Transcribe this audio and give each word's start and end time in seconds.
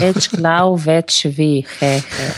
Več 0.00 0.30
glav, 0.32 0.78
več 0.80 1.26
ve. 1.36 1.50
He, 1.80 1.92
he. 2.00 2.28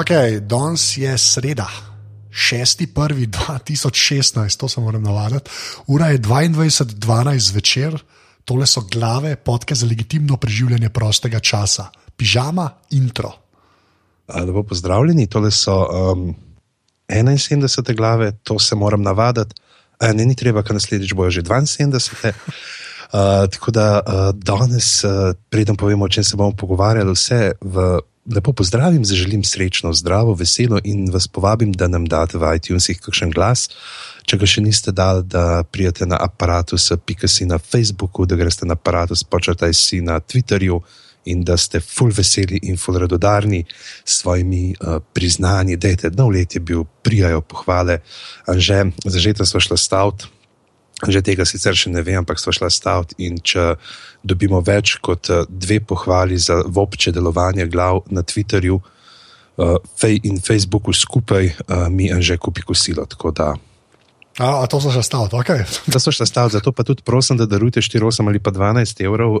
Ok, 0.00 0.12
danes 0.48 0.96
je 0.96 1.18
sreda, 1.18 1.66
6.1.2016, 2.30 4.56
to 4.60 4.68
se 4.68 4.80
moram 4.80 5.02
navaditi. 5.02 5.50
Ura 5.86 6.06
je 6.06 6.18
22.12 6.18 7.38
zvečer, 7.38 8.02
tole 8.44 8.66
so 8.66 8.80
glave, 8.80 9.36
podke 9.36 9.74
za 9.74 9.86
legitimno 9.86 10.36
preživljanje 10.36 10.88
prostega 10.88 11.40
časa, 11.40 11.86
pižama, 12.16 12.70
intro. 12.90 13.32
Lepo 14.34 14.62
pozdravljeni, 14.62 15.26
tole 15.26 15.50
so 15.50 16.12
um, 16.12 16.34
71 17.08 17.96
glave, 17.96 18.32
to 18.42 18.58
se 18.58 18.74
moram 18.74 19.02
navaditi. 19.02 19.54
E, 20.00 20.14
ne, 20.14 20.24
ni 20.24 20.36
treba, 20.36 20.62
ker 20.62 20.74
naslednjič 20.74 21.14
bojo 21.14 21.30
že 21.30 21.42
72. 21.42 22.32
Uh, 23.10 23.50
tako 23.50 23.70
da 23.74 24.00
uh, 24.00 24.30
danes, 24.34 25.04
uh, 25.04 25.34
preden 25.50 25.76
povemo, 25.76 26.04
o 26.04 26.08
čem 26.08 26.24
se 26.24 26.36
bomo 26.36 26.52
pogovarjali, 26.56 27.12
vse 27.12 27.52
v 27.60 27.98
lepo 28.34 28.52
pozdravim, 28.52 29.04
zaželim 29.04 29.44
srečno, 29.44 29.92
zdravo, 29.92 30.34
veselo 30.34 30.78
in 30.84 31.10
vas 31.10 31.26
povabim, 31.28 31.72
da 31.72 31.88
nam 31.88 32.06
date 32.06 32.38
v 32.38 32.54
iTunesih 32.56 33.00
kakšen 33.02 33.34
glas. 33.34 33.68
Če 34.28 34.38
ga 34.38 34.46
še 34.46 34.62
niste 34.62 34.92
dali, 34.94 35.24
da 35.26 35.64
prijete 35.66 36.06
na 36.06 36.20
aparatus, 36.20 36.92
pika 37.06 37.28
si 37.28 37.48
na 37.48 37.58
Facebooku, 37.58 38.26
da 38.26 38.38
greste 38.38 38.68
na 38.68 38.78
aparatus, 38.78 39.24
počrtaj 39.24 39.74
si 39.74 40.00
na 40.04 40.20
Twitterju 40.20 40.80
in 41.24 41.42
da 41.44 41.56
ste 41.56 41.80
full 41.84 42.14
veseli 42.16 42.60
in 42.70 42.78
full 42.80 42.96
radodarni 43.00 43.64
s 44.04 44.20
svojimi 44.22 44.70
uh, 44.72 45.00
priznanji. 45.12 45.76
Dejte, 45.76 46.12
nov 46.16 46.30
let 46.32 46.54
je 46.54 46.60
bil, 46.60 46.86
prijajo 47.02 47.42
pohvale, 47.42 48.00
že 48.48 48.86
zažeta 49.04 49.44
smo 49.44 49.60
šla 49.60 49.76
stavt. 49.76 50.28
Že 51.08 51.22
tega 51.24 51.46
sicer 51.48 51.76
še 51.76 51.88
ne 51.88 52.02
vem, 52.04 52.20
ampak 52.20 52.40
smo 52.42 52.52
šla 52.52 52.68
staviti. 52.68 53.16
In 53.24 53.40
če 53.40 53.74
dobimo 54.22 54.60
več 54.60 54.98
kot 55.00 55.30
eh, 55.32 55.44
dve 55.48 55.80
pohvali 55.80 56.36
za 56.36 56.60
vopče 56.66 57.12
delovanje 57.16 57.66
glav 57.72 58.04
na 58.12 58.22
Twitterju 58.22 58.80
uh, 59.60 59.76
in 60.22 60.40
Facebooku 60.40 60.92
skupaj, 60.92 61.46
uh, 61.46 61.88
mi 61.88 62.08
je 62.08 62.22
že 62.22 62.36
kupi 62.36 62.62
kosilo. 62.62 63.06
Da, 63.34 63.54
a, 64.38 64.62
a 64.62 64.66
to 64.70 64.80
so 64.80 64.92
še 64.92 65.02
staviti, 65.04 65.36
ok. 65.36 65.50
Da 65.90 66.00
so 66.00 66.12
še 66.14 66.26
staviti, 66.28 66.56
zato 66.56 66.72
pa 66.72 66.84
tudi 66.86 67.04
prosim, 67.04 67.36
da 67.40 67.48
darujete 67.50 67.82
4, 67.84 68.08
8 68.08 68.30
ali 68.30 68.40
pa 68.40 68.52
12 68.54 69.04
evrov. 69.04 69.40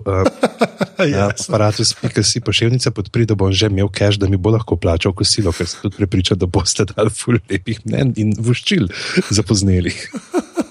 Uh, 1.00 1.08
ja, 1.08 1.30
aparatu 1.32 1.80
spika 1.84 2.20
si 2.20 2.42
pošiljnica 2.44 2.90
podpri, 2.92 3.24
da 3.24 3.32
bom 3.32 3.48
že 3.56 3.70
imel 3.72 3.88
cash, 3.88 4.18
da 4.20 4.28
mi 4.28 4.36
bo 4.36 4.52
lahko 4.52 4.76
plačal 4.76 5.14
kosilo, 5.16 5.48
ker 5.56 5.64
sem 5.64 5.80
tudi 5.80 5.96
prepričan, 5.96 6.36
da 6.36 6.44
boste 6.44 6.84
dali 6.90 7.08
ful 7.08 7.38
lepih 7.48 7.80
mnen 7.88 8.12
in 8.20 8.34
vuščil 8.36 8.90
za 9.32 9.44
poznelih. 9.48 9.96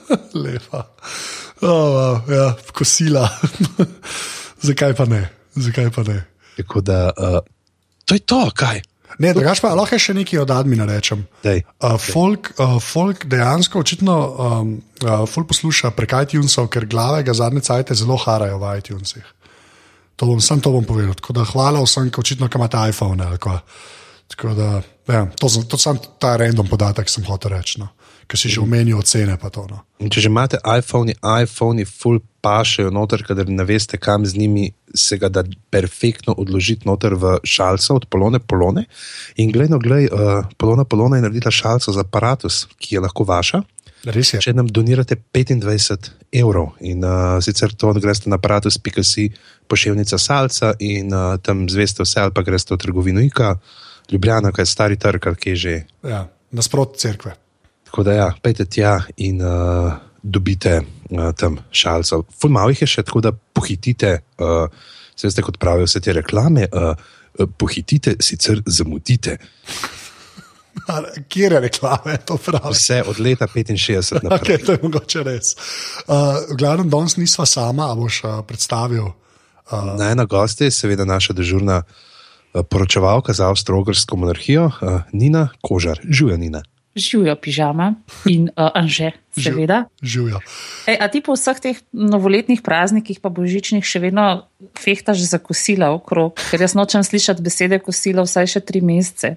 Lepa. 0.43 0.85
Oh, 1.61 1.69
wow, 1.69 2.31
ja, 2.31 2.55
kosila. 2.73 3.29
Zakaj 4.67 4.93
pa 4.95 5.05
ne? 5.05 5.29
Zakaj 5.55 5.91
pa 5.91 6.03
ne? 6.07 6.23
Tako 6.57 6.81
da, 6.81 7.11
uh, 7.17 7.39
to 8.05 8.15
je 8.15 8.19
to, 8.19 8.51
kaj. 8.55 8.81
Ne, 9.19 9.33
drugač 9.35 9.59
pa 9.59 9.73
lahko 9.75 9.97
še 9.99 10.13
nekaj 10.15 10.43
od 10.45 10.51
admina 10.55 10.85
rečem. 10.87 11.25
Dej, 11.43 11.63
uh, 11.83 11.97
folk, 11.99 12.53
uh, 12.55 12.77
folk 12.83 13.25
dejansko 13.27 13.81
očitno 13.81 14.15
um, 14.15 14.69
uh, 15.03 15.25
folk 15.27 15.49
posluša 15.49 15.91
prek 15.97 16.15
iTunesov, 16.23 16.69
ker 16.71 16.87
glave 16.87 17.25
ga 17.27 17.35
zadnje 17.35 17.65
cajte 17.67 17.97
zelo 17.99 18.15
harajo 18.21 18.61
v 18.61 18.77
iTunesih. 18.79 19.25
To 20.19 20.27
bom, 20.27 20.39
sam 20.43 20.63
to 20.63 20.71
bom 20.71 20.87
povedal. 20.87 21.15
Tako 21.19 21.35
da 21.35 21.47
hvala 21.47 21.83
vsem, 21.83 22.11
ki 22.11 22.21
očitno 22.21 22.47
imate 22.51 22.79
iPhone. 22.91 23.23
Tako 24.29 24.53
da, 24.53 24.81
ja, 25.09 25.25
to 25.41 25.49
je 25.49 25.79
samo 25.81 25.99
ta 26.21 26.35
random 26.37 26.67
podatek, 26.69 27.09
sem 27.09 27.25
hotel 27.25 27.57
reči. 27.57 27.81
No 27.81 27.89
ki 28.29 28.37
si 28.37 28.47
že 28.53 28.61
omenil 28.61 29.01
ocene. 29.01 29.33
To, 29.41 29.65
no. 29.65 29.81
Če 29.97 30.21
že 30.21 30.29
imate 30.29 30.61
iPhone, 30.61 31.17
iPhone, 31.17 31.81
full 31.89 32.21
pašejo 32.45 32.93
noter, 32.93 33.25
ker 33.25 33.49
ne 33.49 33.65
veste, 33.65 33.97
kam 33.97 34.21
z 34.21 34.37
njimi 34.37 34.69
se 34.93 35.17
ga 35.17 35.33
da 35.33 35.41
perfektno 35.73 36.37
odložiti 36.37 36.85
noter 36.85 37.17
v 37.17 37.41
šalce 37.41 37.89
od 37.97 38.05
polone 38.05 38.37
polone. 38.39 38.85
In 39.41 39.49
gledno, 39.49 39.81
gled, 39.81 40.13
uh, 40.13 40.45
polona 40.61 40.85
polona 40.85 41.17
je 41.17 41.25
naredila 41.25 41.51
šalco 41.51 41.89
za 41.89 42.05
aparatus, 42.05 42.69
ki 42.77 42.95
je 42.95 43.03
lahko 43.03 43.25
vaša. 43.25 43.65
Če 44.39 44.53
nam 44.55 44.69
donirate 44.71 45.17
25 45.19 46.13
evrov 46.31 46.77
in 46.79 47.03
uh, 47.03 47.41
sicer 47.43 47.73
to 47.75 47.91
greste 47.97 48.31
na 48.31 48.37
aparatus.si 48.39 49.25
pošiljnica 49.67 50.15
salca 50.21 50.71
in 50.79 51.11
uh, 51.11 51.35
tam 51.43 51.65
zveste 51.67 52.05
vse, 52.05 52.21
ali 52.23 52.31
pa 52.31 52.45
greste 52.45 52.77
v 52.77 52.79
trgovino 52.79 53.19
IKA, 53.25 53.57
Ljubljana, 54.11 54.51
kaj 54.51 54.63
je 54.63 54.65
stari 54.65 54.97
trg, 54.99 55.35
ki 55.37 55.49
je 55.49 55.55
že. 55.55 55.75
Ja, 56.03 56.27
nasprot 56.51 56.97
crkve. 56.97 57.35
Tako 57.85 58.03
da, 58.03 58.13
ja, 58.13 58.27
pejte 58.41 58.65
tja 58.65 58.99
in 59.17 59.41
uh, 59.41 59.93
dobite 60.23 60.81
uh, 60.81 61.31
tam 61.37 61.57
šalce. 61.71 62.21
Ful 62.41 62.53
malo 62.53 62.73
jih 62.73 62.81
je 62.85 62.87
še, 62.87 63.03
tako 63.05 63.21
da 63.25 63.31
pohitite, 63.33 64.19
uh, 64.37 64.65
se 65.15 65.27
veste, 65.27 65.45
kot 65.45 65.57
pravijo 65.61 65.89
vse 65.89 66.01
te 66.05 66.13
reklame, 66.13 66.67
uh, 66.69 66.93
pohitite, 67.57 68.15
sicer 68.21 68.61
zamudite. 68.65 69.37
Kje 71.29 71.43
je 71.43 71.59
reklame, 71.59 72.17
to 72.25 72.37
pravi? 72.41 72.73
Vse 72.73 73.01
od 73.05 73.19
leta 73.19 73.47
65 73.47 74.23
naprej. 74.23 74.57
Okay, 74.57 74.65
to 74.65 74.71
je 74.77 74.79
mogoče 74.83 75.23
res. 75.25 75.55
Uh, 76.07 76.45
Glavno, 76.57 76.85
danes 76.89 77.17
nisva 77.17 77.45
sama, 77.45 77.91
a 77.91 77.97
boš 77.97 78.23
uh, 78.23 78.37
predstavil. 78.47 79.09
Uh... 79.69 79.97
Na 79.97 80.11
ena 80.13 80.25
gosti 80.25 80.69
je 80.69 80.77
seveda 80.77 81.05
naša 81.05 81.33
dežurna 81.37 81.81
uh, 81.83 82.08
poročevalka 82.69 83.33
za 83.33 83.49
avstralsko 83.49 84.17
monarhijo, 84.17 84.65
uh, 84.65 85.01
Nina 85.11 85.49
Kožar. 85.61 85.99
Žuja, 86.03 86.37
Nina 86.37 86.63
živijo 86.99 87.35
pižama 87.35 87.93
in 88.25 88.49
uh, 88.49 88.69
anže, 88.73 89.11
seveda. 89.37 89.83
Živijo. 90.01 90.39
E, 90.87 90.97
a 90.99 91.07
ti 91.07 91.21
po 91.21 91.35
vseh 91.37 91.59
teh 91.59 91.81
novoletnih 91.93 92.61
praznikih, 92.65 93.19
pa 93.21 93.29
božičnih, 93.29 93.85
še 93.85 94.01
vedno 94.03 94.49
fehtaš 94.79 95.21
za 95.23 95.37
kosila 95.39 95.91
okrog, 95.95 96.35
ker 96.51 96.61
jaz 96.61 96.73
nočem 96.75 97.03
slišati 97.03 97.43
besede 97.43 97.79
kosila 97.79 98.25
vsaj 98.25 98.47
še 98.55 98.59
tri 98.59 98.81
mesece. 98.83 99.35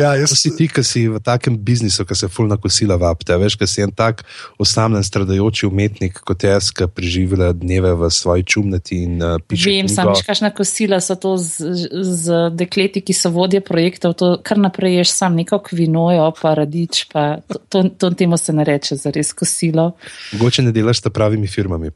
ja, 0.00 0.14
jaz 0.16 0.32
si 0.40 0.52
ti, 0.56 0.70
ki 0.72 0.84
si 0.86 1.04
v 1.12 1.20
takem 1.20 1.58
biznisu, 1.60 2.06
ki 2.08 2.16
se 2.16 2.30
fulna 2.32 2.56
kosila 2.60 2.96
vapte. 3.00 3.36
Veš, 3.36 3.58
ki 3.60 3.68
si 3.68 3.84
en 3.84 3.92
tak 3.92 4.24
osamljen, 4.60 5.04
stradajoči 5.04 5.68
umetnik 5.68 6.22
kot 6.24 6.46
jaz, 6.48 6.70
ki 6.72 6.88
preživela 6.88 7.50
dneve 7.52 7.92
v 8.00 8.08
svoji 8.14 8.46
čumnati 8.48 9.02
in 9.04 9.20
uh, 9.20 9.36
piše. 9.44 9.68
Vem, 9.68 9.90
sam 9.92 10.12
veš, 10.14 10.24
kakšna 10.28 10.52
kosila 10.56 11.02
so 11.04 11.18
to 11.20 11.36
z, 11.36 11.92
z 12.00 12.40
dekleti, 12.56 13.04
ki 13.04 13.16
so 13.16 13.32
vodje 13.34 13.60
projektov, 13.60 14.16
to 14.16 14.32
kar 14.44 14.60
naprej 14.60 15.02
ješ 15.02 15.12
sam 15.12 15.36
neko 15.36 15.60
kvinojo, 15.68 16.30
pa 16.40 16.54
radič, 16.56 17.04
pa 17.12 17.42
to, 17.44 17.60
to, 17.68 17.84
to 18.00 18.12
temu 18.16 18.40
se 18.40 18.56
ne 18.56 18.59
reče 18.64 18.96
za 18.96 19.10
res 19.14 19.32
kosilo. 19.32 19.92
Mogoče 20.32 20.62
ne 20.62 20.72
delaš 20.72 21.00
s 21.00 21.12
pravimi 21.14 21.46
firmami. 21.46 21.90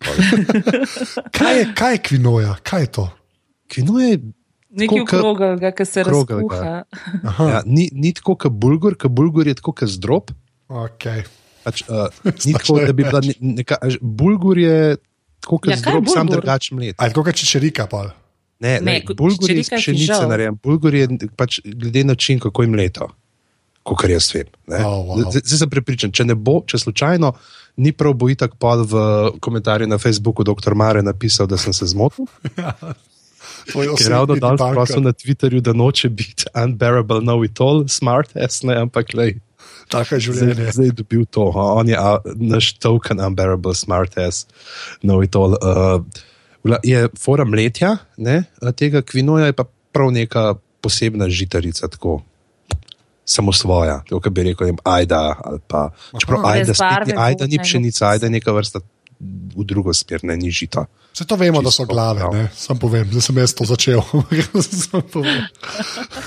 kaj, 1.39 1.59
je, 1.59 1.69
kaj 1.75 1.95
je 1.95 2.01
kvinoja? 2.09 2.57
Kaj 2.63 2.83
je 2.83 2.91
to? 2.99 3.09
Kvinoja 3.75 4.09
je. 4.09 4.19
Nekaj 4.75 5.05
okroglega, 5.05 5.71
ki 5.71 5.85
se 5.87 6.03
razkuha. 6.03 6.83
Ja, 7.39 7.63
ni, 7.67 7.87
ni 7.93 8.11
tako, 8.15 8.35
kot 8.35 8.53
bulgur, 8.53 8.97
kot 8.99 9.13
bulgur 9.15 9.47
je 9.47 9.55
tako, 9.55 9.73
kot 9.73 9.91
zdrob. 9.91 10.33
Okay. 10.67 11.23
Pač, 11.63 11.85
uh, 11.87 12.09
ni 12.25 12.57
tako, 12.57 12.81
da 12.83 12.93
bi 12.93 13.07
bila 13.07 13.23
neka. 13.39 13.79
Bulgur 14.03 14.59
je 14.59 14.97
tako, 15.45 15.61
kot 15.63 15.71
ja, 15.71 15.79
zdrob, 15.79 16.11
sam 16.11 16.33
drugačen 16.33 16.81
mlet. 16.81 16.99
Ali 16.99 17.15
kot 17.15 17.31
čečerika 17.39 17.87
pa? 17.87 18.09
Ne, 18.59 18.81
ne, 18.81 18.99
ne 18.99 19.15
bulgur 19.15 19.51
je 19.51 19.63
iz 19.63 19.71
pšenice 19.71 20.25
narejen. 20.27 20.59
Bulgur 20.63 20.95
je 20.95 21.07
pač 21.39 21.61
glede 21.65 22.05
način, 22.11 22.43
kako 22.43 22.67
jim 22.67 22.75
leto 22.75 23.13
kot 23.85 24.09
jaz 24.09 24.31
vem. 24.35 24.49
Oh, 24.81 25.13
wow. 25.13 25.29
Zdaj 25.29 25.61
sem 25.61 25.71
prepričan, 25.71 26.13
če 26.15 26.25
ne 26.25 26.35
bo, 26.35 26.63
če 26.67 26.81
slučajno 26.87 27.35
ni 27.77 27.93
prav 27.93 28.15
bo 28.15 28.29
itak 28.31 28.55
pa 28.59 28.77
v 28.79 28.95
komentarju 29.43 29.87
na 29.91 29.99
Facebooku 29.99 30.45
dr. 30.47 30.75
Mare 30.75 31.03
napisal, 31.03 31.47
da 31.51 31.59
sem 31.59 31.73
se 31.73 31.87
zmotil. 31.91 32.27
Ker 33.73 34.01
je 34.01 34.11
ravno 34.13 34.37
danes 34.37 34.61
prosil 34.61 35.01
na 35.01 35.13
Twitterju, 35.13 35.61
da 35.65 35.73
noče 35.73 36.09
biti 36.09 36.45
unbearable, 36.53 37.21
no 37.25 37.41
it 37.45 37.61
all, 37.61 37.87
smart, 37.89 38.37
esne, 38.37 38.77
ampak 38.85 39.15
le. 39.17 39.35
Tako 39.93 40.17
je 40.17 40.27
življenje. 40.27 40.55
Zdaj, 40.55 40.73
zdaj 40.77 40.87
je 40.87 40.97
dobil 41.01 41.25
to, 41.33 41.49
ha? 41.57 41.65
on 41.81 41.89
je 41.89 41.97
a, 41.97 42.19
naš 42.37 42.75
token 42.81 43.21
unbearable, 43.25 43.75
smart, 43.77 44.17
es, 44.21 44.45
no 45.03 45.23
it 45.25 45.37
all. 45.37 45.57
Uh, 45.61 46.05
je 46.85 47.09
fora 47.21 47.45
mletja, 47.49 47.97
ne? 48.17 48.45
tega 48.77 49.05
kvinoja 49.05 49.49
je 49.51 49.57
pa 49.57 49.67
prav 49.97 50.13
neka 50.13 50.55
posebna 50.85 51.29
žitarica. 51.33 51.89
Tako 51.89 52.21
samo 53.25 53.53
svoja, 53.53 54.03
kot 54.11 54.29
bi 54.29 54.43
rekel, 54.43 54.67
jim, 54.67 54.79
ajda. 54.85 55.37
Pa, 55.69 55.91
čeprav 56.21 56.47
ajda, 56.47 56.75
spet, 56.75 57.15
ajda 57.17 57.47
ni 57.47 57.59
pšenica, 57.59 58.09
ajda 58.09 58.27
je 58.27 58.31
neka 58.31 58.53
vrsta 58.53 58.81
v 59.55 59.65
drugo 59.65 59.95
smer, 59.95 60.21
ne 60.23 60.37
ni 60.37 60.51
žito. 60.51 60.85
Vse 61.13 61.25
to 61.25 61.37
vemo, 61.37 61.63
da 61.63 61.71
so 61.71 61.85
Čisto 61.85 61.95
glave, 61.95 62.21
prav. 62.21 62.35
ne? 62.35 62.49
sam 62.53 62.75
povem, 62.77 63.07
da 63.07 63.21
sem 63.21 63.39
jaz 63.39 63.55
to 63.55 63.65
začel. 63.65 64.01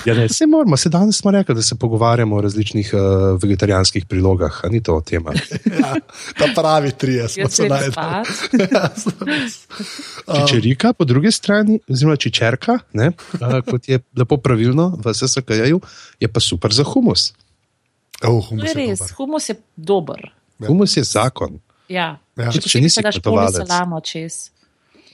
Ja, 0.04 0.14
ne, 0.14 0.28
se 0.28 0.46
moramo, 0.46 0.76
se 0.76 0.88
danes 0.88 1.16
smo 1.16 1.30
rekli, 1.30 1.54
da 1.54 1.62
se 1.62 1.74
pogovarjamo 1.74 2.36
o 2.36 2.40
različnih 2.40 2.90
uh, 2.92 3.00
vegetarijanskih 3.42 4.06
prilogah, 4.06 4.60
a 4.64 4.68
ni 4.68 4.82
to 4.82 5.00
tema. 5.00 5.32
ja, 5.80 5.94
ta 6.38 6.46
pravi 6.54 6.92
trije 6.92 7.28
smo 7.28 7.42
Jaz 7.42 7.52
se 7.52 7.62
grem 7.62 7.70
najdli. 7.70 7.92
spat. 7.92 8.26
Ja. 10.28 10.36
Čičerika, 10.38 10.92
po 10.92 11.04
drugi 11.04 11.32
strani, 11.32 11.80
oziroma 11.88 12.16
čičerka, 12.16 12.78
ne, 12.92 13.10
uh, 13.34 13.60
kot 13.62 13.88
je 13.88 14.00
lepo 14.16 14.36
pravilno 14.36 14.92
v 14.96 15.14
SSKJ-ju, 15.14 15.80
je 16.20 16.28
pa 16.28 16.40
super 16.40 16.72
za 16.72 16.84
humus. 16.84 17.32
Oh, 18.22 18.40
To 18.40 18.40
humus 18.42 18.64
je 18.64 18.68
je 18.70 18.74
res, 18.76 18.98
dober. 18.98 19.14
humus 19.16 19.48
je 19.48 19.54
dober. 19.76 20.20
Humus 20.66 20.96
je 20.96 21.04
zakon. 21.04 21.58
Ja. 21.88 22.18
Ja. 22.36 22.52
Če, 22.52 22.60
Če 22.60 22.80
nisi 22.84 23.02
daš 23.04 23.20
pol 23.24 23.40
salamo 23.52 24.00
čez. 24.04 24.50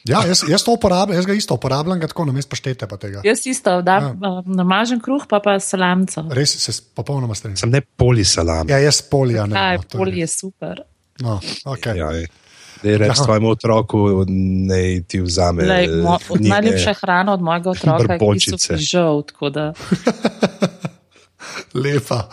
Ja, 0.05 0.21
jaz, 0.29 0.43
jaz 0.49 0.61
to 0.61 0.75
uporabljam, 0.77 1.17
jaz 1.17 1.27
ga 1.27 1.33
isto 1.33 1.57
uporabljam, 1.57 2.01
ga 2.03 2.09
tako 2.11 2.27
namesto 2.29 2.53
paštete 2.53 2.87
pa 2.89 2.99
tega. 3.01 3.23
Jaz 3.25 3.47
isto, 3.49 3.79
da 3.83 3.95
ja. 4.05 4.11
namažem 4.45 5.01
kruh, 5.01 5.25
pa 5.29 5.41
pa 5.41 5.57
salamco. 5.65 6.27
Res 6.37 6.53
se 6.61 6.75
popolnoma 6.97 7.35
strinjam. 7.35 7.63
Sem 7.63 7.73
ne 7.73 7.81
polisalam. 7.81 8.69
Ja, 8.69 8.83
jaz 8.85 9.01
polija 9.09 9.47
ne. 9.49 9.57
Kaj, 9.57 9.81
no, 9.81 9.87
to 9.89 10.09
je 10.13 10.29
super. 10.29 10.83
No, 11.25 11.39
okay. 11.73 11.97
Ja, 11.97 12.11
je. 12.13 12.29
Reči 12.85 13.09
Ja. 13.09 13.15
svojemu 13.17 13.49
otroku, 13.49 14.25
naj 14.69 15.03
ti 15.09 15.21
vzame. 15.25 15.65
Lej, 15.65 15.85
eh, 15.85 16.03
mo, 16.03 16.19
od 16.29 16.37
knjige. 16.37 16.51
najljubše 16.53 16.95
hrane 17.01 17.33
od 17.33 17.41
mojega 17.41 17.71
otroka 17.71 18.19
je 18.71 18.77
žal, 18.77 19.23
tako 19.23 19.51
da 19.51 19.73
Lepa, 21.83 22.29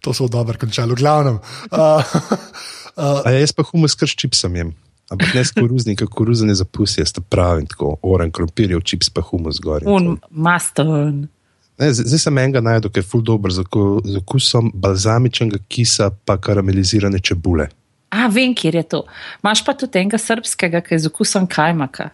to 0.00 0.14
so 0.14 0.28
dobro 0.28 0.56
končali. 0.58 0.92
V 0.92 0.96
glavnem. 0.96 1.38
Uh, 1.70 2.02
A 2.96 3.30
ja, 3.30 3.38
jaz 3.40 3.52
pa 3.52 3.64
humus 3.66 3.94
kar 3.98 4.08
s 4.08 4.16
čipsom 4.18 4.56
jem. 4.56 4.72
Ampak 5.12 5.34
ne 5.34 5.44
s 5.44 5.52
koruznim, 5.52 5.96
ker 5.96 6.08
koruza 6.08 6.46
ne 6.48 6.54
zapusti, 6.56 7.02
jaz 7.02 7.12
to 7.12 7.20
pravim 7.20 7.66
tako. 7.68 7.96
Oren 8.02 8.32
krompirjev, 8.32 8.80
čips 8.80 9.10
pa 9.12 9.20
humus 9.20 9.60
gor. 9.60 9.84
un 9.84 10.16
master. 10.30 10.86
Ne, 11.80 11.88
zdaj 11.92 12.20
sem 12.20 12.38
enega 12.38 12.60
najdel, 12.64 12.92
ki 12.92 13.00
je 13.00 13.08
ful 13.08 13.22
dobr 13.24 13.52
z 13.52 13.64
oku- 13.64 14.00
z 14.04 14.16
okusom 14.20 14.70
balzamičnega 14.74 15.58
kisa 15.68 16.10
pa 16.24 16.36
karamelizirane 16.36 17.18
čebule. 17.20 17.68
A, 18.12 18.28
vem, 18.28 18.54
kjer 18.54 18.74
je 18.74 18.82
to. 18.82 19.04
Imaš 19.42 19.64
pa 19.64 19.72
tudi 19.74 19.98
enega 19.98 20.18
srpskega, 20.20 20.80
ki 20.84 20.94
je 20.94 20.98
z 20.98 21.12
okusom 21.12 21.46
kajmaka. 21.48 22.10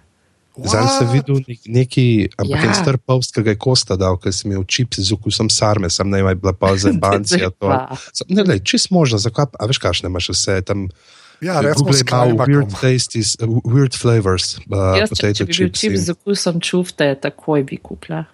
Zdaj 0.58 0.88
sem 0.90 1.08
videl 1.12 1.38
nek, 1.46 1.60
neki, 1.66 2.05
ampak 2.34 2.56
Ja. 2.56 2.62
ja. 2.62 2.69
en 2.69 2.75
star 2.75 2.96
povskega 2.99 3.50
je 3.50 3.58
kosta 3.58 3.94
dal, 3.94 4.16
ker 4.16 4.32
sem 4.32 4.50
imel 4.50 4.64
čips 4.64 4.99
z 4.99 5.12
okusom 5.12 5.46
sarme, 5.49 5.87
sem 5.88 6.02
naj 6.05 6.34
bila 6.34 6.52
pa 6.52 6.75
za 6.75 6.90
bancija. 6.99 7.50
Sem- 8.12 8.26
Ne, 8.28 8.43
ne, 8.44 8.58
čist 8.58 8.90
možno, 8.90 9.19
zakaj, 9.19 9.46
a 9.55 9.64
veš, 9.64 9.78
kakšne 9.78 10.06
imaš 10.06 10.28
vse 10.31 10.62
tam. 10.62 10.88
ja, 11.40 11.60
recimo 11.60 11.87
Google 11.87 11.94
s 11.94 12.00
ima 12.00 12.10
kajmakom. 12.10 12.46
weird 12.46 12.70
tastes, 12.75 13.37
uh, 13.38 13.46
weird 13.64 13.94
flavors, 13.94 14.58
uh, 14.66 14.99
Jaz, 14.99 15.10
če, 15.10 15.31
če 15.32 15.44
bi 15.44 15.52
bil 15.52 15.69
chips. 15.69 15.78
čip 15.78 15.93
in- 15.93 16.00
z 16.00 16.08
okusom 16.10 16.60
čufte, 16.60 17.06
takoj 17.14 17.62
bi 17.62 17.78
kupila. 17.78 18.25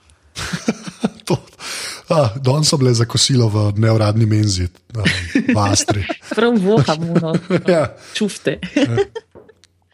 Ah, 2.09 2.33
Danes 2.41 2.69
so 2.69 2.77
bile 2.77 2.93
za 2.93 3.05
kosilo 3.05 3.49
v 3.49 3.73
neuradni 3.77 4.27
menzi, 4.27 4.67
um, 4.95 5.05
v 5.47 5.59
Astri. 5.59 6.05
Prav 6.31 6.57
voham, 6.57 7.01
no, 7.15 7.33
Ja. 7.67 7.93
čufte. 8.15 8.59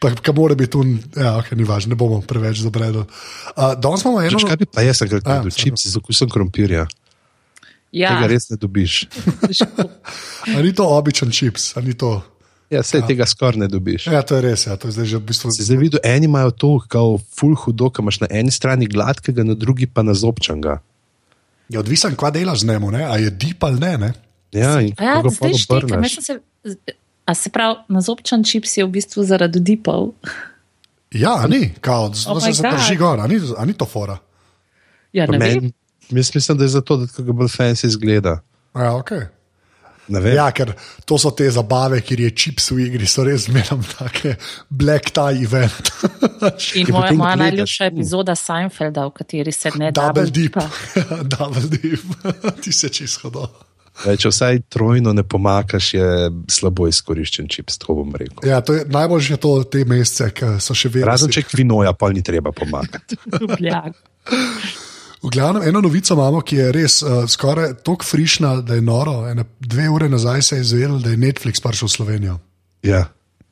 Pa, 0.01 0.15
ka 0.17 0.33
mora 0.33 0.57
biti 0.57 0.73
tu, 0.73 0.85
ja, 1.17 1.35
okay, 1.37 1.59
ni 1.59 1.67
važno, 1.69 1.93
ne 1.93 1.99
bomo 2.01 2.23
preveč 2.25 2.63
zabredli. 2.65 3.05
Uh, 3.05 3.75
danes 3.77 4.05
imamo 4.05 4.23
eno. 4.25 4.39
Veš, 4.39 4.49
kaj 4.49 4.59
bi 4.63 4.69
pa 4.71 4.85
jaz 4.87 5.03
enkrat 5.05 5.27
A, 5.27 5.39
videl? 5.39 5.53
sorry. 5.53 5.69
Čips 5.69 5.87
z 5.93 6.01
okusom 6.01 6.33
krompirja. 6.33 6.87
Ja, 7.93 8.15
Tega 8.15 8.31
res 8.31 8.49
ne 8.53 8.57
dobiš. 8.61 9.03
A 10.57 10.63
ni 10.63 10.71
to 10.73 10.87
običajen 10.87 11.35
čips, 11.35 11.75
a 11.77 11.83
ni 11.83 11.93
to. 11.99 12.21
Ja, 12.71 12.85
vse 12.85 13.01
tega 13.03 13.27
skoraj 13.27 13.59
ne 13.59 13.67
dobiš. 13.67 14.07
Ja, 14.07 14.23
to 14.23 14.39
je 14.39 14.45
res, 14.47 14.63
ja, 14.69 14.77
to 14.79 14.87
je 14.87 14.95
zdaj 14.95 15.09
že 15.11 15.19
v 15.19 15.27
bistvu. 15.27 15.51
Si 15.51 15.67
zdaj 15.67 15.81
videl, 15.81 16.01
eni 16.07 16.31
imajo 16.31 16.55
to, 16.55 16.71
kao 16.87 17.19
full 17.19 17.59
hudo, 17.59 17.91
ki 17.91 18.05
imaš 18.05 18.21
na 18.23 18.29
eni 18.31 18.55
strani 18.55 18.87
gladkega, 18.87 19.43
na 19.43 19.59
drugi 19.59 19.91
pa 19.91 20.07
nazobčanga. 20.07 20.79
Je 21.67 21.83
odvisen, 21.83 22.15
kva 22.15 22.31
delaš 22.31 22.63
z 22.63 22.71
njim, 22.71 22.87
a 22.95 23.19
je 23.19 23.35
dip 23.35 23.67
ali 23.67 23.83
ne. 23.83 23.93
ne? 23.99 24.13
Ja, 24.55 24.79
in 24.83 24.95
ja, 24.95 25.19
zdaj 25.35 25.59
sem 26.15 26.39
Se, 26.63 26.77
a 27.31 27.35
se 27.35 27.51
pravi, 27.51 27.77
nazobčan 27.89 28.45
čips 28.45 28.77
je 28.77 28.85
v 28.85 28.91
bistvu 28.91 29.25
zaradi 29.25 29.61
dipov. 29.61 30.13
Ja, 31.15 31.47
ni, 31.47 31.75
kao, 31.81 32.11
zato 32.15 32.37
Oh 32.37 32.43
se 32.43 32.53
zadrži 32.53 32.97
gor, 32.97 33.21
a 33.21 33.27
ni, 33.27 33.39
a 33.57 33.65
ni 33.65 33.73
to 33.73 33.87
fora. 33.87 34.19
Ja, 35.13 35.27
ne 35.27 35.39
vem. 35.39 35.71
Jaz 36.11 36.35
mislim, 36.35 36.59
da 36.59 36.65
je 36.65 36.69
zato, 36.69 36.97
da 36.97 37.07
tako 37.07 37.33
bolj 37.33 37.49
fancy 37.49 37.87
izgleda. 37.87 38.41
Ja, 38.75 38.91
okay. 38.95 39.27
Ne 40.09 40.21
vem. 40.21 40.35
ja, 40.35 40.49
ker 40.51 40.73
to 41.07 41.19
so 41.19 41.31
te 41.31 41.47
zabave, 41.55 42.01
kjer 42.03 42.25
je 42.25 42.31
čips 42.35 42.71
v 42.75 42.81
igri, 42.89 43.07
so 43.07 43.23
res 43.23 43.47
zmeram 43.47 43.85
take 43.93 44.35
black 44.69 45.13
tie 45.15 45.45
event. 45.45 45.93
In 46.83 46.91
moja, 46.91 47.13
moja 47.15 47.37
najljubša 47.39 47.93
epizoda 47.93 48.35
Seinfelda, 48.35 49.07
v 49.07 49.15
kateri 49.21 49.55
se 49.55 49.71
ne 49.79 49.93
da. 49.93 50.09
Double 50.11 50.31
deep. 50.35 50.59
Double 51.37 51.63
deep. 51.71 52.03
Ti 52.63 52.73
se 52.73 52.89
čisto 52.89 53.29
hodo. 53.29 53.70
Če 54.01 54.31
vsaj 54.33 54.63
trojno 54.73 55.13
ne 55.13 55.23
pomakaš, 55.27 55.95
je 55.95 56.31
slabo 56.49 56.87
izkoriščen 56.89 57.49
čips, 57.53 57.77
tako 57.83 57.99
bom 58.01 58.15
rekel. 58.17 58.49
Ja, 58.49 58.63
to 58.65 58.79
je 58.79 58.87
najboljše 58.89 59.37
to 59.43 59.59
te 59.69 59.85
mesece, 59.89 60.31
ki 60.37 60.55
so 60.63 60.77
še 60.77 60.89
vedno. 60.89 61.11
Razen 61.11 61.33
če 61.35 61.45
kvinoja, 61.51 61.93
pa 61.99 62.09
ni 62.15 62.25
treba 62.25 62.55
pomagati. 62.57 63.19
V 65.21 65.29
glavnem, 65.29 65.67
eno 65.69 65.83
novico 65.85 66.15
imamo, 66.17 66.41
ki 66.41 66.57
je 66.57 66.67
res 66.73 66.95
uh, 67.05 67.27
skoraj 67.29 67.75
tako 67.85 68.07
frišna, 68.09 68.55
da 68.65 68.79
je 68.79 68.85
noro. 68.85 69.27
Ene, 69.29 69.45
dve 69.61 69.91
ure 69.93 70.09
nazaj 70.09 70.43
se 70.43 70.57
je 70.57 70.65
izvedelo, 70.65 70.97
da 70.99 71.13
je 71.13 71.19
Netflix 71.21 71.61
prišel 71.61 71.91
v 71.91 71.93
Slovenijo. 71.93 72.37
Ja. 72.89 73.03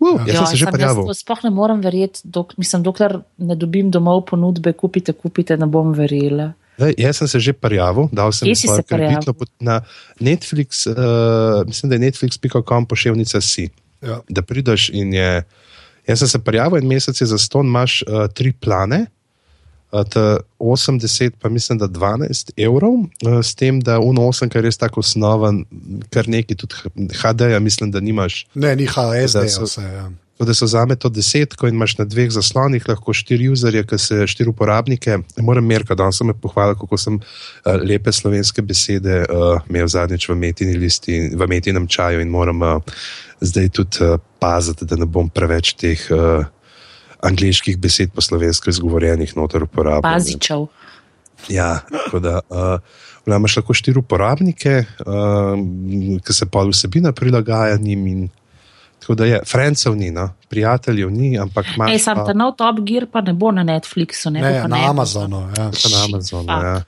Uh, 0.00 0.23
jaz 0.25 0.38
sem 0.38 0.46
se 0.46 0.61
že 0.62 0.70
prijavil. 0.73 1.11
Sploh 1.14 1.44
ne 1.44 1.50
morem 1.52 1.82
verjeti, 1.85 2.23
dok, 2.25 2.55
mislim, 2.56 2.87
dokler 2.87 3.19
ne 3.37 3.56
dobim 3.58 3.90
domov 3.93 4.25
ponudbe, 4.31 4.73
kupite, 4.73 5.12
kupite, 5.12 5.58
ne 5.61 5.69
bom 5.69 5.93
verjela. 5.93 6.55
Lej, 6.78 6.94
jaz 6.98 7.16
sem 7.16 7.28
se 7.28 7.40
že 7.40 7.52
prijavil, 7.52 8.08
dal 8.12 8.32
sem 8.32 8.54
svojo 8.54 8.76
se 8.76 8.82
prijavil? 8.82 9.08
kreditno 9.08 9.32
pot 9.32 9.50
na 9.60 9.82
Netflix, 10.20 10.86
uh, 10.86 10.94
mislim, 11.66 11.90
da 11.90 11.94
je 11.94 12.00
netflix.com 12.00 12.86
pošiljnica 12.86 13.40
si. 13.40 13.69
Ja. 14.02 14.20
Da 14.28 14.42
prideš 14.42 14.88
in 14.88 15.12
je. 15.12 15.42
Jaz 16.06 16.19
sem 16.19 16.28
se 16.28 16.38
prijavil 16.38 16.78
en 16.78 16.86
mesec 16.86 17.22
za 17.22 17.38
ston, 17.38 17.66
imaš 17.66 18.02
uh, 18.02 18.26
tri 18.34 18.52
plane. 18.52 19.06
uh, 19.92 20.04
ta 20.04 20.36
80, 20.58 21.30
pa 21.40 21.48
mislim, 21.48 21.78
da 21.78 21.88
12 21.88 22.50
evrov, 22.56 22.92
uh, 22.92 23.40
s 23.42 23.54
tem, 23.54 23.80
da 23.80 23.98
uno 23.98 24.22
8, 24.22 24.48
kar 24.48 24.60
je 24.60 24.69
res 24.69 24.76
tako 24.76 25.00
osnoven, 25.00 25.64
kar 26.10 26.28
neki 26.28 26.54
tudi 26.54 26.75
HD-ja, 27.14 27.58
mislim, 27.58 27.90
da 27.90 28.00
nimaš. 28.00 28.46
Ne, 28.54 28.76
ni 28.76 28.86
HSD, 28.86 29.34
Da 29.34 29.48
so- 29.48 29.64
vse. 29.64 29.82
Ja. 29.82 30.10
Tako 30.38 30.46
da 30.46 30.55
so 30.55 30.67
zame 30.70 30.94
to 30.96 31.08
desetko 31.11 31.67
in 31.67 31.75
imaš 31.75 31.96
na 31.99 32.05
dveh 32.06 32.29
zaslonih 32.31 32.85
lahko 32.88 33.11
štiri 33.12 33.49
userje, 33.50 33.82
ki 33.90 33.96
se 33.99 34.26
štiri 34.31 34.52
uporabnike. 34.52 35.17
Moram 35.43 35.67
merka, 35.67 35.96
da 35.99 36.06
sem 36.14 36.31
me 36.31 36.35
pohvalil, 36.35 36.76
kako 36.79 36.94
sem 36.96 37.17
uh, 37.19 37.73
lepe 37.82 38.12
slovenske 38.14 38.62
besede 38.62 39.25
uh, 39.25 39.58
imel 39.67 39.90
zadnjič 39.90 40.29
v 40.29 40.37
metini 40.38 40.79
listi, 40.79 41.19
v 41.35 41.50
metinem 41.50 41.90
čaju 41.90 42.23
in 42.23 42.31
moram 42.31 42.62
uh, 42.62 42.94
zdaj 43.40 43.69
tudi 43.81 44.05
uh, 44.06 44.14
paziti, 44.38 44.87
da 44.87 45.00
ne 45.02 45.11
bom 45.11 45.26
preveč 45.26 45.75
teh 45.75 46.06
uh, 46.14 46.46
angliških 47.19 47.75
besed 47.82 48.14
po 48.14 48.23
slovensko 48.23 48.70
izgovorjenih 48.70 49.35
noter 49.37 49.66
uporabljal. 49.66 50.07
Pazičev. 50.07 50.68
Ja, 51.50 51.80
tako 51.90 52.23
da 52.23 52.40
uh, 52.47 52.78
imaš 53.26 53.59
lahko 53.59 53.75
štiri 53.75 53.99
uporabnike, 53.99 54.85
uh, 55.02 55.54
ki 56.23 56.42
se 56.42 56.47
pa 56.47 56.62
vsebina 56.62 57.11
prilagaja 57.11 57.83
njim. 57.83 58.07
In, 58.07 58.28
tako 59.00 59.14
da 59.14 59.25
je, 59.25 59.40
Francev 59.47 59.97
ni, 59.97 60.11
no? 60.11 60.31
prijateljev 60.49 61.11
ni, 61.11 61.38
ampak 61.38 61.67
imaš 61.76 61.93
Ej, 61.93 61.99
sam 61.99 62.17
pa, 62.17 62.25
ta 62.25 62.33
nov 62.33 62.55
Top 62.57 62.81
Gear 62.81 63.07
pa 63.12 63.21
ne 63.21 63.33
bo 63.33 63.52
na 63.52 63.62
Netflixu, 63.62 64.31
ne, 64.31 64.40
Ne, 64.40 64.52
bo 64.52 64.62
pa 64.62 64.69
na 64.69 64.76
na 64.76 64.90
Amazonu. 64.90 65.40
Ja. 65.57 65.71
pa 65.71 65.88
na 65.93 66.05
Amazonu. 66.05 66.52
Ja. 66.52 66.83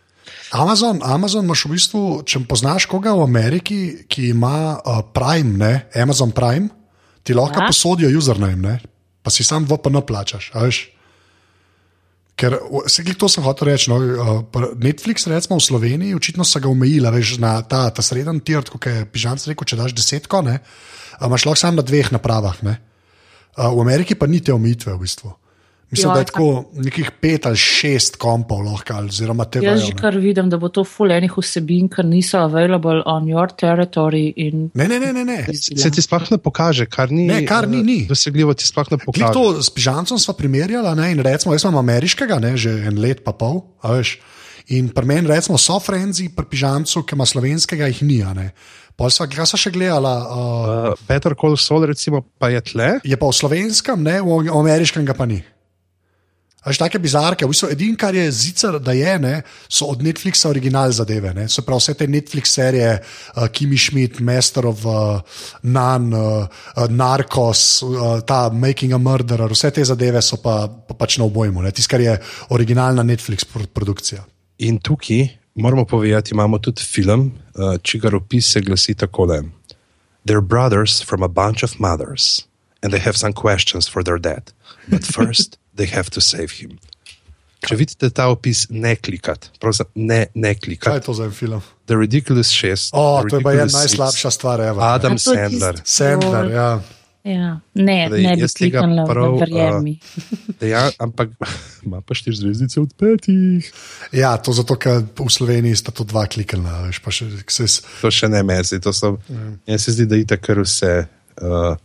Amazon, 0.51 1.01
Amazon 1.03 1.45
imaš 1.45 1.65
v 1.65 1.75
bistvu, 1.77 2.01
če 2.27 2.43
poznaš 2.49 2.87
koga 2.91 3.15
v 3.15 3.23
Ameriki, 3.23 3.81
ki 4.11 4.33
ima 4.35 4.79
uh, 4.79 5.03
Prime, 5.15 5.55
ne? 5.59 5.75
Amazon 5.95 6.35
Prime, 6.35 6.69
ti 7.23 7.35
lahko 7.35 7.61
Ja. 7.61 7.65
ja. 7.65 7.71
posodijo 7.71 8.19
username, 8.19 8.57
ne? 8.57 8.81
pa 9.23 9.31
si 9.31 9.45
sam 9.45 9.67
VPN 9.69 10.01
plačaš. 10.07 10.51
Ker 12.41 12.57
se 12.89 13.05
to 13.05 13.29
sem 13.29 13.45
hotel 13.45 13.69
reči. 13.69 13.91
No, 13.93 14.01
uh, 14.01 14.73
Netflix, 14.81 15.29
recimo 15.29 15.61
v 15.61 15.65
Sloveniji, 15.65 16.17
očitno 16.17 16.45
so 16.45 16.61
ga 16.61 16.73
omejili 16.73 17.11
veš, 17.13 17.37
na 17.39 17.61
ta, 17.63 17.91
ta 17.93 18.03
sreden 18.03 18.41
tir, 18.41 18.65
kot 18.65 18.87
je 18.89 19.05
Pižanc 19.05 19.45
rekel, 19.45 19.69
če 19.69 19.77
daš 19.77 19.93
desetko, 19.93 20.41
ne, 20.43 20.59
imaš 21.27 21.47
lahko 21.47 21.61
samo 21.61 21.77
na 21.77 21.83
dveh 21.83 22.13
napravah. 22.13 22.63
Ne. 22.63 22.79
Uh, 23.59 23.75
v 23.77 23.81
Ameriki 23.85 24.15
pa 24.15 24.27
ni 24.27 24.41
te 24.41 24.53
omejitve 24.55 24.95
v 24.95 25.01
bistvu. 25.03 25.35
Mislim, 25.91 26.11
Ja, 26.11 26.15
da 26.15 26.21
je 26.21 26.27
tako 26.27 26.65
nekih 26.73 27.11
pet 27.21 27.47
ali 27.47 27.57
šest 27.57 28.17
kompov 28.17 28.63
lahko, 28.63 28.95
ali 28.95 29.09
oziroma 29.11 29.45
te 29.45 29.59
Jaz 29.59 29.81
že 29.83 29.93
kar 29.99 30.15
vidim, 30.17 30.47
da 30.51 30.57
bo 30.57 30.69
to 30.69 30.85
full 30.87 31.11
enih 31.11 31.35
vsebin, 31.35 31.89
ker 31.91 32.07
niso 32.07 32.39
available 32.39 33.03
on 33.11 33.27
your 33.27 33.51
territory. 33.51 34.31
In... 34.37 34.71
Ne, 34.75 34.87
ne, 34.87 35.01
ne, 35.01 35.13
ne. 35.13 35.25
ne. 35.25 35.39
Se 35.55 35.91
ti 35.91 36.03
sploh 36.03 36.31
ne 36.31 36.39
pokaže, 36.39 36.87
kar 36.87 37.11
ni, 37.11 37.27
Ne, 37.27 37.43
kar 37.47 37.67
ni, 37.69 37.81
eh, 37.81 37.83
ni. 37.83 37.99
dosegljivo, 38.07 38.55
ti 38.55 38.71
sploh 38.71 38.87
ne 38.91 38.97
Glej, 38.97 39.07
pokaže. 39.07 39.35
to 39.35 39.63
s 39.63 39.71
pižancem 39.75 40.19
smo 40.19 40.35
primerjali, 40.39 40.95
ne, 40.95 41.11
in 41.11 41.19
recimo, 41.27 41.55
jaz 41.55 41.67
imam 41.67 41.83
ameriškega, 41.83 42.39
ne, 42.39 42.55
že 42.57 42.71
en 42.87 43.03
let 43.03 43.25
pa 43.27 43.35
pol, 43.35 43.65
a 43.83 43.99
veš. 43.99 44.21
In 44.71 44.95
pri 44.95 45.07
meni, 45.07 45.27
recimo, 45.27 45.59
so 45.59 45.81
frenzi, 45.83 46.29
pri 46.31 46.47
pižamcu, 46.47 47.03
ki 47.03 47.19
ima 47.19 47.27
slovenskega, 47.27 47.91
jih 47.91 48.03
ni. 48.07 48.23
Pol 49.01 49.09
sva, 49.09 49.25
kaj 49.33 49.49
sva 49.49 49.57
še 49.57 49.73
gledala? 49.73 50.13
Uh, 50.29 50.49
Uh, 50.61 50.93
Better 51.09 51.33
Call 51.39 51.57
Saul, 51.57 51.87
recimo, 51.89 52.21
pa 52.37 52.51
je 52.53 52.61
tle. 52.61 52.91
je 53.01 53.17
pa 53.17 53.27
v 53.27 53.33
slovenskem, 53.33 53.97
ne, 54.05 54.21
v, 54.21 54.53
ameriškem 54.53 55.07
ga 55.09 55.17
pa 55.17 55.25
ni. 55.25 55.41
Až 56.61 56.77
take 56.77 57.01
bizarke, 57.01 57.47
v 57.49 57.55
bistvu 57.55 57.71
edino, 57.73 57.97
kar 57.97 58.13
je 58.13 58.27
zicer, 58.29 58.77
da 58.77 58.93
je, 58.93 59.15
ne, 59.17 59.41
so 59.65 59.89
od 59.89 60.05
Netflixa 60.05 60.51
original 60.53 60.93
zadeve. 60.93 61.33
Ne. 61.33 61.49
So 61.49 61.65
prav 61.65 61.81
vse 61.81 61.97
te 61.97 62.05
Netflix 62.05 62.53
serije, 62.53 62.99
uh, 63.01 63.49
Kimi 63.49 63.81
Schmidt, 63.81 64.21
Master 64.21 64.69
of 64.69 64.85
uh, 64.85 65.25
None, 65.65 66.13
uh, 66.13 66.45
uh, 66.77 66.85
Narcos, 66.93 67.81
uh, 67.81 68.21
ta 68.21 68.53
Making 68.53 68.93
a 68.93 69.01
Murderer, 69.01 69.49
vse 69.49 69.73
te 69.73 69.85
zadeve 69.89 70.21
so 70.21 70.37
pa, 70.45 70.69
pa 70.69 70.93
pač 70.93 71.17
na 71.17 71.25
obojmu, 71.25 71.65
tisto, 71.73 71.97
kar 71.97 72.05
je 72.05 72.21
originalna 72.53 73.01
Netflix 73.01 73.49
pro- 73.49 73.65
produkcija. 73.65 74.21
In 74.69 74.77
tukaj 74.85 75.40
moramo 75.55 75.85
povedati, 75.85 76.31
imamo 76.35 76.59
tudi 76.59 76.83
film, 76.83 77.33
uh, 77.55 77.77
čigar 77.83 78.15
opis 78.15 78.53
se 78.53 78.61
glasi 78.61 78.95
takole: 78.95 79.43
They're 80.27 80.47
brothers 80.47 81.03
from 81.03 81.23
a 81.23 81.29
bunch 81.29 81.63
of 81.63 81.79
mothers, 81.79 82.47
and 82.83 82.93
they 82.93 83.01
have 83.01 83.17
some 83.17 83.33
questions 83.33 83.89
for 83.89 84.05
their 84.05 84.19
dad. 84.19 84.53
But 84.89 85.05
first, 85.17 85.59
they 85.77 85.87
have 85.87 86.11
to 86.11 86.21
save 86.21 86.51
him. 86.61 86.79
Če 87.61 87.77
vidite 87.77 88.09
ta 88.11 88.31
opis, 88.33 88.67
ne 88.71 88.95
klikati, 88.97 89.51
ne, 89.95 90.27
ne 90.35 90.55
Kaj 90.55 90.57
je 90.57 90.61
klikati. 90.61 91.05
to 91.07 91.15
za 91.15 91.25
en 91.25 91.31
film? 91.33 91.61
The 91.87 91.97
Ridiculous 91.97 92.49
6. 92.49 92.91
O, 92.93 93.23
The 93.23 93.29
to 93.29 93.37
je 93.37 93.43
pa 93.43 93.51
Ridiculous 93.51 93.73
najslabša 93.73 94.31
stvar, 94.31 94.61
Eva. 94.61 94.95
Adam 94.95 95.19
Sandler. 95.19 95.81
Sandler, 95.85 96.51
ja. 96.51 96.81
Ja. 97.25 97.61
Ne, 97.75 98.09
Torej, 98.09 98.23
ne 98.25 98.37
bi 98.37 98.47
kliknila, 98.49 99.05
prav, 99.05 99.37
verjemi. 99.43 99.99
Ja, 100.73 100.89
ampak 100.99 101.35
ima 101.87 102.01
pa 102.01 102.17
štiri 102.17 102.37
zvezdice 102.37 102.81
od 102.81 102.95
petih. 102.97 103.73
ja, 104.13 104.37
to 104.37 104.53
zato, 104.57 104.77
ker 104.81 105.05
v 105.05 105.29
Sloveniji 105.29 105.77
sta 105.77 105.93
to 105.93 106.05
dva 106.05 106.25
kliknila, 106.27 106.89
veš, 106.89 107.01
pa 107.05 107.13
še 107.13 107.29
se. 107.45 107.69
To 108.01 108.13
še 108.13 108.29
ne 108.33 108.41
mezi. 108.45 108.81
To 108.81 108.93
so, 108.97 109.19
mm. 109.29 109.61
Jaz 109.69 109.85
se 109.85 109.97
zdi, 109.97 110.09
da 110.09 110.17
je 110.17 110.29
tako 110.33 110.63
vse. 110.65 110.95
Uh, 111.41 111.77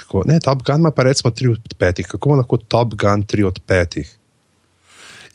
tako, 0.00 0.24
ne, 0.28 0.40
Top 0.44 0.64
Gun 0.64 0.84
ima 0.84 0.92
pa 0.92 1.08
recimo 1.08 1.32
3 1.32 1.52
od 1.56 1.76
5. 1.80 2.04
Kako 2.12 2.40
lahko 2.40 2.60
Top 2.60 2.96
Gun 3.00 3.24
3 3.24 3.48
od 3.48 3.60
5? 3.64 4.00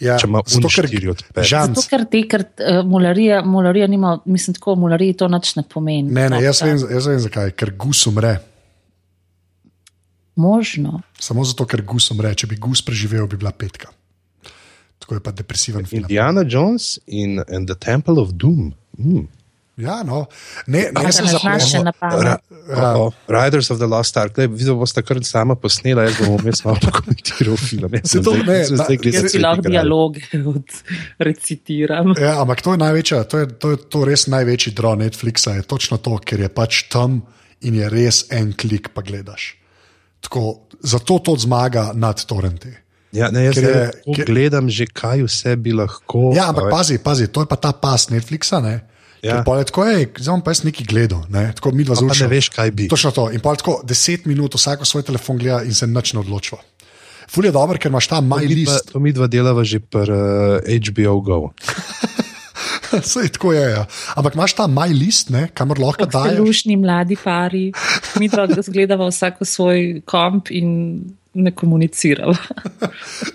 Ja, 0.03 0.17
Če 0.19 0.27
ima 0.27 0.41
zato, 0.45 0.69
ker 0.69 0.89
štiri 0.89 1.09
od 1.09 1.21
petih. 1.29 1.49
Žanc, 1.49 1.77
Zato, 1.79 1.89
ker 1.89 2.03
te, 2.11 2.25
ker 2.29 2.43
uh, 2.45 2.81
mularija, 2.85 3.39
mularija 3.47 3.87
nima, 3.87 4.17
mislim, 4.25 4.57
tako 4.57 4.75
mulariji 4.85 5.15
to 5.21 5.29
nič 5.31 5.55
ne 5.55 5.63
pomeni. 5.69 6.11
Ne, 6.13 6.27
ne, 6.29 6.41
jaz 6.43 6.61
vem, 6.65 6.81
jaz 6.93 7.07
vem 7.09 7.21
zakaj. 7.23 7.55
Ker 7.57 7.71
gus 7.79 8.03
umre. 8.09 8.35
Možno. 10.35 11.01
Samo 11.19 11.43
zato, 11.43 11.65
ker 11.65 11.81
gus 11.81 12.11
umre. 12.11 12.33
Če 12.35 12.47
bi 12.47 12.55
gus 12.57 12.81
preživel, 12.81 13.27
bi 13.27 13.37
bila 13.37 13.51
petka. 13.51 13.91
Tako 14.99 15.15
je 15.15 15.21
pa 15.21 15.31
depresiven 15.31 15.85
film. 15.85 16.01
Indiana 16.03 16.43
Jones 16.43 16.99
in, 17.07 17.39
and 17.47 17.67
the 17.67 17.75
Temple 17.75 18.19
of 18.19 18.33
Doom. 18.33 18.73
Mm. 18.99 19.27
Ja, 19.77 20.03
no. 20.03 20.25
ne, 20.71 20.85
ne, 20.95 21.11
sem 21.11 21.25
ne? 21.27 21.91
Ra, 21.99 22.37
Ja. 22.71 22.95
oh, 22.95 23.07
oh, 23.07 23.13
Riders 23.27 23.67
of 23.71 23.77
the 23.77 23.85
Lost 23.85 24.15
Ark, 24.17 24.31
Glej, 24.33 24.47
videl 24.47 24.77
boste 24.79 25.03
kar 25.03 25.19
sama 25.27 25.55
posnela, 25.59 26.05
jaz 26.07 26.15
bom 26.23 26.37
vmes 26.39 26.63
malo 26.63 26.79
pokomentiral 26.79 27.57
film. 27.59 27.91
Jaz 27.91 28.07
Se 28.07 28.13
sem 28.15 28.23
to 28.23 28.31
zdaj- 28.31 28.45
ne, 28.47 28.55
jaz 28.55 28.67
sem 28.69 28.77
na- 28.77 28.83
zdaj 28.85 28.97
gledal 28.97 29.19
Jaz 29.19 29.23
si 29.25 29.35
Sveti 29.35 29.43
lahko 29.43 29.61
Gral. 29.61 29.71
dialoge 29.75 30.21
od, 30.47 30.67
recitiram. 31.19 32.13
Ja, 32.19 32.39
ampak 32.41 32.61
to 32.63 32.71
je 32.71 32.77
največja, 32.77 33.23
to 33.27 33.37
je, 33.43 33.45
to 33.51 33.67
je 33.75 33.77
to 33.89 34.05
res 34.07 34.27
največji 34.27 34.73
draw 34.73 34.95
Netflixa, 34.95 35.59
je 35.59 35.67
točno 35.67 35.97
to, 35.99 36.15
ker 36.23 36.39
je 36.39 36.49
pač 36.49 36.87
tam 36.87 37.21
in 37.61 37.75
je 37.75 37.89
res 37.91 38.25
en 38.31 38.53
klik, 38.53 38.93
pa 38.95 39.03
gledaš. 39.03 39.55
Tako, 40.25 40.41
zato 40.81 41.19
to 41.19 41.35
zmaga 41.37 41.91
nad 41.93 42.17
torrenti. 42.19 42.73
Ja, 43.11 43.29
ne, 43.31 43.45
jaz 43.45 43.55
Ker 43.55 43.63
je- 43.63 43.91
ker- 44.11 44.25
gledam 44.25 44.67
že, 44.67 44.85
kaj 44.85 45.23
vse 45.23 45.55
bi 45.55 45.71
lahko. 45.71 46.33
Ja, 46.33 46.49
ampak 46.49 46.67
pazi, 46.69 46.97
pazi, 46.97 47.27
to 47.27 47.41
je 47.41 47.47
pa 47.47 47.55
ta 47.55 47.71
pas 47.71 48.09
Netflixa. 48.09 48.59
Ne? 48.59 48.75
Ja. 49.21 49.35
Ja. 49.35 49.43
Tako 49.45 49.85
je, 49.85 50.09
zdaj 50.19 50.41
pa 50.41 50.51
jaz 50.51 50.63
nekaj 50.63 50.85
gledal, 50.85 51.23
ne? 51.29 51.53
tako 51.55 51.71
mi 51.71 51.81
dva 51.81 51.95
zunaj. 51.95 52.17
ne 52.19 52.27
veš, 52.27 52.49
kaj 52.49 52.69
bi. 52.71 52.85
Točno 52.87 53.09
to. 53.11 53.31
In 53.31 53.39
pa 53.39 53.55
tako 53.55 53.79
deset 53.83 54.25
minut 54.25 54.53
vsako 54.53 54.85
svoj 54.85 55.03
telefon 55.03 55.37
gleda 55.37 55.63
in 55.63 55.73
se 55.73 55.87
nič 55.87 56.13
ne 56.13 56.19
odločiva. 56.19 56.59
Ful 57.25 57.45
je 57.45 57.51
dobro, 57.51 57.77
ker 57.77 57.89
imaš 57.89 58.07
ta 58.07 58.19
dva- 58.19 58.41
list. 58.43 58.91
To 58.91 58.99
mi 58.99 59.09
dva 59.09 59.25
delava 59.25 59.63
že 59.63 59.79
pri 59.79 60.05
uh, 60.05 60.61
HBO 60.61 61.21
Go. 61.21 61.39
Sej, 63.13 63.29
tako 63.35 63.53
je. 63.53 63.65
Ja. 63.71 63.83
Ampak 64.15 64.37
imaš 64.37 64.55
ta 64.57 64.67
my 64.71 64.87
list, 64.93 65.29
ne, 65.33 65.47
kamor 65.53 65.81
lahko 65.81 66.07
daješ. 66.09 66.39
Lušni 66.39 66.77
mladi 66.79 67.17
pari, 67.19 67.67
mi 68.19 68.29
dva 68.31 68.47
zgledava 68.69 69.09
vsako 69.11 69.45
svoj 69.45 70.01
komp 70.05 70.51
in 70.51 70.73
ne 71.35 71.51
komunicirava. 71.51 72.35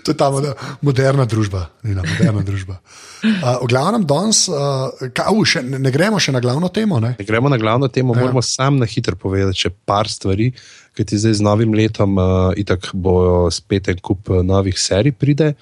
To 0.03 0.11
je 0.11 0.17
ta 0.17 0.29
moder, 0.33 0.53
moderna 0.81 1.25
družba. 1.29 1.67
Nina, 1.85 2.01
moderna 2.01 2.41
družba. 2.45 2.79
Uh, 3.21 3.61
v 3.61 3.67
glavnem, 3.69 4.05
danes, 4.09 4.47
uh, 4.49 4.89
ka, 5.13 5.27
uh, 5.29 5.43
še, 5.45 5.61
ne, 5.61 5.77
ne 5.81 5.91
gremo 5.93 6.17
še 6.21 6.33
na 6.33 6.41
glavno 6.41 6.71
temo. 6.73 6.97
Ne? 7.03 7.13
Ne 7.19 7.27
gremo 7.27 7.51
na 7.53 7.59
glavno 7.61 7.91
temo, 7.93 8.15
ja. 8.17 8.23
moramo 8.25 8.41
sam 8.41 8.79
na 8.81 8.89
hitro 8.89 9.13
povedati 9.21 9.67
še 9.67 9.73
par 9.85 10.09
stvari, 10.09 10.49
ki 10.97 11.05
ti 11.05 11.21
zdaj 11.21 11.37
z 11.37 11.45
novim 11.45 11.77
letom 11.77 12.17
uh, 12.17 12.49
itak 12.57 12.89
bo 12.97 13.45
spet 13.53 13.91
en 13.93 14.01
kup 14.01 14.33
novih 14.41 14.81
serij 14.81 15.13
pride. 15.13 15.53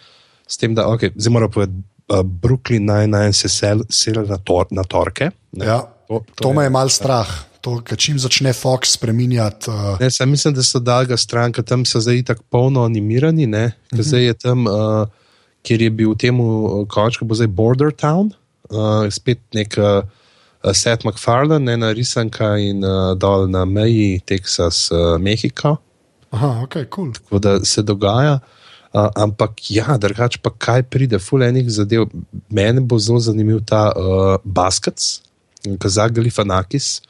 S 0.48 0.58
tem, 0.58 0.72
da 0.74 0.88
okay, 0.89 1.12
zdaj 1.20 1.36
moramo 1.36 1.53
povedati, 1.60 1.84
uh, 2.10 2.22
Brooklyn 2.24 2.86
Nine-Nine 2.86 3.34
se 3.34 3.50
sel, 3.50 3.84
sel 3.89 4.25
na, 4.28 4.38
tor, 4.38 4.66
na 4.72 4.84
torke. 4.84 5.32
ne. 5.51 5.66
Ja, 5.66 5.88
To- 6.10 6.25
to, 6.36 6.42
to 6.42 6.54
me 6.54 6.63
je 6.66 6.70
mal 6.74 6.89
strah. 6.89 7.30
To, 7.62 7.78
čim 7.96 8.18
začne 8.18 8.54
Fox 8.54 8.98
spremenjati. 8.98 9.70
Uh, 9.70 10.00
Ne, 10.00 10.10
sam 10.12 10.30
mislim, 10.30 10.54
da 10.54 10.63
so 10.63 10.80
dalga 10.80 11.18
stranka, 11.18 11.62
tam 11.62 11.86
so 11.86 12.00
zdaj 12.01 12.24
tako 12.24 12.44
polno 12.50 12.82
animirani, 12.82 13.46
ne, 13.48 13.66
mm 13.68 13.98
-hmm. 13.98 14.01
zdaj 14.04 14.24
je 14.25 14.34
tam, 14.34 14.68
uh, 14.68 15.08
kjer 15.62 15.82
je 15.82 15.89
bil 15.89 16.16
temu 16.16 16.66
uh, 16.66 16.88
končku, 16.88 17.25
bo 17.25 17.36
zdaj 17.36 17.48
Border 17.48 17.92
Town, 17.92 18.32
uh, 18.70 19.10
spet 19.10 19.38
nek 19.54 19.78
uh, 19.78 20.74
Seth 20.74 21.06
MacFarlane, 21.06 21.74
ena 21.74 21.92
risanka 21.94 22.58
in 22.58 22.84
uh, 22.84 23.18
dol 23.18 23.48
na 23.50 23.66
meji 23.66 24.20
Teksas, 24.25 24.92
uh, 24.92 25.22
Mehika, 25.22 25.75
aha, 26.32 26.62
ok, 26.63 26.74
kul. 26.74 26.89
Cool. 26.89 27.13
tako 27.13 27.39
da 27.39 27.66
se 27.66 27.82
dogaja. 27.82 28.34
Uh, 28.34 28.59
ampak 28.93 29.72
ja, 29.72 29.98
drugače 29.98 30.39
pa 30.41 30.51
kaj 30.58 30.84
pride, 30.89 31.19
fulejnih 31.19 31.69
zadev. 31.69 32.08
Mene 32.50 32.81
bo 32.81 33.00
zelo 33.00 33.19
zanimiv 33.19 33.62
ta 33.65 33.89
uh, 33.93 34.36
Baskets, 34.43 35.22
Kazak 35.79 36.15
Galifanakis, 36.17 37.01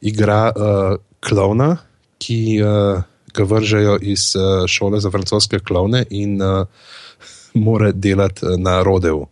igra 0.00 0.48
uh, 0.52 0.96
klovna, 1.20 1.76
ki 2.18 2.62
uh, 2.62 3.02
ga 3.34 3.44
vržejo 3.44 3.98
iz 4.02 4.32
uh, 4.36 4.66
šole 4.66 5.00
za 5.00 5.10
francoske 5.10 5.58
klovne 5.58 6.04
in 6.10 6.40
uh, 6.42 6.66
mora 7.66 7.92
delati 7.92 8.46
uh, 8.46 8.56
na 8.58 8.82
rodevu. 8.82 9.28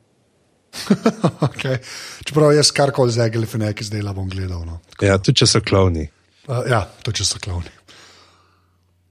Okay. 1.40 1.78
Čeprav 2.24 2.52
jaz 2.52 2.70
karkoli 2.70 3.12
z 3.12 3.24
Egeli 3.24 3.46
Feneki 3.46 3.84
zdaj 3.84 4.02
la 4.02 4.12
bom 4.12 4.28
gledal. 4.28 4.64
No. 4.66 4.80
Ja, 5.00 5.16
tudi 5.18 5.40
če 5.40 5.48
so 5.48 5.62
klovni. 5.64 6.04
Uh, 6.48 6.66
ja, 6.68 6.82
to 7.02 7.14
če 7.16 7.24
so 7.24 7.40
klovni. 7.40 7.72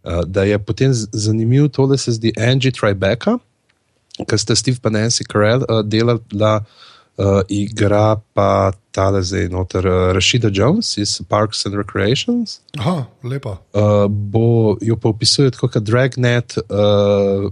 Uh, 0.06 0.22
da 0.26 0.44
je 0.46 0.60
potem 0.60 0.94
z- 0.94 1.08
zanimiv, 1.12 1.70
tole 1.74 1.98
se 1.98 2.12
zdi 2.12 2.30
Angie 2.38 2.72
Tribeca, 2.72 3.40
ki 4.30 4.38
sta 4.38 4.56
Steve 4.56 4.78
pa 4.82 4.90
Nancy 4.94 5.26
Carell 5.26 5.66
uh, 5.66 5.82
delala, 5.82 6.62
uh, 7.18 7.42
igra 7.50 8.22
pa 8.38 8.72
tale 8.94 9.24
zdaj 9.26 9.50
noter 9.50 9.88
uh, 9.90 10.14
Rashida 10.14 10.52
Jones 10.54 10.94
iz 11.02 11.18
Parks 11.28 11.66
and 11.66 11.76
Recreations. 11.76 12.60
Aha, 12.78 13.08
lepa. 13.24 13.58
Uh, 13.74 14.06
bo 14.08 14.78
jo 14.82 14.96
pa 14.96 15.10
opisuje 15.10 15.52
kot 15.58 15.76
Dragnet, 15.82 16.56
uh, 16.70 17.50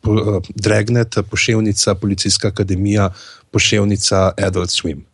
po, 0.00 0.10
uh, 0.12 0.42
Dragnet, 0.54 1.22
poševnica, 1.30 1.94
policijska 1.94 2.48
akademija, 2.48 3.12
poševnica 3.50 4.32
Adult 4.36 4.70
Swim. 4.74 5.06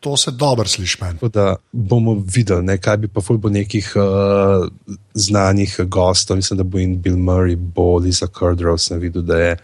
To 0.00 0.16
se 0.16 0.30
dobro 0.30 0.68
sliši 0.68 0.98
meni. 1.00 1.18
Da 1.32 1.56
bomo 1.72 2.22
videli, 2.34 2.64
ne, 2.64 2.78
kaj 2.78 2.96
bi 2.96 3.08
pa 3.08 3.20
ful 3.20 3.36
bo 3.38 3.50
nekih 3.52 3.92
uh, 3.96 4.68
znanih 5.14 5.76
gostov, 5.84 6.36
mislim, 6.40 6.56
da 6.56 6.64
bo 6.64 6.78
in 6.78 6.96
Bill 7.02 7.16
Murray, 7.16 7.56
bo 7.56 7.98
Lisa 7.98 8.26
Kurdrow, 8.26 8.78
sem 8.78 8.98
videl, 9.00 9.22
da 9.22 9.36
je. 9.38 9.56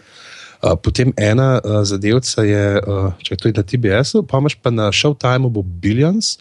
Uh, 0.62 0.76
potem 0.82 1.12
ena 1.16 1.60
uh, 1.64 1.80
zadevca 1.84 2.44
je, 2.44 2.82
uh, 2.86 3.12
če 3.22 3.36
to 3.36 3.48
je 3.48 3.56
na 3.56 3.64
TBS-u, 3.64 4.22
pa 4.28 4.38
imaš 4.38 4.58
pa 4.60 4.70
na 4.70 4.90
Showtimeu 4.92 5.50
bo 5.52 5.62
Billions, 5.62 6.36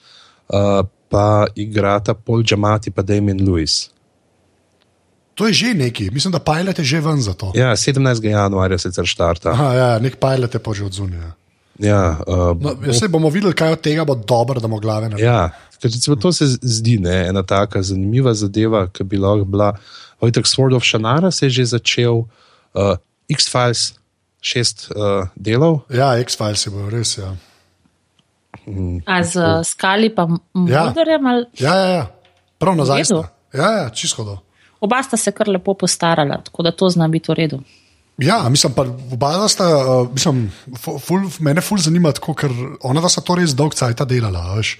uh, 0.51 0.83
pa 1.09 1.47
igrata 1.55 2.13
Paul 2.13 2.43
Giamatti 2.43 2.91
pa 2.91 3.01
Damien 3.01 3.39
Lewis. 3.39 3.89
To 5.35 5.47
je 5.47 5.53
že 5.53 5.73
neki, 5.73 6.09
mislim, 6.11 6.31
da 6.31 6.39
pilot 6.39 6.79
je 6.79 6.83
že 6.83 7.01
ven 7.01 7.21
za 7.21 7.33
to. 7.33 7.51
Ja, 7.55 7.75
17. 7.75 8.23
januarja 8.23 8.77
sicer 8.77 9.05
štarta. 9.07 9.51
Aha, 9.51 9.73
ja, 9.73 9.89
nek 9.99 10.19
pilot 10.19 10.53
je 10.53 10.59
pa 10.59 10.73
že 10.73 10.83
od 10.83 10.93
zunaj. 10.93 11.31
Ja, 11.79 12.17
uh, 12.27 12.55
No, 12.61 12.93
se 12.93 13.07
bomo 13.07 13.29
videli, 13.29 13.53
kaj 13.53 13.71
od 13.75 13.81
tega 13.81 14.05
bo 14.05 14.15
dobro, 14.15 14.59
da 14.59 14.67
bomo 14.67 14.79
glave 14.79 15.09
naredili. 15.09 15.27
Ja, 15.27 15.49
ker 15.81 15.91
recimo 15.91 16.15
to 16.15 16.31
se 16.31 16.45
zdi 16.61 16.97
ne, 17.03 17.27
ena 17.27 17.43
taka 17.43 17.81
zanimiva 17.83 18.33
zadeva, 18.33 18.87
ki 18.87 19.03
bi 19.03 19.17
lahko 19.19 19.45
bila. 19.45 19.73
Ojtek 20.23 20.45
Sword 20.47 20.75
of 20.75 20.83
Shannara 20.87 21.31
se 21.31 21.45
je 21.45 21.49
že 21.49 21.65
začel, 21.65 22.23
uh, 22.73 22.95
X-Files, 23.29 23.93
šest 24.41 24.87
uh, 24.95 25.27
delov. 25.35 25.81
Ja, 25.89 26.13
X-Files 26.21 26.65
je 26.65 26.71
bil 26.71 26.89
res. 26.89 27.17
Ja, 27.17 27.35
A 29.05 29.23
z 29.23 29.35
skali 29.63 30.09
pa 30.09 30.25
Ja. 30.67 30.85
moderjem 30.89 31.25
ali 31.25 31.45
ja, 31.59 31.75
ja, 31.75 31.87
ja. 31.89 32.05
prav 32.57 32.75
nazaj. 32.75 33.03
Ja, 33.53 33.71
ja, 33.83 33.89
čisto 33.89 34.23
do. 34.23 34.37
oba 34.79 35.03
sta 35.03 35.17
se 35.17 35.31
kar 35.31 35.47
lepo 35.49 35.73
postarala, 35.73 36.41
tako 36.41 36.63
da 36.63 36.71
to 36.71 36.89
zna 36.89 37.07
biti 37.07 37.31
v 37.31 37.35
redu. 37.35 37.59
Ja, 38.17 38.49
mislim, 38.49 38.73
pa 38.73 38.85
oba 39.11 39.47
sta, 39.51 39.65
uh, 39.67 40.11
mislim, 40.11 40.51
ful, 40.79 41.25
mene 41.39 41.61
ful 41.61 41.81
zanima, 41.83 42.13
tako, 42.15 42.33
ker 42.33 42.53
ona 42.87 43.01
dva 43.03 43.11
sta 43.11 43.23
to 43.25 43.35
res 43.35 43.55
dolg 43.57 43.75
cajt 43.75 44.05
delala. 44.07 44.53
Veš. 44.55 44.77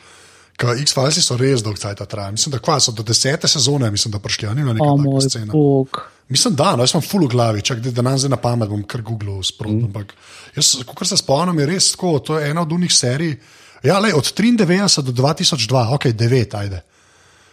X-Files 0.55 1.19
so 1.19 1.35
res 1.35 1.63
dolg 1.63 1.79
cajt 1.79 2.05
trajali. 2.07 2.37
Mislim, 2.37 2.53
da 2.55 2.61
kva, 2.63 2.77
so 2.79 2.93
do 2.95 3.03
desete 3.03 3.47
sezone, 3.51 3.89
mislim, 3.91 4.13
da 4.13 4.21
prišli 4.23 4.47
oni 4.47 4.63
na 4.63 4.75
neko 4.77 4.93
oh, 4.95 5.17
sceno. 5.23 5.51
Bog. 5.51 5.99
Mislim, 6.31 6.55
da, 6.55 6.71
no, 6.77 6.87
jaz 6.87 6.95
sem 6.95 7.03
ful 7.03 7.27
v 7.27 7.33
glavi, 7.35 7.61
čak 7.61 7.83
da 7.83 8.01
nam 8.01 8.15
zdaj 8.17 8.31
na 8.31 8.39
pamet 8.41 8.71
bom 8.71 8.85
kar 8.87 9.03
googlil 9.05 9.43
sprotno. 9.43 9.83
Mm. 9.83 9.91
Ampak 9.91 10.15
jaz, 10.55 10.71
kot 10.87 11.03
se 11.07 11.19
spomnim, 11.19 11.59
je 11.59 11.67
res 11.73 11.91
tako, 11.91 12.15
to 12.23 12.39
je 12.39 12.49
ena 12.49 12.63
od 12.63 12.71
unih 12.71 12.93
serij. 12.93 13.35
Ja, 13.85 13.99
lej, 13.99 14.15
od 14.17 14.31
93 14.31 15.03
do 15.05 15.11
2002, 15.11 15.83
ok, 15.93 16.07
9, 16.15 16.55
ajde. 16.57 16.81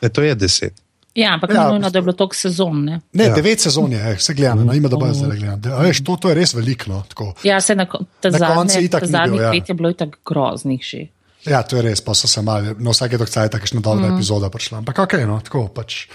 E, 0.01 0.09
to 0.09 0.23
je 0.23 0.37
10. 0.37 0.82
Ja, 1.15 1.35
ampak 1.35 1.51
ja, 1.53 1.69
nujno, 1.69 1.91
da 1.91 1.99
je 1.99 2.03
bilo 2.03 2.13
toliko 2.13 2.37
sezon. 2.37 2.85
Ne, 2.85 3.01
ne 3.13 3.25
ja. 3.25 3.35
devet 3.35 3.61
sezon 3.61 3.93
je, 3.93 3.99
eh, 4.01 4.15
vse 4.17 4.35
gledano, 4.35 4.65
no, 4.65 4.75
ima 4.75 4.89
da 4.89 4.97
bo 4.97 5.11
zdaj 5.13 5.37
gledano. 5.37 5.79
Veš, 5.85 6.01
to, 6.05 6.17
to 6.17 6.31
je 6.33 6.35
res 6.35 6.55
veliko. 6.57 6.89
No, 6.89 7.03
ja, 7.45 7.61
se 7.61 7.77
na, 7.77 7.85
na 8.25 8.55
koncu 8.55 8.81
je 8.81 8.89
tako. 8.91 9.07
Zadnjih 9.07 9.33
bil, 9.33 9.43
ja. 9.43 9.51
pet 9.53 9.69
je 9.69 9.75
bilo 9.75 9.93
tako 9.93 10.19
groznih 10.27 10.81
že. 10.83 11.07
Ja, 11.45 11.63
to 11.63 11.77
je 11.77 11.83
res, 11.83 12.01
pa 12.01 12.15
so 12.15 12.31
se 12.31 12.43
mali, 12.43 12.73
no 12.79 12.95
vsake 12.95 13.19
dokaj 13.19 13.49
je 13.49 13.53
tako 13.53 13.69
še 13.69 13.81
dobra 13.81 14.09
mm. 14.09 14.17
epizoda 14.17 14.49
prišla. 14.49 14.81
Ampak 14.81 15.05
ok, 15.05 15.19
no, 15.29 15.41
tako 15.45 15.67
pač. 15.75 16.07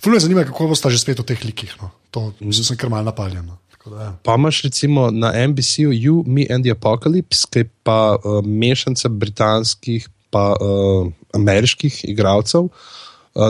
Fulno 0.00 0.16
je 0.16 0.24
zanimivo, 0.24 0.46
kako 0.48 0.70
boste 0.72 0.92
že 0.94 1.02
spet 1.02 1.20
v 1.20 1.28
teh 1.28 1.44
likih. 1.44 1.76
No. 1.82 1.90
To 2.14 2.30
mm. 2.40 2.56
sem 2.56 2.80
kar 2.80 2.92
mal 2.92 3.04
napaljen. 3.04 3.44
No. 3.44 3.60
Ja. 3.86 4.14
Pa 4.24 4.34
imaš 4.34 4.64
recimo 4.66 5.10
na 5.14 5.30
NBC-u 5.36 5.92
You, 5.94 6.22
Me 6.26 6.46
and 6.50 6.64
the 6.64 6.72
Apocalypse, 6.74 7.44
ki 7.46 7.68
pa 7.86 8.16
uh, 8.16 8.40
mešanica 8.42 9.12
britanskih 9.12 10.08
pa 10.30 10.56
uh, 10.58 11.10
ameriških 11.36 12.06
igralcev. 12.08 12.66
Uh, 12.66 12.94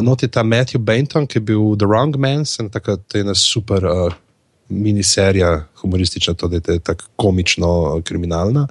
not 0.03 0.23
je 0.23 0.29
ta 0.29 0.43
Matthew 0.43 0.83
Benton, 0.83 1.27
ki 1.27 1.39
je 1.39 1.47
bil 1.53 1.77
The 1.79 1.87
Wrong 1.87 2.17
Man, 2.19 2.45
in 2.61 2.71
takrat 2.71 3.15
je 3.15 3.23
ena 3.23 3.35
super 3.35 3.85
uh, 3.87 4.15
miniserija, 4.69 5.67
humoristična, 5.83 6.35
tudi 6.35 6.61
tako 6.61 7.05
komično 7.17 7.69
uh, 7.83 8.03
kriminalna. 8.03 8.67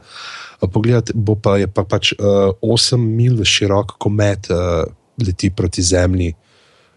Uh, 0.62 0.70
Poglejte, 0.72 1.14
bo 1.16 1.36
pa 1.36 1.58
je 1.58 1.68
pa 1.68 1.84
pač 1.84 2.14
8 2.20 2.60
uh, 2.62 3.00
mil 3.00 3.44
širok 3.44 3.98
komet 4.00 4.50
uh, 4.50 4.84
leti 5.22 5.50
proti 5.50 5.82
Zemlji. 5.82 6.34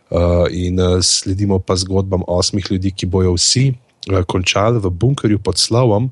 Uh, 0.08 0.46
in 0.50 0.80
uh, 0.80 1.02
sledimo 1.02 1.58
pa 1.58 1.76
zgodbam 1.76 2.22
osmih 2.26 2.64
ljudi, 2.70 2.90
ki 2.96 3.06
bojo 3.06 3.34
vsi 3.36 3.74
uh, 3.74 4.22
končali 4.24 4.80
v 4.80 4.90
bunkerju 4.90 5.38
pod 5.38 5.58
slovom, 5.60 6.08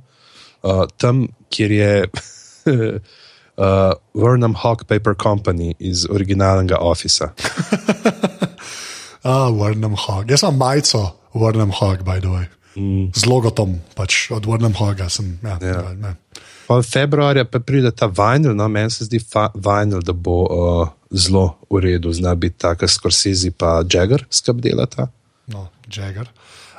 uh, 0.63 0.85
tam, 1.01 1.27
kjer 1.49 1.71
je 1.73 1.93
uh, 3.57 3.93
Vernam 4.15 4.55
Hawk 4.55 4.87
Paper 4.87 5.15
Company 5.23 5.75
iz 5.79 6.07
originalnega 6.11 6.79
Office. 6.81 7.25
ah, 9.23 9.51
Vernam 9.51 9.97
Hawk. 9.97 10.31
Jaz 10.31 10.41
sem 10.41 10.57
majico 10.57 11.17
Vernam 11.35 11.71
Hawk, 11.71 12.05
by 12.05 12.21
the 12.21 12.29
way. 12.29 12.47
Mm. 12.77 13.09
Z 13.17 13.25
logotom 13.25 13.81
pač 13.97 14.29
od 14.31 14.47
Vernam 14.47 14.77
Hawka 14.77 15.09
sem. 15.09 15.39
Ja, 15.43 15.57
ja. 15.61 15.93
Ne. 15.97 16.17
Pa 16.67 16.83
februarja 16.83 17.47
pa 17.49 17.61
pride 17.63 17.93
ta 17.95 18.09
vinyl, 18.11 18.53
no, 18.59 18.69
meni 18.69 18.91
se 18.91 19.07
zdi 19.07 19.21
vinyl, 19.55 20.03
da 20.05 20.13
bo 20.13 20.37
uh, 20.45 20.89
zelo 21.15 21.57
v 21.71 21.81
redu, 21.85 22.13
zna 22.13 22.35
biti 22.35 22.59
tako, 22.59 22.89
Scorsese 22.91 23.53
pa 23.55 23.81
Jagger 23.87 24.27
skrb 24.31 24.61
delata. 24.61 25.09
No, 25.47 25.69
Jagger. 25.89 26.29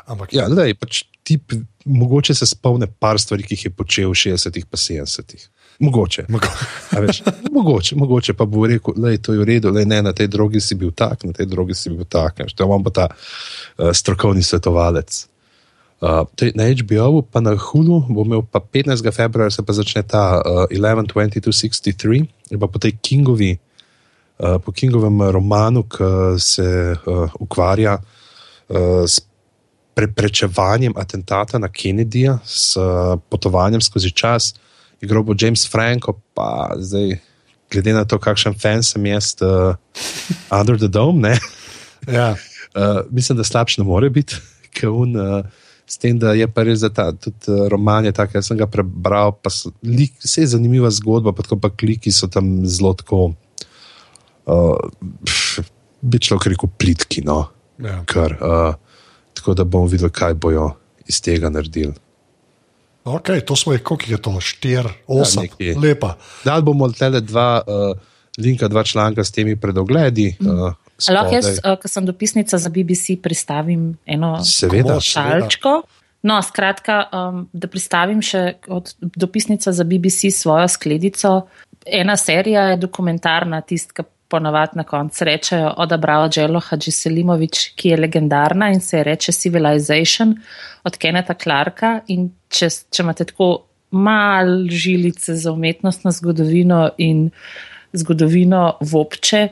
Ampak... 0.07 0.35
Ja, 0.35 0.47
lej, 0.51 0.75
pač 0.75 1.05
tip, 1.27 1.55
mogoče 1.87 2.35
se 2.35 2.45
spomne 2.47 2.87
par 2.87 3.19
stvari, 3.19 3.43
ki 3.47 3.55
jih 3.55 3.65
je 3.67 3.71
počel 3.73 4.11
v 4.11 4.19
60-ih 4.27 4.67
pa 4.67 4.79
70-ih. 4.79 5.47
Mogoče. 5.79 6.25
Veš, 6.91 7.21
mogoče, 7.51 7.95
mogoče 7.95 8.33
pa 8.33 8.45
bo 8.45 8.67
rekel, 8.67 8.93
da 8.97 9.09
je 9.09 9.21
to 9.21 9.31
v 9.31 9.43
redu, 9.45 9.71
le 9.71 9.85
ne 9.85 10.01
na 10.01 10.13
tej 10.13 10.27
drugi 10.27 10.61
si 10.61 10.75
bil 10.75 10.91
tak, 10.91 11.23
na 11.23 11.33
tej 11.33 11.45
drugi 11.45 11.75
si 11.77 11.89
bil 11.89 12.05
tak. 12.05 12.41
To 12.55 12.63
je 12.63 12.69
vam 12.69 12.83
pa 12.83 12.89
ta 12.89 13.05
uh, 13.09 13.93
strokovni 13.93 14.43
svetovalec. 14.43 15.27
Uh, 16.01 16.25
na 16.53 16.65
HBO, 16.73 17.21
pa 17.21 17.41
na 17.41 17.53
Hulu, 17.57 18.05
bo 18.09 18.25
imel 18.25 18.41
pa 18.41 18.59
15. 18.59 19.05
februarja, 19.13 19.51
se 19.51 19.65
pa 19.65 19.73
začne 19.73 20.03
ta 20.03 20.41
uh, 20.41 20.65
11.22.63, 20.73 22.25
in 22.25 22.59
pa 22.59 22.67
po 22.67 22.81
tej 22.81 22.97
Kingovi, 23.01 23.57
uh, 23.57 24.57
po 24.57 24.73
Kingovem 24.73 25.29
romanu, 25.29 25.85
ki 25.85 26.41
se 26.41 26.97
uh, 26.97 27.29
ukvarja 27.39 28.01
uh, 28.01 29.05
s 29.05 29.21
preprečevanjem 29.93 30.93
atentata 30.97 31.57
na 31.57 31.69
Kennedyja, 31.69 32.37
s 32.45 32.77
uh, 32.77 33.17
potovanjem 33.29 33.81
skozi 33.81 34.13
čas 34.13 34.53
igral 35.01 35.23
bo 35.23 35.35
James 35.37 35.67
Franco, 35.69 36.17
pa 36.33 36.73
zdaj, 36.77 37.17
glede 37.71 37.93
na 37.93 38.05
to, 38.05 38.19
kakšen 38.19 38.55
fan 38.57 38.83
sem 38.83 39.05
jaz, 39.05 39.35
uh, 39.41 39.75
Under 40.59 40.77
the 40.77 40.87
Dome. 40.87 41.37
ja. 42.07 42.35
uh, 42.75 43.01
mislim, 43.15 43.37
da 43.37 43.43
slabš 43.43 43.77
ne 43.77 43.87
more 43.87 44.09
biti, 44.09 44.35
kaun. 44.79 45.15
Uh, 45.15 45.45
S 45.87 45.95
tem, 45.95 46.17
da 46.19 46.33
je 46.35 46.43
pa 46.51 46.65
res 46.67 46.81
ta 46.91 47.13
tudi, 47.15 47.47
uh, 47.47 47.69
roman, 47.71 48.03
tako 48.11 48.33
da 48.35 48.41
sem 48.43 48.57
ga 48.59 48.65
prebral, 48.67 49.31
pa 49.39 49.47
so, 49.47 49.71
lik, 49.87 50.17
vse 50.19 50.41
je 50.43 50.49
zanimiva 50.51 50.89
zgodba, 50.91 51.31
pa 51.31 51.45
tako 51.45 51.61
pa 51.63 51.69
kliki 51.71 52.11
so 52.11 52.27
tam 52.27 52.65
zelo 52.67 52.91
tako, 52.99 53.29
uh, 54.51 54.75
bi 56.03 56.19
človek 56.19 56.49
rekel, 56.51 56.73
plitki. 56.75 57.23
No? 57.23 57.45
Ja. 57.79 58.01
Kar, 58.03 58.35
uh, 58.35 58.75
tako 59.39 59.55
da 59.55 59.63
bomo 59.63 59.87
videli, 59.87 60.11
kaj 60.11 60.35
bojo 60.35 60.73
iz 61.07 61.21
tega 61.23 61.47
naredili. 61.49 61.95
Okay, 63.07 63.41
to 63.45 63.55
smo 63.55 63.73
jih, 63.73 63.83
koliko 63.83 64.11
je 64.11 64.21
to, 64.21 64.29
4, 64.29 64.89
8, 65.07 65.47
ja, 65.59 65.79
lepa. 65.79 66.15
Dal 66.45 66.61
bomo 66.61 66.89
tele 66.91 67.21
dva 67.21 67.61
uh, 67.63 67.93
linka, 68.37 68.67
dva 68.67 68.83
članka 68.83 69.23
s 69.23 69.31
temi 69.31 69.55
predogledi. 69.55 70.33
Uh, 70.39 70.73
Lahko 71.09 71.35
jaz, 71.35 71.59
uh, 71.61 71.77
ki 71.79 71.87
sem 71.87 72.05
dopisnica 72.05 72.57
za 72.57 72.69
BBC, 72.69 73.15
pristavim 73.23 73.93
eno 74.05 74.35
šalčko. 75.01 75.81
No, 76.27 76.41
skratka, 76.41 77.03
um, 77.13 77.45
da 77.53 77.69
pristavim 77.71 78.21
še 78.25 78.57
od 78.67 78.91
dopisnica 78.99 79.71
za 79.71 79.85
BBC 79.87 80.33
svojo 80.33 80.67
skledico. 80.67 81.33
Ena 81.85 82.17
serija 82.17 82.65
je 82.73 82.79
dokumentarna, 82.81 83.61
tista, 83.61 84.01
ki 84.01 84.07
ponavadi 84.27 84.71
na 84.75 84.83
koncu 84.83 85.25
rečejo 85.25 85.73
od 85.77 85.91
Abrava 85.91 86.29
Dželo 86.29 86.59
Hadži 86.59 86.91
Selimovič, 86.91 87.71
ki 87.75 87.89
je 87.89 87.97
legendarna 87.97 88.69
in 88.69 88.79
se 88.81 89.03
reče 89.03 89.31
Civilization 89.31 90.35
od 90.83 90.97
Keneta 90.97 91.33
Clarka. 91.33 91.99
In 92.07 92.29
če, 92.49 92.69
če 92.91 93.03
imate 93.03 93.25
tako 93.31 93.49
mal 93.91 94.67
žilice 94.69 95.35
za 95.35 95.51
umetnostno 95.51 96.11
zgodovino 96.11 96.89
in 96.97 97.29
zgodovino 97.93 98.77
vopče, 98.81 99.47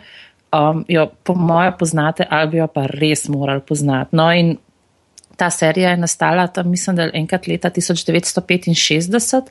um, 0.51 0.83
jo 0.87 1.07
po 1.23 1.35
moje 1.35 1.71
poznate 1.79 2.27
ali 2.29 2.51
bi 2.51 2.57
jo 2.57 2.67
pa 2.67 2.85
res 2.91 3.27
morali 3.29 3.61
poznati. 3.67 4.15
No 4.15 4.29
ta 5.35 5.49
serija 5.49 5.89
je 5.89 5.97
nastala 5.97 6.47
tam, 6.47 6.69
mislim, 6.71 6.95
da 6.95 7.09
enkrat 7.13 7.47
leta 7.47 7.69
1965. 7.69 9.41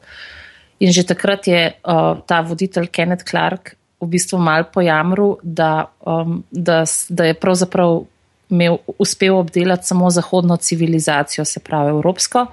In 0.81 0.93
že 0.93 1.05
takrat 1.07 1.47
je 1.49 1.73
uh, 1.73 2.19
ta 2.27 2.41
voditelj 2.41 2.87
Kenneth 2.87 3.25
Clark 3.31 3.77
v 4.05 4.13
bistvu 4.17 4.39
mal 4.39 4.67
pojamru, 4.73 5.39
da, 5.43 5.87
um, 6.07 6.43
da, 6.51 6.85
da 7.09 7.31
je 7.31 7.35
pravzaprav 7.35 8.03
imel, 8.51 8.79
uspel 8.99 9.39
obdelati 9.39 9.87
samo 9.87 10.11
zahodno 10.11 10.57
civilizacijo, 10.57 11.45
se 11.45 11.61
pravi 11.61 11.91
evropsko, 11.91 12.47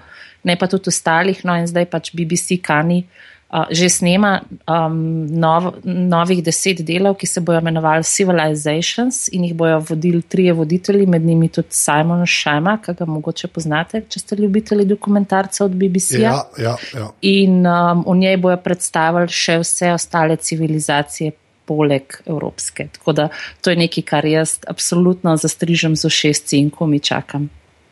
ne 0.43 0.55
pa 0.55 0.67
tudi 0.67 0.89
ostalih. 0.89 1.45
No 1.45 1.55
in 1.57 1.67
zdaj 1.67 1.85
pač 1.91 2.13
BBC 2.15 2.61
Kani 2.63 3.03
uh, 3.03 3.21
že 3.69 3.89
snema 3.89 4.41
um, 4.67 5.27
nov, 5.27 5.83
novih 5.83 6.39
deset 6.43 6.81
delov, 6.87 7.17
ki 7.19 7.27
se 7.27 7.41
bojo 7.43 7.59
imenovali 7.59 8.03
Civilizations 8.03 9.27
in 9.31 9.43
jih 9.43 9.55
bojo 9.55 9.79
vodili 9.89 10.21
trije 10.21 10.53
voditelji, 10.53 11.05
med 11.05 11.21
njimi 11.21 11.49
tudi 11.49 11.75
Simon 11.75 12.25
Šema, 12.25 12.77
ki 12.85 12.95
ga 12.97 13.05
mogoče 13.05 13.47
poznate, 13.47 14.03
če 14.09 14.19
ste 14.19 14.35
ljubitelji 14.35 14.85
dokumentarcev 14.85 15.65
od 15.65 15.75
BBC-ja. 15.75 16.31
Ja, 16.31 16.43
ja, 16.57 16.75
ja. 16.95 17.11
In 17.21 17.67
um, 17.67 18.05
v 18.07 18.17
njej 18.23 18.37
bojo 18.37 18.57
predstavili 18.57 19.27
še 19.27 19.59
vse 19.61 19.93
ostale 19.93 20.35
civilizacije 20.35 21.31
poleg 21.65 22.17
evropske. 22.25 22.87
Tako 22.97 23.13
da 23.13 23.27
to 23.61 23.73
je 23.73 23.79
nekaj, 23.79 24.03
kar 24.03 24.25
jaz 24.25 24.57
absolutno 24.67 25.35
zastrižem 25.37 25.95
z 25.95 26.05
ošesci 26.05 26.57
in 26.57 26.69
ko 26.69 26.87
mi 26.87 26.99
čakam. 26.99 27.49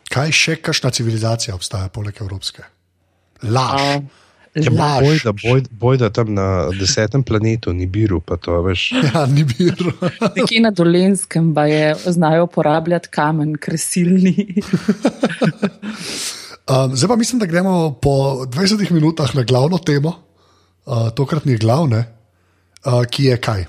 Kaj 0.09 0.31
še, 0.33 0.55
kakšna 0.65 0.89
civilizacija 0.91 1.55
obstaja 1.55 1.89
poleg 1.93 2.17
evropske? 2.21 2.65
Laž. 3.43 4.01
Če 4.57 4.71
boj, 4.73 5.19
da, 5.21 5.31
boj, 5.37 5.61
boj, 5.69 5.97
da 6.01 6.09
tam 6.09 6.31
na 6.33 6.45
desetem 6.73 7.21
planetu 7.23 7.69
ni 7.75 7.85
biru, 7.85 8.17
pa 8.19 8.39
to 8.41 8.57
veš. 8.65 8.89
Ja, 9.09 9.25
ni 9.29 9.45
biru. 9.45 9.93
Nekje 10.37 10.61
na 10.63 10.71
dolenskem 10.73 11.51
pa 11.53 11.67
je 11.69 11.93
znajo 12.09 12.47
uporabljati 12.49 13.11
kamen, 13.13 13.53
kresilni. 13.61 14.33
um, 16.71 16.95
zdaj 16.97 17.07
pa 17.07 17.15
mislim, 17.19 17.39
da 17.39 17.45
gremo 17.45 17.93
po 18.01 18.45
20 18.49 18.89
minutah 18.91 19.35
na 19.37 19.45
glavno 19.45 19.77
temo, 19.77 20.15
uh, 20.85 21.11
tokrat 21.15 21.45
ni 21.45 21.57
glavne, 21.61 22.07
uh, 22.85 23.05
ki 23.05 23.23
je 23.23 23.37
kaj. 23.37 23.65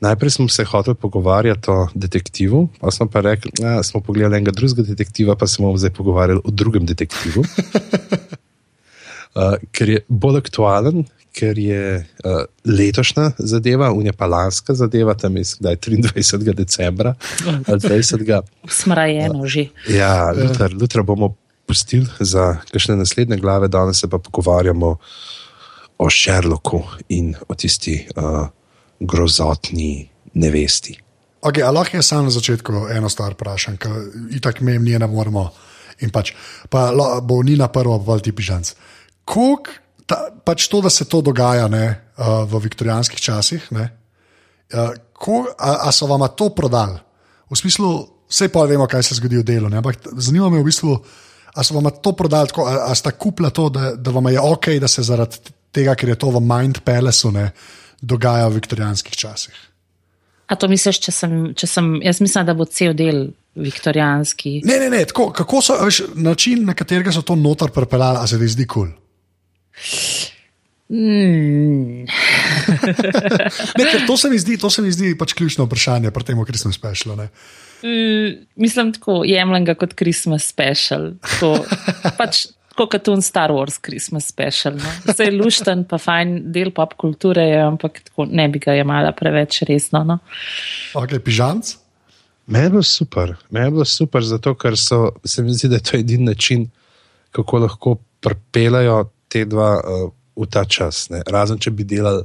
Najprej 0.00 0.30
smo 0.30 0.48
se 0.48 0.64
hoteli 0.64 0.94
pogovarjati 0.94 1.70
o 1.70 1.88
detektivu, 1.94 2.68
pa 2.80 2.90
smo 2.90 3.08
pa 3.10 3.20
rekli, 3.20 3.50
da 3.58 3.82
smo 3.82 4.00
pogledali 4.00 4.36
enega 4.36 4.50
drugega 4.50 4.82
detektiva, 4.82 5.36
pa 5.36 5.46
se 5.46 5.62
bomo 5.62 5.78
zdaj 5.78 5.90
pogovarjali 5.90 6.40
o 6.44 6.50
drugem 6.50 6.86
detektivu. 6.86 7.44
uh, 9.34 9.54
ker 9.72 9.88
je 9.88 10.04
bolj 10.08 10.38
aktualen, 10.38 11.04
ker 11.34 11.58
je 11.58 11.98
uh, 11.98 12.44
letošnja 12.64 13.32
zadeva, 13.38 13.92
unija 13.92 14.12
pa 14.12 14.26
lanska 14.26 14.74
zadeva, 14.74 15.14
tam 15.14 15.36
je 15.36 15.44
zdaj 15.44 15.76
23. 15.76 16.54
decembra. 16.54 17.14
Smrajeno 18.68 19.40
uh, 19.40 19.46
že. 19.46 19.68
Ja, 19.90 20.32
jutri 20.80 21.02
bomo 21.02 21.34
pustili 21.66 22.06
za 22.20 22.56
kakšne 22.72 22.96
naslednje 22.96 23.36
glave, 23.36 23.68
danes 23.68 24.00
se 24.00 24.08
pa 24.08 24.18
pogovarjamo 24.18 24.96
o 25.98 26.10
Sherlocku 26.10 26.82
in 27.08 27.34
o 27.48 27.54
tisti 27.54 27.98
uh, 28.16 28.46
grozotni 29.00 30.10
nevesti. 30.34 30.98
Okay, 31.42 31.62
lahko 31.62 31.96
jaz 31.96 32.10
samo 32.10 32.26
na 32.26 32.34
začetku 32.34 32.88
eno 32.94 33.08
stvar 33.10 33.34
vprašam, 33.34 33.76
ker 33.78 33.94
itak 34.34 34.60
me 34.60 34.78
mi 34.78 34.98
ne 34.98 35.06
moremo. 35.06 35.48
Pač, 36.14 36.30
pa 36.70 36.90
bo 37.22 37.42
ni 37.42 37.56
na 37.58 37.66
prvo, 37.74 37.98
pa 38.02 38.18
ti 38.22 38.30
pižanc. 38.34 38.70
Kuk, 39.26 39.70
ta, 40.06 40.28
pač 40.46 40.68
to, 40.70 40.82
da 40.82 40.90
se 40.90 41.08
to 41.10 41.22
dogaja 41.22 41.66
ne, 41.70 41.86
uh, 42.18 42.42
v 42.46 42.62
viktorijanskih 42.66 43.20
časih, 43.22 43.66
ne, 43.74 43.88
uh, 44.74 44.94
kuk, 45.14 45.50
a, 45.58 45.90
a 45.90 45.94
so 45.94 46.06
vam 46.10 46.22
to 46.38 46.50
prodali? 46.54 46.98
V 47.50 47.58
smislu, 47.58 47.90
vse 48.30 48.50
pa 48.54 48.66
vemo, 48.68 48.86
kaj 48.86 49.08
se 49.08 49.18
zgodi 49.18 49.40
v 49.40 49.46
delu. 49.46 49.70
Ne, 49.72 49.80
ampak 49.82 50.06
zanima 50.14 50.50
me 50.52 50.62
v 50.62 50.68
bistvu, 50.70 50.94
a 51.54 51.64
so 51.66 51.74
vam 51.74 51.90
to 52.02 52.14
prodali, 52.14 52.50
tako, 52.50 52.66
a, 52.70 52.90
a 52.90 52.94
sta 52.98 53.14
kupila 53.14 53.50
to, 53.50 53.66
da, 53.74 53.94
da 53.98 54.14
vam 54.14 54.30
je 54.30 54.42
ok, 54.42 54.70
da 54.78 54.90
se 54.90 55.02
zaradi 55.06 55.57
tega, 55.72 55.96
ker 55.98 56.14
je 56.14 56.18
to 56.20 56.30
v 56.34 56.42
Mind 56.44 56.82
Palace, 56.86 57.32
ne, 57.34 57.50
dogaja 58.00 58.48
v 58.48 58.58
viktorijanskih 58.60 59.16
časih. 59.16 59.56
A 60.48 60.56
to 60.56 60.68
misliš, 60.70 61.00
če 61.04 61.12
sem, 61.12 61.34
če 61.58 61.68
sem, 61.68 61.90
jaz 62.04 62.22
mislim, 62.24 62.46
da 62.48 62.54
bo 62.56 62.64
cel 62.64 62.94
del 62.96 63.26
viktorijanski. 63.58 64.62
Ne, 64.64 64.78
ne, 64.80 64.88
ne, 64.92 65.02
tako, 65.10 65.28
kako 65.36 65.60
so, 65.64 65.76
veš, 65.84 66.02
način, 66.16 66.64
na 66.64 66.76
katerega 66.78 67.12
so 67.12 67.22
to 67.26 67.36
notor 67.36 67.74
prepeljali, 67.74 68.22
a 68.22 68.26
se 68.26 68.38
ti 68.40 68.48
zdi 68.54 68.66
kul. 68.66 68.88
Cool? 68.88 70.34
Mm. 70.88 72.06
ne, 73.78 74.06
to 74.06 74.16
se 74.16 74.30
mi 74.30 74.38
zdi, 74.38 74.56
to 74.56 74.70
se 74.70 74.82
mi 74.82 74.92
zdi 74.92 75.12
pač 75.18 75.34
ključno 75.36 75.66
vprašanje 75.68 76.10
pri 76.10 76.24
tem, 76.24 76.44
kar 76.44 76.56
sem 76.56 76.72
spešil. 76.72 77.12
Mm, 77.84 78.46
mislim, 78.56 78.92
tako 78.96 79.20
jemljem 79.28 79.68
ga 79.68 79.74
kot 79.76 79.92
Christmas 79.98 80.48
special. 80.48 81.12
To, 81.40 81.58
pač, 82.20 82.46
kot 82.78 82.92
katun 82.94 83.22
Star 83.24 83.52
Wars 83.54 83.78
Christmas 83.82 84.28
special. 84.30 84.78
No? 84.78 84.92
Vse 85.08 85.26
je 85.26 85.34
lušten, 85.34 85.84
pa 85.90 85.98
fajn 86.02 86.38
del 86.54 86.70
pop 86.74 86.94
kulture 87.00 87.44
je, 87.48 87.58
ampak 87.64 88.00
tako, 88.06 88.28
ne 88.30 88.46
bi 88.52 88.62
ga 88.62 88.76
jemala 88.78 89.12
preveč 89.16 89.62
resno. 89.68 90.04
No? 90.06 90.18
Ok, 90.98 91.18
pižanc. 91.24 91.74
Meni 92.48 92.64
je 92.64 92.70
bilo 92.70 92.82
super, 92.86 93.34
meni 93.52 93.66
je 93.66 93.74
bilo 93.76 93.84
super, 93.84 94.24
zato 94.24 94.54
ker 94.56 94.78
so, 94.80 95.10
se 95.24 95.42
mi 95.44 95.52
zdi, 95.52 95.68
da 95.68 95.76
je 95.76 95.84
to 95.90 95.96
edini 95.98 96.30
način, 96.30 96.68
kako 97.36 97.58
lahko 97.66 97.98
prepelajo 98.24 99.02
te 99.28 99.44
dva 99.44 99.74
uh, 99.76 100.06
v 100.38 100.48
ta 100.48 100.64
čas. 100.64 101.08
Ne? 101.12 101.20
Razen 101.28 101.60
če 101.60 101.74
bi 101.76 101.84
delali 101.84 102.24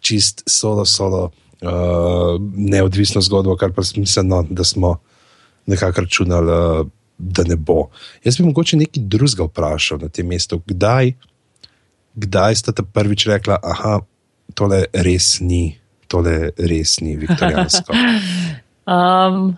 čist 0.00 0.46
solo, 0.48 0.86
solo, 0.88 1.26
uh, 1.60 2.38
neodvisno 2.40 3.20
zgodbo, 3.20 3.58
kar 3.60 3.74
pa 3.76 3.84
mislim, 3.96 4.30
no, 4.32 4.40
da 4.48 4.64
smo 4.64 4.96
nekako 5.68 6.06
računali. 6.06 6.56
Uh, 6.56 6.88
da 7.20 7.44
ne 7.46 7.56
bo. 7.56 7.88
Jaz 8.24 8.38
bi 8.38 8.46
mogoče 8.48 8.80
nekaj 8.80 9.02
drugega 9.12 9.44
vprašal 9.48 10.00
na 10.02 10.08
tem 10.08 10.26
mestu. 10.26 10.60
Kdaj, 10.66 11.12
kdaj 12.14 12.60
ste 12.60 12.72
ta 12.72 12.82
prvič 12.82 13.26
rekla, 13.30 13.60
da 13.62 14.00
tole 14.54 14.84
res 15.06 15.38
ni, 15.44 15.76
tole 16.08 16.52
res 16.56 16.98
ni 17.04 17.16
viktorijansko? 17.20 17.96
um. 18.96 19.50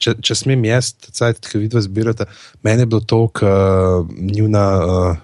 Če, 0.00 0.14
če 0.24 0.32
smem 0.32 0.62
jaz, 0.64 0.94
cajt, 1.12 1.44
ki 1.44 1.58
vidva 1.60 1.82
zbirata, 1.84 2.24
meni 2.64 2.86
je 2.86 2.88
bilo 2.88 3.02
to, 3.04 3.18
kar 3.36 4.06
njuna 4.08 4.62
uh, 4.80 5.18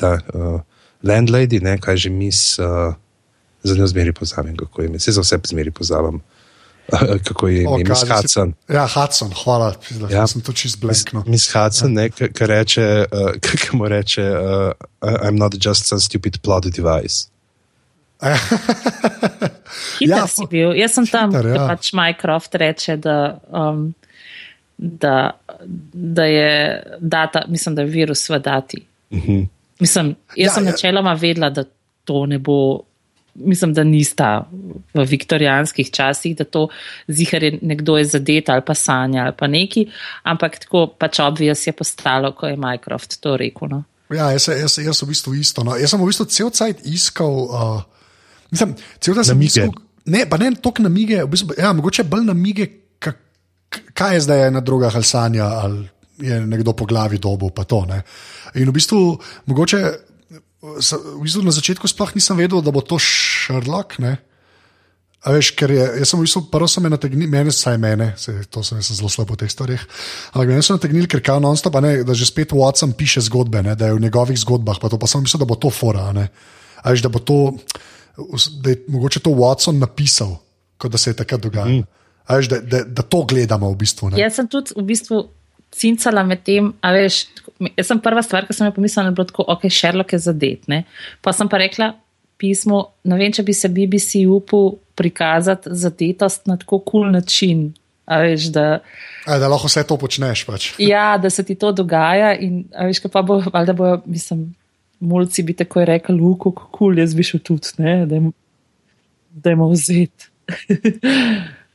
ta, 0.00 0.14
uh, 0.32 0.62
landlady, 1.04 1.60
ne, 1.60 1.74
kaj 1.76 2.06
že 2.06 2.12
mis, 2.14 2.40
uh, 2.56 2.96
za 3.60 3.76
njo 3.76 3.86
zmeri 3.92 4.14
pozavim, 4.16 4.56
kako 4.56 4.82
je, 4.82 4.98
se 5.04 5.12
za 5.12 5.20
vse 5.20 5.38
zmeri 5.52 5.70
pozavim. 5.70 6.22
kako 7.28 7.48
je 7.48 7.62
ime, 7.62 7.84
Miss 7.88 8.04
Hudson. 8.08 8.54
Ja, 8.68 8.86
Hudson, 8.86 9.30
hvala, 9.44 9.74
da 10.00 10.08
ja. 10.10 10.26
sem 10.26 10.40
to 10.40 10.52
čist 10.52 10.80
bleskno. 10.80 11.24
Miss 11.26 11.52
Hudson, 11.54 11.98
ja. 11.98 12.08
ki 12.10 12.46
reče, 12.46 12.82
uh, 13.12 13.30
kako 13.40 13.76
mu 13.76 13.88
reče, 13.88 14.22
uh, 14.22 14.72
I'm 15.02 15.38
not 15.38 15.54
just 15.66 15.86
some 15.86 16.00
stupid 16.00 16.38
plot 16.42 16.64
device. 16.64 17.28
Hiter 19.98 20.16
ja, 20.16 20.26
si 20.26 20.46
bil. 20.50 20.72
Jaz 20.76 20.94
sem 20.96 21.06
tam, 21.06 21.32
da 21.34 21.42
ja. 21.44 21.66
pač 21.68 21.92
Mycroft 21.92 22.54
reče, 22.56 22.96
da, 22.96 23.38
um, 23.52 23.90
da, 24.76 25.30
da 25.92 26.24
je 26.24 26.82
data, 27.00 27.44
mislim, 27.48 27.74
da 27.74 27.82
je 27.84 27.92
virus 27.92 28.28
v 28.30 28.38
dati. 28.38 28.86
Uh 29.10 29.18
mhm. 29.18 29.32
-huh. 29.32 29.46
Mislim, 29.80 30.14
jaz 30.36 30.50
ja, 30.50 30.54
sem 30.54 30.64
ja. 30.64 30.70
načeloma 30.70 31.12
vedela, 31.12 31.50
da 31.50 31.64
to 32.04 32.26
ne 32.26 32.38
bo 32.38 32.80
mislim, 33.38 33.74
da 33.74 33.84
nista 33.84 34.48
v 34.94 35.04
viktorijanskih 35.04 35.90
časih, 35.90 36.36
da 36.36 36.44
to 36.44 36.68
zihar 37.08 37.42
je 37.42 37.58
nekdo 37.62 37.96
je 37.98 38.04
zadet 38.04 38.48
ali 38.48 38.62
pa 38.66 38.74
sanja 38.74 39.24
ali 39.24 39.34
pa 39.38 39.46
neki, 39.46 39.86
ampak 40.22 40.58
tako 40.58 40.86
pač 40.98 41.20
obvijes 41.20 41.66
je 41.66 41.72
postalo, 41.72 42.32
ko 42.32 42.46
je 42.46 42.56
Microsoft 42.56 43.20
to 43.20 43.36
rekel. 43.36 43.68
No. 43.68 43.82
Ja, 44.14 44.30
jaz, 44.30 44.48
jaz, 44.48 44.78
jaz 44.78 44.98
sem 44.98 45.06
v 45.06 45.10
bistvu 45.10 45.34
isto. 45.34 45.64
No. 45.66 45.76
Jaz 45.76 45.90
sem 45.90 46.00
v 46.00 46.06
bistvu 46.06 46.28
cel 46.30 46.50
cajt 46.50 46.86
iskal, 46.86 47.34
uh, 47.50 47.82
mislim, 48.50 48.76
cel 49.00 49.18
cajt 49.18 49.32
sem 49.32 49.42
iskal. 49.42 49.74
Ne, 50.06 50.22
pa 50.30 50.38
ne 50.38 50.52
toliko 50.54 50.86
na 50.86 50.92
mige, 50.92 51.18
v 51.24 51.30
bistvu, 51.32 51.56
ja, 51.58 51.72
mogoče 51.74 52.06
bolj 52.06 52.28
na 52.28 52.34
mige, 52.38 52.68
kaj 53.96 54.14
je 54.14 54.20
zdaj 54.20 54.46
ena 54.48 54.60
druga 54.62 54.90
ali 54.94 55.04
sanja 55.04 55.44
ali 55.44 55.88
je 56.18 56.38
nekdo 56.46 56.72
po 56.72 56.86
glavi 56.86 57.18
dobo, 57.18 57.50
pa 57.50 57.64
to. 57.64 57.84
Ne. 57.84 58.02
In 58.54 58.70
v 58.70 58.72
bistvu, 58.72 59.00
mogoče 59.46 59.80
v 60.74 61.20
bistvu 61.22 61.44
na 61.46 61.54
začetku 61.54 61.86
sploh 61.88 62.14
nisem 62.16 62.38
vedel, 62.38 62.62
da 62.62 62.74
bo 62.74 62.82
to 62.82 62.98
Sherlock. 62.98 63.98
Ne? 64.02 64.18
A 65.26 65.34
veš, 65.34 65.50
ker 65.58 65.72
je, 65.74 65.82
jaz 66.02 66.12
sem 66.12 66.20
v 66.20 66.26
bistvu 66.26 66.46
prvo 66.52 66.68
sem 66.70 66.84
nategnil, 66.86 67.26
mene, 67.30 67.50
saj 67.50 67.78
mene, 67.82 68.12
se, 68.20 68.34
to 68.46 68.62
sem 68.62 68.78
zelo 68.78 69.10
slabo 69.10 69.34
v 69.34 69.42
teh 69.42 69.50
stvarih. 69.50 69.82
Ampak 70.34 70.52
meni 70.52 70.62
so 70.62 70.76
nategnili, 70.76 71.10
ker 71.10 71.22
kao 71.24 71.42
non-stop, 71.42 71.80
da 71.82 72.14
že 72.14 72.28
spet 72.28 72.54
Watson 72.54 72.94
piše 72.94 73.24
zgodbe, 73.26 73.62
ne, 73.66 73.74
da 73.74 73.90
je 73.90 73.96
v 73.96 74.04
njegovih 74.06 74.38
zgodbah, 74.38 74.78
pa 74.78 74.86
to 74.92 75.00
pa 75.02 75.10
sem 75.10 75.24
mislil, 75.26 75.42
da 75.42 75.48
bo 75.50 75.58
to 75.58 75.72
fora. 75.72 76.12
Ne. 76.14 76.30
A 76.78 76.94
veš, 76.94 77.02
da 77.02 77.10
bo 77.10 77.18
to, 77.18 77.58
da 78.62 78.70
je 78.70 78.84
mogoče 78.86 79.24
to 79.24 79.34
Watson 79.34 79.82
napisal, 79.82 80.38
kot 80.78 80.94
da 80.94 81.00
se 81.00 81.10
je 81.10 81.18
takrat 81.18 81.42
dogajalo. 81.42 81.82
Mm. 81.82 81.90
A 82.26 82.38
veš, 82.38 82.52
da, 82.52 82.62
da, 82.62 82.84
da 82.86 83.02
to 83.02 83.24
gledamo 83.26 83.70
v 83.74 83.82
bistvu. 83.82 84.14
Ne. 84.14 84.22
Jaz 84.22 84.38
sem 84.38 84.46
tudi 84.46 84.78
v 84.78 84.86
bistvu 84.86 85.26
cincala 85.76 86.24
med 86.26 86.42
tem, 86.46 86.72
a 86.80 86.92
veš, 86.96 87.26
jaz 87.76 87.90
sem 87.90 88.00
prva 88.02 88.24
stvar, 88.24 88.46
ki 88.48 88.56
sem 88.56 88.68
jo 88.68 88.74
pomislila, 88.76 89.08
da 89.08 89.12
je 89.12 89.18
bilo 89.18 89.28
tako, 89.28 89.46
ok, 89.54 89.68
Sherlock 89.72 90.16
je 90.16 90.22
zadet. 90.24 90.66
Ne? 90.72 90.84
Pa 91.24 91.34
sem 91.36 91.50
pa 91.52 91.60
rekla 91.62 91.92
pismo, 92.40 92.82
ne 93.08 93.18
vem, 93.18 93.32
če 93.32 93.44
bi 93.46 93.54
se 93.56 93.70
BBC 93.72 94.26
upal 94.28 94.76
prikazati 94.96 95.72
zadetost 95.76 96.46
na 96.48 96.56
tako 96.60 96.80
kul 96.80 97.06
cool 97.06 97.12
način. 97.12 97.68
Veš, 98.06 98.50
da, 98.54 98.78
a, 99.26 99.38
da 99.42 99.48
lahko 99.50 99.66
vse 99.66 99.82
to 99.88 99.96
počneš. 99.98 100.44
Pač. 100.46 100.68
Ja, 100.92 101.16
da 101.18 101.30
se 101.32 101.42
ti 101.44 101.56
to 101.58 101.72
dogaja. 101.74 102.36
In, 102.38 102.62
veš, 102.70 103.02
pa 103.12 103.22
bo, 103.26 103.40
da 103.42 103.74
bo, 103.76 103.96
mislim, 104.06 104.46
mulci 105.00 105.42
bi 105.42 105.56
tako 105.58 105.84
rekli, 105.84 106.14
luko, 106.14 106.52
kul 106.52 106.98
je 107.00 107.08
zvišal 107.12 107.42
tudi, 107.44 107.74
ne, 107.82 107.96
da 108.06 109.50
je 109.50 109.56
mu 109.58 109.70
vzet. 109.72 110.30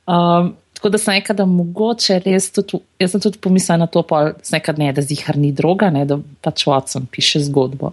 um, 0.07 0.55
Tako 0.82 0.89
da 0.89 0.98
sem 0.98 1.13
rekla, 1.13 1.36
da 1.36 1.46
mogoče 1.46 2.15
res 2.26 2.48
tudi, 2.50 2.80
jaz 3.00 3.12
sem 3.13 3.22
tudi 3.22 3.38
pomislila 3.38 3.84
na 3.84 3.88
to, 3.88 4.02
se 4.41 4.56
nekaj 4.56 4.80
ne, 4.82 4.88
da 4.98 5.04
zihar 5.06 5.38
ni 5.38 5.52
droga, 5.54 5.91
ne, 5.94 6.08
da 6.10 6.17
pač 6.41 6.63
Watson 6.65 7.06
piše 7.06 7.44
zgodbo. 7.46 7.91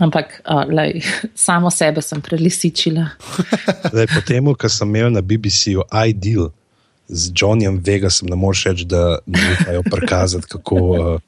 Ampak 0.00 0.40
uh, 0.48 0.64
lej, 0.72 1.02
samo 1.46 1.68
sebe 1.70 2.00
sem 2.00 2.24
prelisičila. 2.24 3.04
Zdaj, 3.92 4.08
po 4.14 4.24
tem, 4.24 4.48
kar 4.56 4.72
sem 4.72 4.88
imel 4.88 5.12
na 5.12 5.20
BBC-ju 5.20 5.84
Ideal 5.92 6.48
z 7.08 7.36
Johnnyjem 7.36 7.82
Vegasom, 7.84 8.32
ne 8.32 8.40
moreš 8.40 8.64
reči, 8.70 8.88
da 8.88 9.18
ne 9.26 9.44
morejo 9.44 9.84
prikazati, 9.92 10.48
kako 10.56 10.82
uh, 10.88 11.20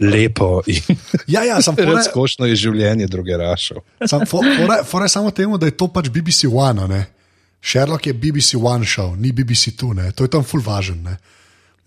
lepo 0.00 0.62
in 0.66 0.96
ja, 1.26 1.44
ja, 1.44 1.60
razkošno 1.94 2.48
je 2.48 2.56
življenje 2.56 3.12
druge 3.12 3.36
rašov. 3.36 3.84
Samo 4.08 5.30
temu, 5.30 5.60
da 5.60 5.68
je 5.68 5.76
to 5.76 5.92
pač 5.92 6.08
BBC 6.08 6.48
One. 6.48 7.04
Sherlock 7.62 8.06
je 8.06 8.12
BBC 8.12 8.54
One 8.56 8.84
show, 8.84 9.16
ni 9.16 9.32
BBC 9.32 9.76
Two, 9.76 9.92
ne? 9.94 10.12
to 10.12 10.24
je 10.24 10.32
tam 10.32 10.44
full 10.44 10.64
važen. 10.64 11.04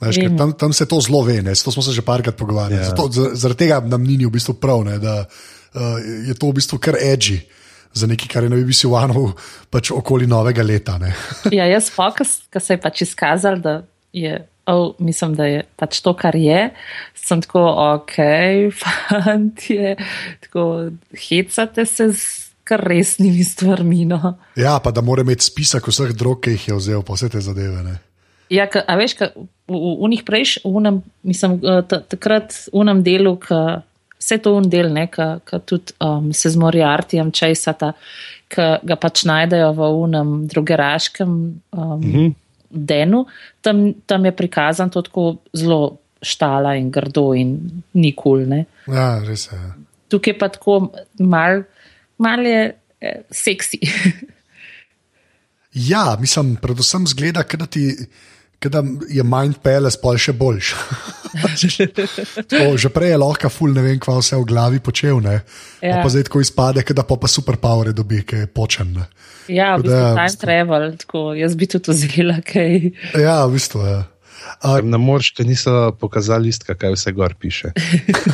Veš, 0.04 0.20
tam, 0.38 0.54
tam 0.54 0.74
se 0.74 0.86
to 0.86 1.00
zelo 1.02 1.24
ve, 1.24 1.42
ne? 1.42 1.56
to 1.56 1.72
smo 1.72 1.84
se 1.84 1.92
že 1.92 2.02
parkrat 2.02 2.36
pogovarjali. 2.36 2.84
Yeah. 2.84 2.94
Ja. 2.94 2.96
Zato, 2.96 3.36
zaradi 3.36 3.66
tega 3.66 3.80
nam 3.80 4.04
ni 4.04 4.26
v 4.26 4.30
bistvu 4.30 4.54
prav, 4.54 4.84
ne? 4.86 5.00
da 5.00 5.26
uh, 5.26 5.98
je 6.28 6.34
to 6.38 6.52
v 6.52 6.60
bistvu 6.62 6.78
kar 6.78 7.00
edgy. 7.02 7.42
Za 7.94 8.08
nekaj, 8.10 8.28
kar 8.28 8.44
je 8.44 8.50
na 8.50 8.58
BBC 8.58 8.90
One, 8.90 9.34
pač 9.70 9.92
okoli 9.94 10.26
novega 10.28 10.64
leta. 10.66 10.98
ja, 11.54 11.66
jaz 11.70 11.92
ki 11.94 12.60
se 12.60 12.74
je 12.74 12.82
pač 12.82 13.04
izkazal, 13.06 13.62
da 13.62 13.84
je, 14.14 14.48
oh, 14.66 14.96
mislim, 14.98 15.36
da 15.38 15.46
je 15.46 15.62
pač 15.78 16.02
to, 16.02 16.14
kar 16.18 16.36
je, 16.36 16.72
sem 17.14 17.42
tako, 17.42 17.62
ok, 17.94 18.18
fanti, 18.82 19.78
tako 20.42 20.90
hecate 21.14 21.86
se 21.86 22.10
z 22.14 22.53
kar 22.63 22.84
resnimi 22.88 23.43
stvarmi. 23.43 24.06
No. 24.06 24.36
Ja, 24.56 24.80
pa 24.84 24.91
da 24.91 25.02
mora 25.02 25.21
imeti 25.26 25.45
spisek 25.45 25.88
vseh 25.88 26.13
drog, 26.15 26.41
ki 26.43 26.56
jih 26.56 26.67
je 26.67 26.80
vzel, 26.80 27.06
pa 27.06 27.17
vse 27.17 27.30
te 27.30 27.41
zadeve. 27.43 27.84
Ne? 27.84 27.97
Ja, 28.54 28.67
ka, 28.71 28.84
a 28.88 28.95
veš, 28.99 29.17
ka, 29.19 29.32
v, 29.67 29.80
v 30.02 30.12
njih 30.12 30.23
prejš, 30.28 30.60
v 30.63 30.76
unem, 30.82 31.02
mislim, 31.28 31.58
eh, 31.60 31.82
takrat 31.88 32.56
v 32.67 32.78
unem 32.84 33.04
delu, 33.06 33.36
ka, 33.41 33.82
vse 34.23 34.39
to 34.43 34.56
un 34.56 34.69
del, 34.69 34.93
ki 35.12 35.60
tudi 35.67 35.95
um, 35.99 36.32
se 36.34 36.49
z 36.49 36.60
Moriartijem 36.60 37.32
česata, 37.36 37.91
ki 38.47 38.67
ga 38.88 38.95
pač 38.99 39.26
najdejo 39.28 39.73
v 39.76 39.89
unem 40.06 40.32
drugeraškem 40.47 41.30
um, 41.30 41.99
mm 41.99 42.12
-hmm. 42.12 42.34
denu, 42.69 43.26
tam, 43.62 43.93
tam 44.06 44.26
je 44.26 44.32
prikazan 44.32 44.89
to 44.89 45.02
tako 45.02 45.36
zelo 45.54 45.97
štala 46.21 46.76
in 46.76 46.91
grdo 46.91 47.34
in 47.34 47.84
nikul. 47.93 48.47
Ja, 48.88 49.19
res 49.28 49.52
je. 49.52 49.58
Ja. 49.58 49.73
Tukaj 50.08 50.38
pa 50.39 50.47
tako 50.49 50.91
mal, 51.19 51.63
mal 52.24 52.46
je 52.48 52.62
eh, 52.72 53.24
seksi. 53.32 53.82
ja, 55.92 56.06
mislim, 56.20 56.56
predvsem 56.64 57.08
zgleda, 57.12 57.44
da 57.60 57.68
ti 57.68 57.90
da 58.70 58.84
je 59.10 59.24
Mind 59.24 59.56
Palace 59.64 60.00
pa 60.02 60.14
še 60.18 60.34
boljši. 60.34 60.76
že 62.84 62.90
prej 62.94 63.14
je 63.14 63.18
lahko 63.18 63.50
ful, 63.52 63.74
ne 63.76 63.84
vem, 63.86 64.00
kva 64.00 64.20
vse 64.20 64.38
v 64.40 64.48
glavi 64.48 64.80
počel, 64.84 65.20
ja. 65.26 65.42
pa 66.00 66.08
zdaj 66.12 66.28
tako 66.30 66.44
izpade, 66.44 66.86
da 66.94 67.04
pa, 67.08 67.18
pa 67.20 67.28
super 67.32 67.58
power 67.62 67.92
dobi, 67.96 68.22
ki 68.28 68.44
je 68.44 68.48
počen. 68.48 68.94
Ne. 68.96 69.08
Ja, 69.52 69.74
v 69.76 69.84
bistvu 69.84 70.00
je 70.00 70.16
time 70.16 70.40
travel, 70.46 70.90
tako 71.02 71.26
jaz 71.38 71.58
bi 71.60 71.68
tudi 71.68 71.92
vzela 71.92 72.40
kaj. 72.46 72.92
Ja, 73.20 73.44
v 73.48 73.58
bistvu 73.58 73.84
je. 73.84 74.00
Ja. 74.00 74.12
Uh, 74.63 74.79
na 74.84 74.97
morš, 74.97 75.32
ki 75.38 75.45
niso 75.47 75.91
pokazali 75.99 76.47
listka, 76.47 76.75
kaj 76.75 76.95
vse 76.95 77.12
gor 77.12 77.36
piše. 77.39 77.73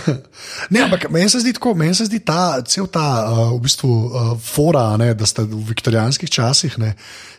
ne, 0.73 0.83
ampak 0.85 1.09
meni 1.09 1.29
se 1.29 1.41
zdi 1.41 1.53
tako, 1.57 1.73
meni 1.77 1.95
se 1.95 2.05
zdi 2.05 2.19
ta 2.25 2.61
cel 2.61 2.87
ta 2.87 3.25
uh, 3.25 3.41
v 3.55 3.59
bistvu 3.65 3.89
uh, 3.89 4.31
fora, 4.41 4.91
ne, 4.97 5.13
da 5.17 5.25
ste 5.29 5.45
v 5.47 5.63
viktorijanskih 5.71 6.29
časih. 6.29 6.77
Ne, 6.81 6.93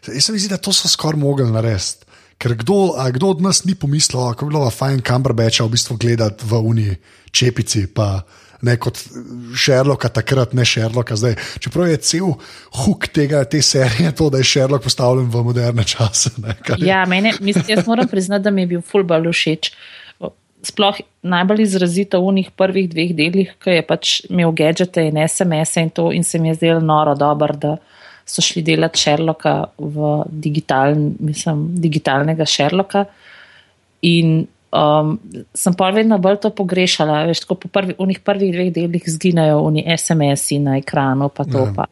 jaz 0.06 0.26
se 0.26 0.33
mi 0.33 0.42
zdi, 0.42 0.52
da 0.52 0.59
to 0.59 0.74
so 0.74 0.90
skoraj 0.90 1.20
mogli 1.20 1.48
narediti. 1.50 2.06
Ker 2.40 2.54
kdo, 2.56 2.96
kdo 3.12 3.35
od 3.37 3.42
nas 3.44 3.66
ni 3.68 3.74
pomislil, 3.76 4.33
kako 4.33 4.46
bi 4.48 4.54
bilo 4.54 4.70
fajn 4.72 5.02
Cumberbeča 5.04 5.66
v 5.66 5.74
bistvu 5.76 5.98
gledati 6.00 6.46
v 6.48 6.61
Uniji, 6.64 6.96
čepici, 7.30 7.85
pa 7.87 8.22
ne 8.62 8.77
kot 8.81 8.99
Sherlocka, 9.57 10.11
takrat 10.20 10.55
ne 10.57 10.64
Sherlocka 10.64 11.16
zdaj. 11.16 11.37
Čeprav 11.62 11.88
je 11.90 12.01
cel 12.05 12.35
huk 12.83 13.09
tega, 13.14 13.42
te 13.44 13.62
serije, 13.64 14.12
to, 14.16 14.31
da 14.31 14.40
je 14.40 14.49
Sherlock 14.49 14.85
postavljen 14.85 15.31
v 15.31 15.44
moderne 15.44 15.85
čase. 15.85 16.35
Ne, 16.40 16.57
ja, 16.79 17.05
mene, 17.09 17.35
mislim, 17.40 17.64
jaz 17.68 17.87
moram 17.87 18.09
priznati, 18.09 18.44
da 18.44 18.51
mi 18.51 18.66
je 18.66 18.75
bil 18.75 18.85
fulbal 18.87 19.31
všeč. 19.33 19.73
Sploh 20.62 20.99
najbolj 21.25 21.62
izrazito 21.64 22.20
v 22.20 22.35
njih 22.37 22.51
prvih 22.57 22.88
dveh 22.90 23.14
delih, 23.16 23.55
ki 23.64 23.79
je 23.79 23.85
pač 23.87 24.18
imel 24.29 24.53
gadžete 24.53 25.07
in 25.09 25.16
SMS 25.25 25.81
in 25.81 25.88
to, 25.96 26.11
in 26.12 26.25
se 26.25 26.38
mi 26.38 26.53
je 26.53 26.59
zdelo 26.61 26.85
noro 26.85 27.14
dobro 27.16 27.79
so 28.31 28.42
šli 28.42 28.62
delati 28.62 29.01
Sherlocka 29.01 29.55
v 29.79 30.11
digitaln, 30.31 31.14
mislim, 31.18 31.66
digitalnega 31.83 32.46
Sherlocka. 32.46 33.05
In 34.07 34.46
um, 34.72 35.18
sem 35.54 35.74
pa 35.74 35.90
vedno 35.90 36.18
bolj 36.18 36.40
to 36.40 36.50
pogrešala, 36.50 37.24
veš, 37.30 37.44
tako 37.44 37.54
po 37.54 37.68
prvi, 37.68 37.94
prvih 38.24 38.52
dveh 38.52 38.72
delih 38.74 39.02
zginejo 39.06 39.59
oni 39.59 39.85
SMS-i 39.96 40.59
na 40.59 40.78
ekranu, 40.78 41.28
pa 41.28 41.44
to 41.44 41.66
ja. 41.66 41.72
pa. 41.76 41.87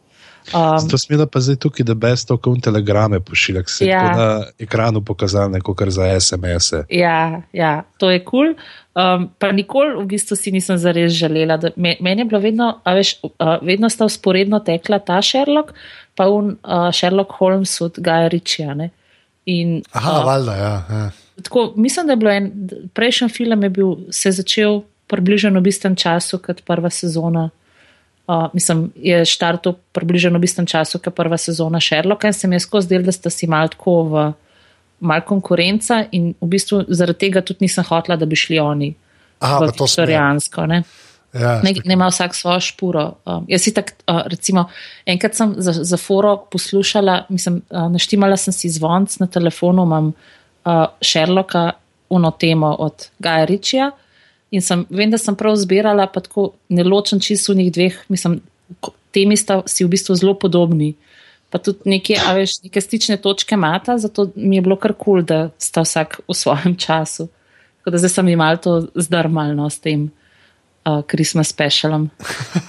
Um, 0.54 0.78
Zato 0.78 0.98
smo 0.98 1.26
pa 1.26 1.40
zdaj 1.40 1.56
tukaj, 1.56 1.84
da 1.84 1.94
brez 1.94 2.24
to, 2.26 2.36
kot 2.36 2.62
telegrame 2.64 3.20
pošilja, 3.20 3.62
se 3.66 3.86
ja. 3.86 4.02
na 4.16 4.44
ekranu 4.58 5.04
pokazali, 5.04 5.60
kot 5.60 5.82
za 5.88 6.20
SMS. 6.20 6.72
-e. 6.72 6.84
Ja, 6.90 7.42
ja, 7.52 7.82
to 7.98 8.10
je 8.10 8.24
kul. 8.24 8.54
Cool. 8.54 8.54
Um, 8.98 9.28
pa 9.38 9.52
nikoli 9.52 9.94
v 10.02 10.06
bistvu 10.06 10.36
si 10.36 10.50
nisem 10.50 10.78
zares 10.78 11.12
želela. 11.12 11.58
Meni 11.76 12.20
je 12.20 12.24
bilo 12.24 12.40
vedno, 12.40 12.80
veš, 12.84 13.14
uh, 13.22 13.62
vedno 13.62 13.88
sta 13.88 14.04
usporedno 14.04 14.58
tekla 14.58 14.98
ta 14.98 15.22
Sherlock, 15.22 15.70
pa 16.14 16.28
un 16.28 16.56
uh, 16.64 16.90
Sherlock 16.92 17.32
Holmes 17.38 17.80
od 17.80 17.94
Gaja 17.98 18.28
Ričija. 18.28 18.76
Aha, 19.92 20.18
uh, 20.20 20.26
valjda, 20.26 20.54
ja. 20.54 20.84
ja. 20.90 21.10
Tako, 21.42 21.72
mislim, 21.77 22.07
da 22.07 22.12
je 22.12 22.16
bil 22.16 22.31
en 22.31 22.70
prejšnji 22.94 23.29
film, 23.29 23.62
je 23.62 23.70
bil, 23.70 23.94
se 24.11 24.33
začel 24.33 24.83
približno 25.07 25.61
v 25.61 25.70
istem 25.70 25.96
času 25.96 26.38
kot 26.42 26.62
prva 26.66 26.90
sezona. 26.90 27.48
Uh, 28.29 28.51
mislim, 28.53 28.90
je 28.96 29.24
štartil 29.24 29.79
približno 29.92 30.38
v 30.38 30.44
istem 30.44 30.66
času 30.66 30.98
kot 30.98 31.14
prva 31.14 31.38
sezona 31.40 31.81
Sherlocka 31.81 32.29
in 32.29 32.37
se 32.37 32.48
mi 32.48 32.57
je 32.57 32.61
skozi 32.61 32.87
zdel, 32.87 33.03
da 33.03 33.12
sta 33.12 33.31
si 33.31 33.46
mal 33.46 33.70
tako 33.72 34.03
v 34.03 34.27
mal 35.01 35.22
konkurenca 35.22 36.03
in 36.12 36.35
v 36.40 36.46
bistvu 36.46 36.83
zaradi 36.88 37.18
tega 37.18 37.40
tudi 37.40 37.64
nisem 37.64 37.85
hotla, 37.87 38.16
da 38.18 38.27
bi 38.27 38.37
šli 38.37 38.59
oni. 38.59 38.94
Aha, 39.38 39.70
to 39.70 39.85
je 39.87 39.88
stojansko. 39.88 40.66
Ja, 41.38 41.61
ne, 41.62 41.72
ne 41.85 41.94
ima 41.94 42.09
vsak 42.11 42.35
svojo 42.35 42.61
špuro. 42.61 43.05
Um, 43.24 43.44
jaz 43.48 43.62
si 43.62 43.72
tako, 43.74 43.94
uh, 44.11 44.24
recimo, 44.27 44.66
enkrat 45.07 45.38
sem 45.38 45.55
za, 45.57 45.72
za 45.72 45.96
foro 45.96 46.37
poslušala, 46.51 47.27
mislim, 47.29 47.62
uh, 47.70 47.87
naštimala 47.92 48.37
sem 48.37 48.53
si 48.53 48.68
zvonc 48.68 49.18
na 49.22 49.27
telefonu, 49.27 49.87
imam 49.87 50.09
uh, 50.09 50.38
Sherlocka, 51.00 51.70
uno 52.09 52.31
temo 52.31 52.74
od 52.78 53.09
Gaja 53.18 53.44
Ričija 53.44 53.90
in 54.50 54.62
sem, 54.64 54.87
vem, 54.90 55.11
da 55.11 55.18
sem 55.18 55.37
prav 55.37 55.57
zbirala, 55.61 56.07
pa 56.12 56.20
tako 56.24 56.52
ne 56.68 56.85
ločen 56.85 57.20
čisto 57.20 57.52
v 57.52 57.62
njih 57.62 57.72
dveh, 57.72 57.98
mislim, 58.09 58.40
temi 59.12 59.37
sta 59.37 59.62
si 59.66 59.85
v 59.85 59.92
bistvu 59.92 60.16
zelo 60.16 60.35
podobni. 60.38 60.94
Pa 61.48 61.61
tudi 61.61 61.88
neke, 61.88 62.16
veš, 62.37 62.61
neke 62.64 62.81
stične 62.81 63.16
točke 63.24 63.57
imata, 63.57 63.96
zato 63.98 64.28
mi 64.37 64.57
je 64.57 64.64
bilo 64.64 64.76
kar 64.76 64.92
kul, 64.92 65.20
cool, 65.20 65.24
da 65.24 65.50
sta 65.59 65.85
vsak 65.85 66.20
v 66.28 66.37
svojem 66.37 66.76
času. 66.85 67.28
Tako 67.81 67.94
da 67.94 68.00
zdaj 68.04 68.14
sem 68.16 68.28
imel 68.28 68.61
to 68.61 68.81
zdrmalno 68.94 69.70
s 69.70 69.81
tem 69.81 70.11
uh, 70.85 71.00
Christmas 71.09 71.48
specialom. 71.48 72.11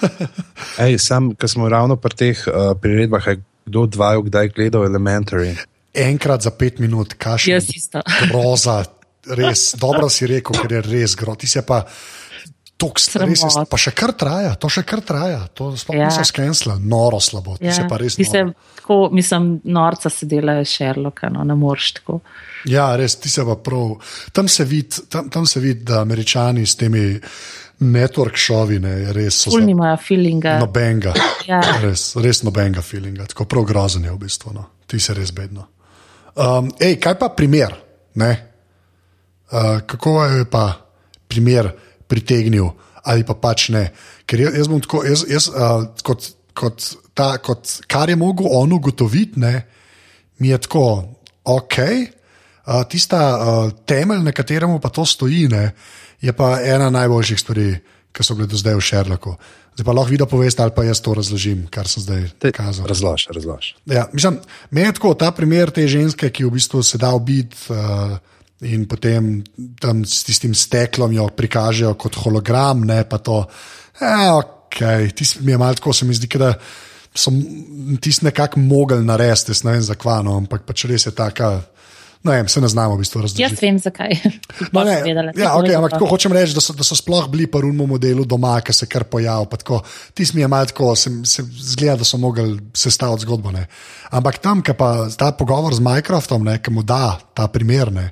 Ej, 0.85 0.99
sam, 1.03 1.33
ko 1.35 1.47
smo 1.47 1.67
ravno 1.69 1.99
pri 1.99 2.15
teh 2.15 2.45
uh, 2.47 2.71
priredbah, 2.79 3.35
kdo 3.67 3.85
dvajo, 3.85 4.23
kdaj 4.31 4.55
gledal 4.55 4.88
Elementary? 4.88 5.55
Enkrat 5.93 6.41
za 6.41 6.52
pet 6.52 6.80
minut, 6.80 7.13
kaš. 7.17 7.47
Jaz 7.47 7.69
isto. 7.75 8.02
Roza, 8.34 8.84
res, 9.25 9.73
dobro 9.80 10.10
si 10.10 10.28
rekel, 10.30 10.58
ker 10.62 10.80
je 10.80 10.82
res 10.86 11.15
groti 11.19 11.49
se 11.49 11.65
pa. 11.65 11.84
Res, 12.80 13.41
pa 13.67 13.75
še 13.75 13.91
kar 13.91 14.13
traja, 14.15 14.54
to 14.56 14.69
še 14.71 14.86
kar 14.88 15.02
traja, 15.04 15.41
to 15.52 15.73
sploh 15.75 15.97
ja. 15.97 16.06
niso 16.08 16.23
skensla, 16.23 16.78
noro 16.80 17.17
slabo. 17.19 17.58
Ja. 17.60 17.73
Se 17.75 17.84
pa 17.91 17.97
res 17.99 18.15
ti 18.15 18.23
se, 18.23 18.45
tako, 18.78 19.10
mislim, 19.12 19.49
norca 19.67 20.08
se 20.08 20.30
delajo 20.32 20.63
Sherlocka, 20.63 21.28
no, 21.34 21.43
ne 21.43 21.58
moreš 21.60 21.89
tako. 21.97 22.21
Ja, 22.71 22.86
res, 22.95 23.17
ti 23.19 23.28
se 23.28 23.43
pa 23.43 23.58
prav. 23.60 23.97
Tam 24.32 24.47
se 24.47 24.63
vidi, 24.63 25.04
tam, 25.12 25.28
tam 25.28 25.43
se 25.43 25.60
vidi, 25.60 25.84
da 25.91 25.99
američani 26.06 26.63
s 26.63 26.80
temi 26.80 27.04
network 27.84 28.39
šovi, 28.39 28.80
ne, 28.80 28.93
res 29.12 29.41
so. 29.43 29.52
Spolni 29.52 29.75
imajo 29.75 29.97
feelinga. 30.06 30.56
Nobenega. 30.63 31.17
ja. 31.52 31.60
Res, 31.84 32.13
res 32.15 32.45
nobenega 32.47 32.84
feelinga, 32.86 33.28
tako 33.34 33.43
prav 33.52 33.67
grozen 33.67 34.08
je 34.08 34.15
v 34.15 34.21
bistvu, 34.23 34.56
no. 34.56 34.69
ti 34.88 35.04
se 35.04 35.19
res 35.19 35.36
bedno. 35.36 35.67
Um, 36.39 36.71
ej, 36.80 36.95
kaj 37.04 37.17
pa 37.19 37.28
primer? 37.36 37.75
Uh, 38.15 39.84
kako 39.84 40.23
je 40.23 40.45
pa 40.47 40.88
primer 41.28 41.71
pritegnil 42.08 42.69
ali 43.04 43.25
pa 43.28 43.36
pač 43.36 43.69
ne? 43.73 43.89
Ker 44.23 44.45
jaz, 44.47 44.56
jaz 44.56 44.67
bom 44.71 44.80
tako, 44.84 45.02
jaz, 45.08 45.23
jaz, 45.28 45.49
uh, 45.52 45.89
kot, 46.06 46.30
kot, 46.56 46.86
ta, 47.17 47.39
kot 47.43 47.82
kar 47.89 48.12
je 48.12 48.15
mogel 48.19 48.47
on 48.54 48.71
ugotoviti, 48.75 49.39
ne, 49.39 49.65
mi 50.39 50.52
je 50.52 50.60
tako, 50.67 50.84
ok. 51.43 51.78
Uh, 52.69 52.84
tista 52.91 53.19
uh, 53.34 53.71
temelj, 53.88 54.21
na 54.23 54.36
katerem 54.36 54.78
pa 54.80 54.91
to 54.93 55.08
stoji, 55.08 55.47
ne, 55.49 55.71
je 56.21 56.36
pa 56.36 56.60
ena 56.62 56.91
najboljših 56.93 57.39
stvari, 57.39 57.69
ki 58.13 58.25
so 58.25 58.35
bile 58.35 58.49
do 58.49 58.57
zdaj 58.57 58.77
v 58.77 58.85
Šerloku. 58.85 59.35
Zdaj 59.77 59.85
pa 59.85 59.95
lahko 59.95 60.11
vi, 60.11 60.17
da 60.19 60.27
poveste, 60.27 60.63
ali 60.63 60.73
pa 60.75 60.83
jaz 60.83 61.01
to 61.01 61.13
razložim, 61.15 61.67
kar 61.71 61.87
sem 61.87 62.03
zdaj 62.03 62.51
kazal. 62.55 62.87
Razloži, 62.89 63.29
razloži. 63.35 63.75
Ja, 63.85 64.07
mislim, 64.13 64.39
meni 64.71 64.89
je 64.89 64.97
tako 64.97 65.13
ta 65.13 65.31
primer 65.31 65.71
te 65.71 65.87
ženske, 65.87 66.31
ki 66.33 66.47
v 66.49 66.57
bistvu 66.57 66.83
se 66.83 66.97
da 66.97 67.13
ubiti. 67.15 67.69
Uh, 67.69 68.17
In 68.59 68.83
potem 68.91 69.39
tam 69.79 70.01
s 70.03 70.25
tistim 70.27 70.51
steklom 70.51 71.13
jo 71.15 71.29
prikažejo 71.31 71.93
kot 71.95 72.17
hologram, 72.19 72.81
ne 72.83 73.05
pa 73.07 73.15
to. 73.23 73.45
Eh, 74.01 74.31
ok, 74.35 74.79
tisti 75.15 75.45
mi 75.47 75.53
je 75.55 75.57
malo 75.57 75.79
tako, 75.79 75.93
se 75.95 76.05
mi 76.05 76.13
zdi, 76.13 76.27
da 76.35 76.53
so 77.15 77.31
tisti 78.01 78.25
nekako 78.25 78.59
mogli 78.59 78.99
narediti, 79.05 79.55
ne 79.63 79.77
vem 79.77 79.81
zakaj, 79.81 80.23
no, 80.27 80.35
ampak 80.43 80.67
pač 80.67 80.85
res 80.91 81.07
je 81.07 81.15
taka. 81.15 81.61
Ne 82.23 82.34
vem, 82.36 82.47
se 82.51 82.60
ne 82.60 82.67
znamo 82.67 82.97
v 82.97 82.99
bistvu 82.99 83.21
razumeti. 83.21 83.41
Jaz 83.41 83.62
vem, 83.62 83.77
zakaj. 83.79 84.12
No, 84.75 84.84
ne, 84.84 84.97
ja, 85.39 85.53
okay, 85.55 85.71
ampak 85.75 85.93
tako 85.95 86.10
hočem 86.12 86.34
reči, 86.36 86.51
da 86.51 86.62
so, 86.62 86.73
da 86.75 86.84
so 86.84 86.97
sploh 86.97 87.29
bili 87.32 87.45
po 87.47 87.62
rumu 87.63 87.88
modelu 87.88 88.25
doma, 88.27 88.58
ki 88.60 88.75
se 88.75 88.89
kar 88.91 89.05
pojavil. 89.08 89.47
Ti 90.13 90.25
smo 90.27 90.41
jim 90.41 90.51
malo 90.51 90.67
tako, 90.67 90.91
se, 90.99 91.13
se 91.23 91.45
zgleda, 91.47 92.01
da 92.01 92.08
so 92.08 92.19
mogli 92.19 92.58
sestaviti 92.75 93.23
zgodbo. 93.23 93.53
Ne. 93.55 93.63
Ampak 94.12 94.41
tam, 94.43 94.60
ki 94.65 94.75
pa 94.75 95.08
ta 95.15 95.32
pogovor 95.32 95.77
z 95.77 95.86
Microsoftom, 95.86 96.51
ki 96.60 96.75
mu 96.75 96.84
da 96.84 97.15
ta 97.34 97.47
primer, 97.47 97.93
ne, 97.95 98.10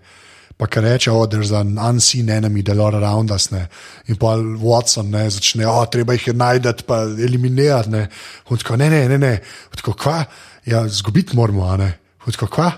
pa 0.57 0.71
ki 0.71 0.85
reče, 0.87 1.11
oh, 1.11 1.27
there's 1.27 1.51
an 1.51 1.75
unseen 1.75 2.31
enemy, 2.31 2.63
that 2.63 2.79
are 2.79 2.95
around 2.95 3.35
us. 3.35 3.51
Ne. 3.51 3.67
In 4.07 4.15
pa 4.15 4.37
Watson 4.39 5.11
ne, 5.11 5.27
začne, 5.29 5.67
oh, 5.67 5.83
treba 5.83 6.15
jih 6.15 6.31
je 6.31 6.37
najti, 6.37 6.87
pa 6.87 7.03
eliminirati. 7.11 7.91
Ne. 7.91 8.07
Tako, 8.47 8.79
ne, 8.79 8.89
ne, 8.89 9.05
ne, 9.11 9.19
ne. 9.19 9.37
Tako, 9.75 9.99
kva? 9.99 10.23
Ja, 10.65 10.87
zgubiti 10.87 11.35
moramo, 11.35 11.67
a 11.67 11.77
ne. 11.83 11.93
Tako, 12.23 12.47
kva? 12.55 12.71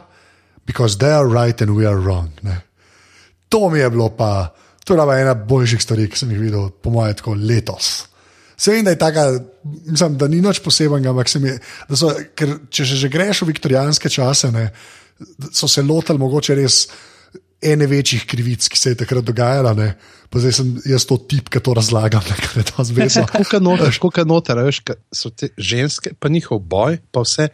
Because 0.69 1.01
they 1.01 1.09
are 1.09 1.25
right 1.25 1.61
and 1.65 1.73
we 1.73 1.87
are 1.89 1.97
wrong. 1.97 2.29
Ne. 2.45 2.61
To 3.49 3.69
mi 3.73 3.79
je 3.79 3.89
bilo 3.89 4.09
pa, 4.13 4.53
to 4.85 4.93
je 4.93 4.97
bila 5.01 5.17
ena 5.17 5.33
boljših 5.33 5.81
stvari, 5.81 6.05
ki 6.05 6.21
sem 6.21 6.29
jih 6.35 6.43
videl, 6.43 6.69
po 6.69 6.93
mojem, 6.93 7.17
tako 7.17 7.33
letos. 7.33 8.05
Se 8.59 8.75
vem, 8.75 8.85
da 8.85 8.93
je 8.93 8.99
taka, 9.01 9.23
mislim, 9.63 10.17
da 10.19 10.27
ni 10.27 10.43
nič 10.43 10.59
posebenega, 10.61 11.09
ampak 11.09 11.31
se 11.31 11.39
mi, 11.41 11.55
da 11.89 11.97
so, 11.97 12.11
ker 12.37 12.59
če 12.69 12.85
že 12.85 13.09
greš 13.09 13.41
v 13.41 13.53
viktorijanske 13.53 14.11
čase, 14.13 14.51
ne, 14.53 14.67
so 15.49 15.67
se 15.67 15.81
lotili 15.81 16.21
mogoče 16.21 16.59
res 16.59 16.83
ene 17.65 17.87
večjih 17.89 18.27
krivic, 18.29 18.67
ki 18.69 18.77
se 18.77 18.93
je 18.93 18.99
takrat 19.01 19.25
dogajala. 19.25 19.73
Ne. 19.75 19.89
Pa 20.29 20.43
zdaj 20.43 20.53
sem 20.59 20.69
jaz 20.85 21.07
to 21.09 21.17
tip, 21.17 21.49
ki 21.49 21.63
to 21.65 21.73
razlagam, 21.75 22.21
ker 22.29 22.61
je 22.61 22.67
to 22.69 22.85
zvezda. 22.91 23.25
Kako 23.31 23.63
noter, 24.29 24.61
veš, 24.69 24.83
so 25.15 25.33
te 25.33 25.49
ženske, 25.57 26.13
pa 26.19 26.29
njihov 26.29 26.61
boj, 26.61 27.01
pa 27.09 27.25
vse, 27.25 27.49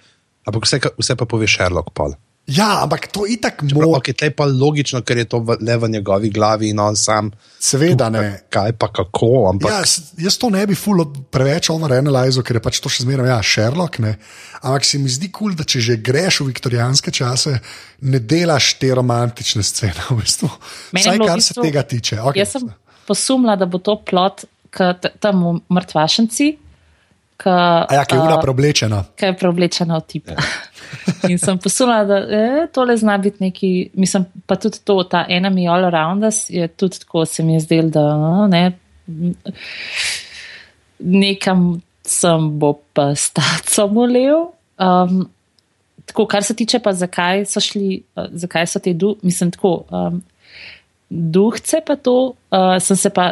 ampak 0.46 0.68
vse, 0.68 0.84
vse 1.00 1.16
pa 1.16 1.30
pove 1.30 1.48
Sherlock 1.48 1.96
Paul. 1.96 2.20
Ja, 2.46 2.84
ampak 2.84 3.08
to 3.10 3.26
je 3.26 3.40
tako 3.42 3.66
možno. 3.66 3.98
Okay, 3.98 4.14
to 4.14 4.26
je 4.26 4.32
pa 4.32 4.46
logično, 4.46 5.02
ker 5.02 5.18
je 5.18 5.26
to 5.26 5.42
le 5.42 5.78
v 5.78 5.90
njegovi 5.90 6.30
glavi 6.30 6.70
in 6.70 6.80
on 6.80 6.96
sam. 6.96 7.32
Seveda 7.60 8.10
ne. 8.14 8.46
Kaj 8.54 8.76
pa 8.78 8.92
kako? 8.94 9.50
Ampak... 9.50 9.72
Ja, 9.72 9.80
jaz 10.28 10.38
to 10.38 10.52
ne 10.54 10.62
bi 10.70 10.78
fulo 10.78 11.08
preveč 11.10 11.72
overanalizal, 11.74 12.46
ker 12.46 12.60
je 12.60 12.62
pač 12.62 12.80
to 12.84 12.90
še 12.90 13.08
zmeraj, 13.08 13.32
ja, 13.34 13.40
Sherlock. 13.42 13.98
Ne. 14.06 14.14
Ampak 14.62 14.86
se 14.86 15.02
mi 15.02 15.10
zdi 15.10 15.32
kul, 15.32 15.56
cool, 15.56 15.58
da 15.58 15.66
če 15.66 15.82
že 15.82 15.98
greš 15.98 16.44
v 16.44 16.52
viktorijanske 16.52 17.14
čase, 17.18 17.56
ne 18.06 18.22
delaš 18.22 18.76
te 18.78 18.94
romantične 18.94 19.66
scene. 19.66 19.98
V 20.14 20.22
bistvu. 20.22 20.52
Vsaj 20.94 21.24
kar 21.26 21.42
se 21.42 21.58
tega 21.58 21.82
tiče. 21.82 22.22
Okay. 22.30 22.44
Jaz 22.44 22.54
sem 22.60 22.70
posumla, 23.10 23.58
da 23.58 23.66
bo 23.66 23.82
to 23.82 23.98
plot, 24.06 24.46
tam 25.20 25.42
v 25.42 25.58
mrtvašenci. 25.74 26.52
Ka, 27.38 27.86
ja, 27.92 28.06
ki 28.08 28.16
je 28.16 28.22
ura 28.24 28.38
preoblečena. 28.40 29.02
Ki 29.20 29.28
je 29.28 29.36
preoblečena 29.40 29.98
v 30.00 30.08
tipa. 30.08 30.38
Ja. 30.38 30.44
In 31.30 31.40
sem 31.42 31.58
posumila, 31.60 32.06
da 32.08 32.18
je 32.18 32.68
tole 32.74 32.96
zna 32.98 33.18
biti 33.18 33.44
neki, 33.44 33.72
mislim, 33.94 34.26
pa 34.48 34.56
tudi 34.56 34.80
to, 34.84 35.02
ta 35.04 35.26
enemy 35.30 35.68
all 35.68 35.86
around 35.86 36.24
us 36.24 36.46
je 36.50 36.68
tudi 36.68 37.00
tako, 37.00 37.26
se 37.26 37.44
mi 37.44 37.54
je 37.54 37.60
zdelo, 37.66 37.90
da 37.90 38.04
no, 38.18 38.48
ne, 38.48 38.72
nekam 41.00 41.82
sem 42.06 42.50
bo 42.60 42.76
pa 42.94 43.12
staco 43.16 43.88
molil. 43.92 44.52
Um, 44.78 45.26
tako, 46.06 46.28
kar 46.30 46.44
se 46.44 46.56
tiče 46.56 46.80
pa, 46.80 46.94
zakaj 46.94 47.46
so 47.50 47.60
šli, 47.64 48.04
uh, 48.16 48.30
zakaj 48.32 48.68
so 48.70 48.80
te 48.80 48.94
duh, 48.94 49.18
mislim, 49.26 49.52
tako, 49.52 49.84
um, 49.90 50.22
duhce 51.10 51.82
pa 51.86 51.96
to, 51.96 52.36
uh, 52.52 52.78
sem 52.80 52.98
se 52.98 53.10
pa, 53.10 53.32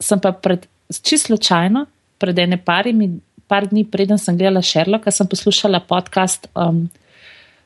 sem 0.00 0.20
pa 0.20 0.32
pred, 0.32 0.66
čisto 1.02 1.32
slučajno, 1.32 1.86
pred 2.18 2.38
ene 2.38 2.58
parimi, 2.64 3.10
par 3.52 3.68
dni, 3.68 3.84
preden 3.84 4.20
sem 4.20 4.36
gledala 4.38 4.64
Sherlocka, 4.64 5.12
sem 5.12 5.28
poslušala 5.28 5.82
podcast. 5.84 6.48
Um, 6.56 6.86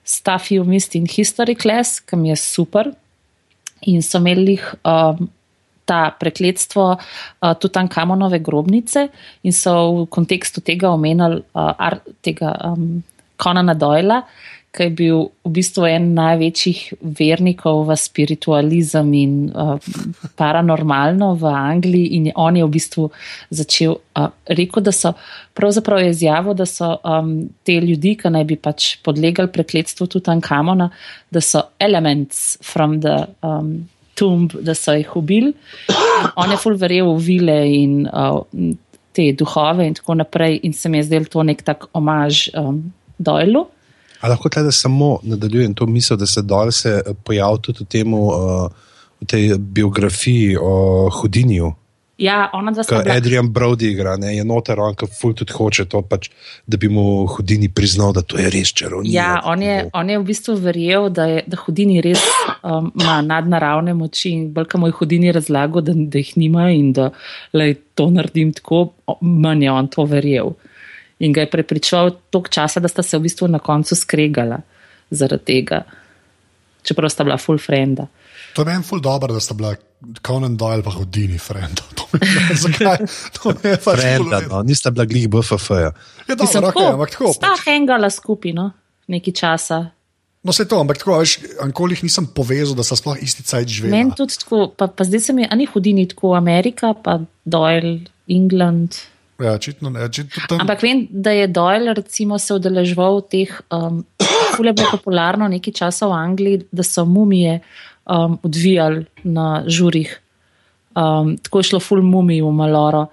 Stuff 0.07 0.53
You 0.55 0.67
Missed 0.67 0.95
in 0.99 1.07
History 1.11 1.55
Class, 1.59 2.01
ki 2.03 2.19
mi 2.19 2.31
je 2.31 2.37
super. 2.39 2.93
In 3.91 4.03
so 4.03 4.19
imeli 4.23 4.57
um, 4.87 5.27
ta 5.87 6.01
prekletstvo 6.19 6.85
uh, 6.95 7.55
Tutankamonove 7.59 8.39
grobnice, 8.43 9.09
in 9.43 9.55
so 9.55 9.75
v 10.01 10.07
kontekstu 10.15 10.63
tega 10.67 10.91
omenjali 10.95 11.43
uh, 11.55 11.99
tega 12.23 12.55
um, 12.71 13.03
Konana 13.37 13.75
Doyla, 13.79 14.23
ki 14.77 14.89
je 14.89 14.93
bil 14.93 15.23
v 15.47 15.53
bistvu 15.57 15.87
en 15.89 16.11
največjih 16.17 16.81
vernikov 17.17 17.87
v 17.89 17.97
spiritualizem 17.97 19.13
in 19.17 19.35
uh, 19.49 19.81
paranormalno 20.37 21.33
v 21.41 21.53
Angliji. 21.53 22.13
In 22.19 22.31
on 22.35 22.59
je 22.61 22.67
v 22.67 22.73
bistvu 22.77 23.09
začel 23.51 23.97
uh, 23.97 24.29
reči, 24.47 24.85
da 24.85 24.93
so 24.93 25.15
pravzaprav 25.57 26.05
izjavili, 26.05 26.59
da 26.61 26.67
so 26.69 26.93
um, 27.01 27.35
te 27.65 27.79
ljudi, 27.81 28.17
ki 28.21 28.33
naj 28.33 28.45
bi 28.45 28.61
pač 28.61 28.97
podlegali 29.07 29.53
prekletstvu 29.53 30.09
Tutankamona, 30.13 30.91
da 31.31 31.41
so 31.41 31.69
elements 31.81 32.59
from 32.63 33.01
the. 33.01 33.27
Um, 33.43 33.89
Tumb, 34.17 34.55
da 34.65 34.73
so 34.73 34.95
jih 34.97 35.11
ubili. 35.21 35.51
On 36.41 36.49
je 36.49 36.57
full 36.57 36.79
verjel 36.81 37.11
v 37.19 37.21
vile 37.21 37.57
in 37.69 38.07
uh, 38.09 38.39
te 39.13 39.27
duhove, 39.37 39.85
in 39.85 39.93
tako 39.99 40.17
naprej. 40.17 40.57
In 40.65 40.73
se 40.73 40.89
mi 40.89 41.03
je 41.03 41.11
zdel 41.11 41.29
to 41.29 41.45
nek 41.45 41.61
tak 41.61 41.85
omaž 41.93 42.47
um, 42.57 42.81
Dojlu. 43.19 43.67
Ali 44.21 44.31
lahko 44.33 44.49
tle, 44.49 44.63
da 44.63 44.73
samo 44.73 45.19
nadaljujem 45.23 45.75
to 45.75 45.87
misel, 45.87 46.17
da 46.17 46.27
se 46.27 46.43
dol 46.43 46.71
se 46.73 47.03
pojavlja 47.25 47.63
tudi 47.63 47.85
v, 47.85 47.89
temu, 47.89 48.23
uh, 48.27 48.69
v 49.21 49.27
tej 49.27 49.59
biografiji 49.59 50.57
o 50.61 51.11
Hudinju? 51.13 51.73
Ja, 52.19 52.49
ona 52.53 52.73
dva 52.73 52.83
sta. 52.83 53.03
Adrian 53.13 53.51
Brody 53.53 53.91
igra, 53.93 54.15
ne, 54.17 54.31
je 54.37 54.45
noter, 54.45 54.81
on 54.81 54.95
pa 54.97 55.05
ful 55.07 55.35
tudi 55.37 55.53
hoče 55.53 55.85
to, 55.93 56.01
pač, 56.09 56.31
da 56.65 56.79
bi 56.81 56.89
mu 56.89 57.27
Hudini 57.29 57.69
priznal, 57.69 58.15
da 58.17 58.23
to 58.25 58.39
je 58.41 58.49
res 58.53 58.73
čarovnik. 58.73 59.13
Ja, 59.13 59.43
on 59.45 59.63
je, 59.63 59.75
on 59.93 60.11
je 60.11 60.17
v 60.23 60.25
bistvu 60.31 60.57
verjel, 60.65 61.11
da, 61.13 61.27
je, 61.29 61.43
da 61.45 61.61
Hudini 61.61 62.01
res 62.05 62.23
um, 62.63 62.89
ima 62.97 63.19
nadnaravne 63.27 63.93
moči 63.99 64.33
in 64.33 64.47
bolj, 64.55 64.71
kam 64.73 64.89
je 64.89 64.97
Hudini 64.97 65.35
razlagal, 65.37 65.85
da, 65.85 65.93
da 65.93 66.23
jih 66.23 66.33
nima 66.41 66.71
in 66.73 66.95
da 66.97 67.11
lej, 67.53 67.77
to 67.97 68.09
naredim 68.13 68.55
tako, 68.57 68.87
manj 69.21 69.69
je 69.69 69.77
on 69.77 69.93
to 69.93 70.09
verjel 70.09 70.57
in 71.19 71.33
ga 71.33 71.41
je 71.41 71.51
prepričal 71.51 72.11
toliko 72.31 72.51
časa, 72.51 72.81
da 72.81 72.89
sta 72.89 73.03
se 73.03 73.19
v 73.19 73.27
bistvu 73.29 73.49
na 73.49 73.59
koncu 73.59 73.97
skregala 73.97 74.61
zaradi 75.11 75.45
tega, 75.45 75.83
čeprav 76.83 77.11
sta 77.11 77.25
bila 77.25 77.39
full 77.39 77.59
frenda. 77.59 78.07
To 78.55 78.63
je 78.63 78.67
meni 78.67 78.85
full 78.85 79.01
dobro, 79.01 79.35
da 79.35 79.41
sta 79.41 79.55
bila 79.55 79.75
Conan 80.27 80.57
Doyle 80.57 80.83
pa 80.83 80.91
hodini 80.91 81.39
frenda. 81.39 81.83
Zakaj? 82.63 83.07
To 83.41 83.53
je 83.63 83.77
pač 83.77 84.01
frenda, 84.01 84.41
no, 84.51 84.63
nista 84.63 84.91
bila 84.91 85.05
glih 85.05 85.29
BFF. 85.29 85.71
-ja. 85.71 85.93
Ja, 86.29 86.35
dobro, 86.35 86.69
okay, 86.69 86.93
ampak 86.93 87.11
tako. 87.11 87.33
Sta 87.33 87.53
pač. 87.57 87.65
hengala 87.65 88.11
skupino 88.11 88.71
nekaj 89.07 89.33
časa. 89.33 89.87
No, 90.47 90.53
se 90.53 90.69
to, 90.69 90.79
ampak 90.81 91.01
tako, 91.03 91.19
veš, 91.19 91.39
ankoli 91.61 91.97
jih 91.97 92.05
nisem 92.07 92.27
povezal, 92.31 92.77
da 92.79 92.85
so 92.87 92.97
sploh 92.97 93.19
isti 93.23 93.43
cajt 93.43 93.69
živeli. 93.69 93.91
Meni 93.97 94.15
tudi 94.15 94.37
tako, 94.39 94.69
pa, 94.77 94.87
pa 94.87 95.05
zdaj 95.05 95.21
se 95.21 95.33
mi, 95.33 95.47
a 95.51 95.55
ni 95.59 95.67
hodini 95.67 96.07
tako, 96.09 96.37
Amerika, 96.39 96.93
pa 96.95 97.19
Doyle, 97.45 98.07
England. 98.31 98.95
Ja, 99.39 99.53
očitno 99.53 99.91
ne. 99.91 100.09
Tam... 100.49 100.61
Ampak 100.61 100.83
vem, 100.83 101.07
da 101.11 101.31
je 101.31 101.47
Doyle 101.47 101.95
recimo, 101.95 102.39
se 102.39 102.55
udeležval 102.55 103.21
v 103.21 103.25
teh, 103.31 103.53
um, 103.71 104.01
kule 104.57 104.73
bo 104.73 104.89
popularno 104.91 105.49
nekaj 105.53 105.75
časa 105.77 106.09
v 106.09 106.17
Angliji, 106.17 106.63
da 106.73 106.87
so 106.87 107.05
mumije 107.05 107.61
um, 108.05 108.39
odvijali 108.43 109.05
na 109.25 109.65
žurih. 109.67 110.21
Um, 110.97 111.37
tako 111.37 111.61
je 111.61 111.71
šlo 111.73 111.81
ful 111.81 112.03
mumij 112.03 112.41
v 112.43 112.53
Maloro. 112.53 113.07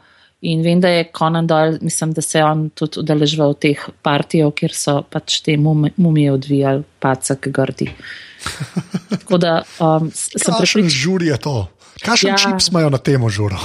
In 0.43 0.63
vem, 0.63 0.79
da 0.79 0.89
je 0.91 1.07
Conan 1.17 1.47
Doyle, 1.47 1.77
mislim, 1.81 2.11
da 2.13 2.21
se 2.21 2.37
je 2.37 2.45
on 2.45 2.69
tudi 2.75 2.99
udeležval 2.99 3.53
v 3.55 3.59
teh 3.59 3.83
partijah, 4.03 4.51
kjer 4.51 4.75
so 4.75 4.97
pač 5.07 5.39
te 5.43 5.55
mumije 5.57 6.31
odvijali, 6.31 6.83
pacak 6.99 7.47
grdi. 7.47 7.87
Tako 9.23 9.37
da 9.39 9.61
um, 9.79 10.09
sem 10.11 10.55
prišel. 10.59 10.87
Žuri 10.87 11.31
je 11.31 11.37
to. 11.37 11.55
Kakšen 12.03 12.29
ja. 12.29 12.37
čips 12.37 12.67
imajo 12.69 12.91
na 12.91 12.99
tem 12.99 13.23
žuru? 13.29 13.55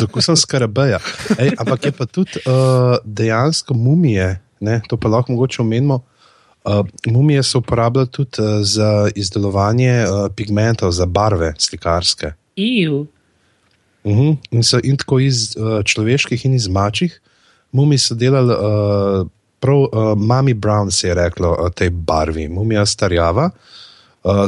Zakusen 0.00 0.36
skarabeja. 0.36 0.98
Ampak 1.60 1.84
je 1.84 1.92
pa 1.92 2.06
tudi 2.08 2.40
uh, 2.48 2.96
dejansko 3.04 3.76
mumije, 3.76 4.40
ne, 4.60 4.80
to 4.88 4.96
pa 4.96 5.08
lahko 5.12 5.36
mogoče 5.36 5.62
omenimo. 5.62 6.00
Uh, 6.66 6.82
mumije 7.06 7.42
se 7.42 7.58
uporabljajo 7.58 8.06
tudi 8.06 8.42
uh, 8.42 8.64
za 8.64 9.10
izdelovanje 9.14 10.04
uh, 10.04 10.32
pigmentov, 10.34 10.90
za 10.90 11.06
barve 11.06 11.52
slikarske. 11.58 12.32
Uh 14.04 14.16
-huh. 14.16 14.36
in, 14.50 14.62
so, 14.62 14.78
in 14.82 14.96
tako 14.96 15.18
iz 15.20 15.56
uh, 15.56 15.84
človeških 15.84 16.44
in 16.46 16.54
iz 16.54 16.68
mačjih. 16.68 17.20
Mumi 17.72 17.98
so 17.98 18.14
delali, 18.14 18.54
uh, 18.54 19.28
prav 19.60 19.78
uh, 19.78 19.88
Mami 20.16 20.54
Brown 20.54 20.90
se 20.90 21.08
je 21.08 21.14
reklo 21.14 21.56
o 21.58 21.70
tej 21.70 21.90
barvi, 21.90 22.48
mumija 22.48 22.86
starjava. 22.86 23.44
Uh, 23.44 23.85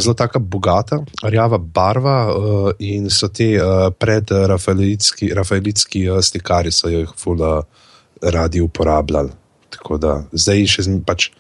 zelo 0.01 0.15
tako 0.15 0.39
bogata, 0.39 1.05
rjava 1.23 1.59
barva 1.59 2.35
uh, 2.35 2.71
in 2.79 3.11
so 3.11 3.29
ti 3.29 3.57
uh, 3.57 3.63
eh, 3.63 3.91
predrafaelitski 3.99 6.11
uh, 6.11 6.21
slikari, 6.23 6.73
so 6.73 6.89
jih 6.89 7.09
fula 7.17 7.63
radi 8.23 8.61
uporabljali. 8.61 9.31
Tako 9.71 9.99
da 9.99 10.25
zdaj 10.33 10.67
še 10.67 10.83
zmeraj. 10.89 11.05
Pač, 11.07 11.31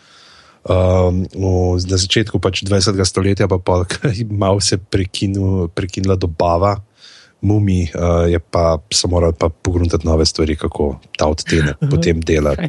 Um, 0.69 1.23
v, 1.33 1.81
na 1.89 1.97
začetku 1.97 2.37
pač 2.45 2.61
20. 2.67 2.93
stoletja, 3.07 3.47
pa 3.49 3.57
je 4.13 4.27
malo 4.29 4.61
se 4.61 4.77
prekinul, 4.77 5.71
prekinila 5.73 6.19
dobava, 6.19 6.83
mumi, 7.41 7.89
uh, 7.95 8.29
je 8.29 8.37
pa 8.37 8.77
se 8.93 9.09
moral 9.09 9.33
pa 9.33 9.49
pogruntati 9.49 10.05
nove 10.05 10.27
stvari, 10.29 10.59
kako 10.61 11.01
ta 11.17 11.31
odtenek 11.31 11.81
potem 11.89 12.21
dela. 12.21 12.53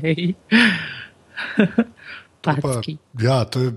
ja, 3.20 3.44
to 3.52 3.68
je 3.68 3.74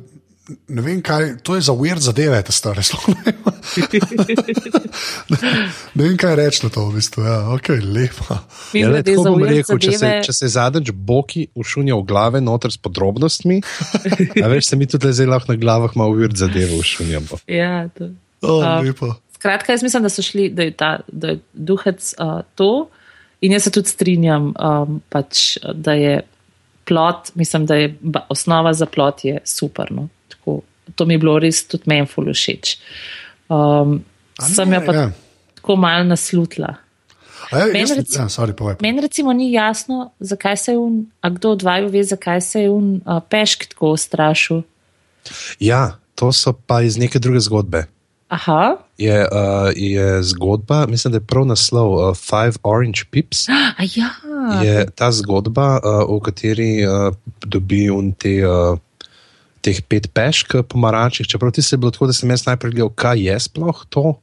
ne 0.69 0.83
vem, 0.83 1.01
kaj 1.05 1.37
to 1.47 1.57
je 1.57 1.65
za 1.67 1.75
weird 1.77 2.03
zadeve, 2.05 2.39
te 2.43 2.53
stare 2.53 2.83
slove. 2.83 3.15
ne 5.97 6.05
vem, 6.05 6.17
kaj 6.21 6.37
reči 6.39 6.65
na 6.67 6.71
to, 6.75 6.87
v 6.89 6.97
bistvu. 6.97 7.25
Ja, 7.27 7.37
ok, 7.55 7.69
lepo. 7.83 8.39
Ja, 8.77 8.91
ne, 8.93 9.03
tako 9.07 9.27
bom 9.31 9.45
rekel, 9.47 9.81
če 9.83 9.97
se, 9.99 10.13
če 10.29 10.37
se 10.37 10.51
zadnjič 10.55 10.93
boki 10.95 11.47
ušunja 11.59 11.99
v 11.99 12.07
glave, 12.09 12.43
noter 12.45 12.75
s 12.75 12.81
podrobnostmi, 12.83 13.61
a 14.43 14.53
veš, 14.53 14.73
se 14.73 14.81
mi 14.81 14.89
tudi 14.91 15.13
zdaj 15.13 15.31
lahko 15.31 15.53
na 15.53 15.61
glavah 15.61 15.95
malo 15.99 16.17
weird 16.19 16.39
zadeve 16.41 16.79
ušunjamo. 16.81 17.43
Ja, 17.51 17.89
to. 17.99 18.13
Oh, 18.43 18.59
uh, 18.59 19.15
skratka, 19.39 19.73
jaz 19.73 19.83
mislim, 19.83 20.03
da 20.03 20.11
so 20.11 20.23
šli, 20.23 20.49
da 20.51 20.67
je, 20.67 20.71
ta, 20.75 20.97
da 21.07 21.35
je 21.35 21.41
duhec 21.53 22.15
uh, 22.19 22.41
to. 22.55 22.89
In 23.43 23.53
jaz 23.53 23.65
se 23.67 23.71
tudi 23.75 23.91
strinjam, 23.91 24.53
um, 24.55 25.01
pač, 25.11 25.57
da 25.75 25.95
je 25.99 26.21
plot, 26.85 27.35
mislim, 27.35 27.67
da 27.67 27.75
je 27.75 27.95
osnova 28.29 28.73
za 28.75 28.87
plot 28.87 29.25
je 29.25 29.39
super. 29.45 29.93
No? 29.93 30.09
Tako, 30.43 30.61
to 30.99 31.07
mi 31.07 31.15
je 31.15 31.23
bilo 31.23 31.39
res 31.39 31.63
tudi 31.71 31.87
meni 31.87 32.07
všeč. 32.11 32.77
Um, 33.47 34.01
sem 34.43 34.73
jo 34.73 34.81
pa 34.83 34.95
ja. 34.95 35.05
tako 35.55 35.77
malo 35.79 36.05
naslutila. 36.11 36.75
Meni 37.53 37.95
recimo, 37.95 38.27
ja, 38.71 38.77
men 38.81 38.99
recimo 38.99 39.33
ni 39.33 39.53
jasno, 39.53 40.11
zakaj 40.21 40.57
se 40.57 40.73
je 40.73 40.79
un, 40.79 41.07
a 41.21 41.31
kdo 41.31 41.51
od 41.53 41.63
vaju 41.63 41.89
ve, 41.93 42.05
zakaj 42.05 42.41
se 42.41 42.63
je 42.63 42.71
un 42.71 43.01
uh, 43.05 43.21
pešk 43.29 43.67
tako 43.75 43.97
strašil. 43.97 44.63
Ja, 45.61 45.99
to 46.15 46.33
so 46.33 46.53
pa 46.53 46.81
iz 46.83 46.97
neke 46.97 47.19
druge 47.19 47.41
zgodbe. 47.41 47.85
Aha. 48.33 48.77
Je, 48.99 49.21
uh, 49.21 49.69
je 49.77 50.23
zgodba, 50.23 50.87
mislim, 50.87 51.13
da 51.13 51.17
je 51.21 51.27
prav 51.29 51.45
naslov 51.47 51.93
uh, 51.93 52.17
Five 52.17 52.57
Orange 52.63 53.05
Pips. 53.11 53.47
Ja. 53.97 54.11
Je 54.65 54.87
ta 54.91 55.13
zgodba, 55.13 55.79
uh, 55.85 56.09
v 56.09 56.21
kateri 56.25 56.87
uh, 56.87 57.15
dobi 57.45 57.91
un 57.91 58.13
te. 58.13 58.41
Uh, 58.47 58.79
teh 59.63 59.79
pet 59.87 60.11
pešk 60.11 60.61
pomarančih, 60.69 61.27
čeprav 61.27 61.55
ti 61.55 61.63
se 61.63 61.77
je 61.77 61.81
bilo 61.83 61.95
tako, 61.95 62.11
da 62.11 62.17
sem 62.17 62.31
jaz 62.31 62.47
najprej 62.49 62.75
gledal, 62.75 62.91
kaj 62.91 63.23
je 63.23 63.39
sploh 63.47 63.85
to. 63.89 64.17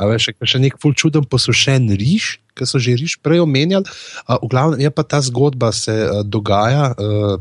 A 0.00 0.08
veš, 0.10 0.32
še 0.34 0.58
nek 0.58 0.80
ful 0.82 0.96
čuden 0.98 1.26
posušen 1.28 1.92
riž, 1.94 2.40
ki 2.58 2.66
so 2.66 2.80
že 2.82 2.96
riž 2.98 3.20
prej 3.22 3.44
omenjali. 3.44 3.86
Uh, 4.26 4.42
v 4.42 4.50
glavnem 4.50 4.82
je 4.82 4.90
pa 4.90 5.06
ta 5.06 5.22
zgodba 5.22 5.70
se 5.72 5.94
uh, 5.94 6.20
dogaja 6.26 6.92
uh, 6.92 7.38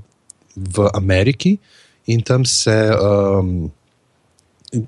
v 0.55 0.87
Ameriki 0.93 1.57
in 2.05 2.21
tam 2.21 2.45
se 2.45 2.91
um, 2.93 3.71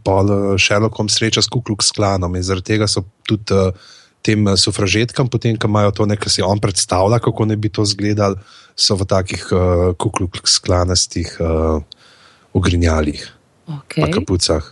pol 0.03 0.57
Sherlockom 0.59 1.09
sreča 1.09 1.41
s 1.43 1.51
Kukluk 1.51 1.83
sklanom 1.83 2.35
in 2.35 2.45
zaradi 2.45 2.75
tega 2.75 2.87
so 2.87 3.03
tudi 3.27 3.55
uh, 3.55 3.73
tem 4.23 4.47
sufražetkam, 4.55 5.27
potem, 5.27 5.59
ko 5.59 5.67
imajo 5.67 5.91
to 5.91 6.07
nekaj, 6.07 6.31
si 6.31 6.39
on 6.39 6.61
predstavlja, 6.63 7.19
kako 7.19 7.43
ne 7.43 7.57
bi 7.59 7.67
to 7.67 7.83
izgledali, 7.83 8.39
so 8.79 8.95
v 8.95 9.03
takih 9.03 9.43
uh, 9.51 9.91
Kukluk 9.99 10.39
sklanastih 10.47 11.27
uh, 11.43 11.83
ogrinjalih, 12.53 13.25
okay. 13.67 14.11
kapucah. 14.13 14.63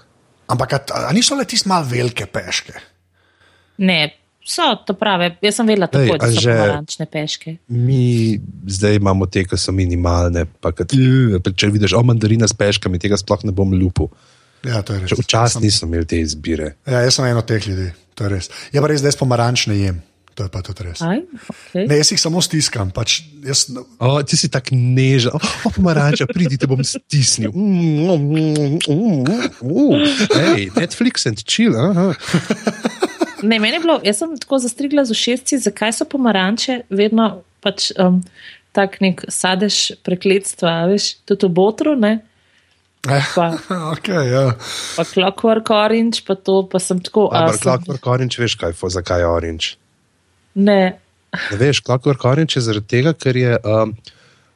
Ampak, 0.51 0.82
ali 0.91 1.19
niso 1.19 1.36
le 1.36 1.45
tiste 1.47 1.69
malo 1.69 1.88
velike 1.88 2.27
peške? 2.27 2.73
Ne, 3.82 3.99
so 4.45 4.75
to 4.86 4.93
prave. 4.99 5.38
Jaz 5.41 5.61
sem 5.61 5.69
vedela, 5.69 5.88
tako, 5.88 6.17
Ej, 6.17 6.19
da 6.19 6.32
so 6.36 6.57
oranžne 6.65 7.07
peške. 7.09 7.55
Mi 7.71 8.36
zdaj 8.67 8.99
imamo 8.99 9.25
te, 9.32 9.45
ki 9.47 9.59
so 9.59 9.73
minimalne. 9.75 10.45
Kad, 10.61 10.93
če 11.55 11.71
vidiš, 11.71 11.95
o 11.97 12.03
mandarina 12.05 12.49
s 12.49 12.57
peškami, 12.57 12.99
tega 13.01 13.19
sploh 13.19 13.47
ne 13.47 13.55
bom 13.55 13.73
lupil. 13.73 14.11
Ja, 14.67 14.84
Včasih 14.86 15.63
nisem 15.63 15.89
imel 15.89 16.05
te 16.05 16.19
izbire. 16.21 16.75
Ja, 16.86 17.01
jaz 17.01 17.17
sem 17.17 17.25
eno 17.32 17.41
teh 17.41 17.63
ljudi, 17.65 17.88
to 18.13 18.27
je 18.27 18.34
res. 18.36 18.49
Je 18.73 18.82
pa 18.84 18.89
res, 18.91 19.01
da 19.01 19.09
jaz 19.09 19.17
pomaranč 19.17 19.65
ne 19.71 19.77
jem. 19.79 20.01
To 20.36 20.47
je 20.47 20.49
pa 20.49 20.61
tudi 20.63 20.86
res. 20.88 21.01
Aj, 21.03 21.19
okay. 21.19 21.86
Ne, 21.89 21.97
jaz 21.99 22.13
jih 22.13 22.21
samo 22.21 22.39
stiskam. 22.43 22.91
Pač 22.95 23.19
jaz... 23.43 23.65
o, 23.99 24.13
ti 24.23 24.39
si 24.39 24.47
tako 24.51 24.77
nežen, 24.79 25.36
oh, 25.36 25.51
pomaranča, 25.75 26.27
pridi, 26.32 26.55
te 26.61 26.69
bom 26.71 26.79
stisnil. 26.88 27.51
Mm, 27.51 28.07
mm, 28.07 28.79
mm, 28.88 29.19
mm. 29.59 30.07
Hey, 30.32 30.69
Netflix 30.77 31.27
and 31.27 31.43
chill. 31.43 31.75
ne, 33.43 33.59
meni 33.59 33.75
je 33.75 33.84
bilo, 33.84 33.99
jaz 34.07 34.23
sem 34.23 34.39
tako 34.39 34.61
zastrigla 34.63 35.03
z 35.05 35.17
ušesci, 35.17 35.59
zakaj 35.67 35.99
so 35.99 36.07
pomaranče 36.07 36.84
vedno 36.89 37.41
pač 37.61 37.91
um, 37.99 38.23
tak 38.71 39.01
nek 39.03 39.27
sadež 39.27 39.99
prekletstva, 40.05 40.88
veš, 40.91 41.19
tudi 41.27 41.47
v 41.47 41.55
botru, 41.59 41.95
ne? 41.99 42.21
Pa, 43.01 43.57
okay, 43.97 44.29
ja. 44.29 44.53
pa 44.95 45.03
Clockwork 45.03 45.73
Orange, 45.73 46.21
pa 46.21 46.38
to 46.38 46.61
pa 46.69 46.77
sem 46.77 47.01
tako. 47.01 47.34
Ampak 47.34 47.61
Clockwork 47.61 48.05
Orange, 48.05 48.38
veš 48.38 48.55
kaj, 48.61 48.77
fo, 48.77 48.93
zakaj 48.93 49.25
je 49.25 49.27
Orange? 49.27 49.80
Ne. 50.55 50.81
ne 51.51 51.57
veš, 51.57 51.81
Clockwork 51.85 52.25
Orange 52.25 52.59
je 52.59 52.65
zaradi 52.65 52.87
tega, 52.87 53.13
ker 53.13 53.37
je 53.37 53.57
um, 53.63 53.93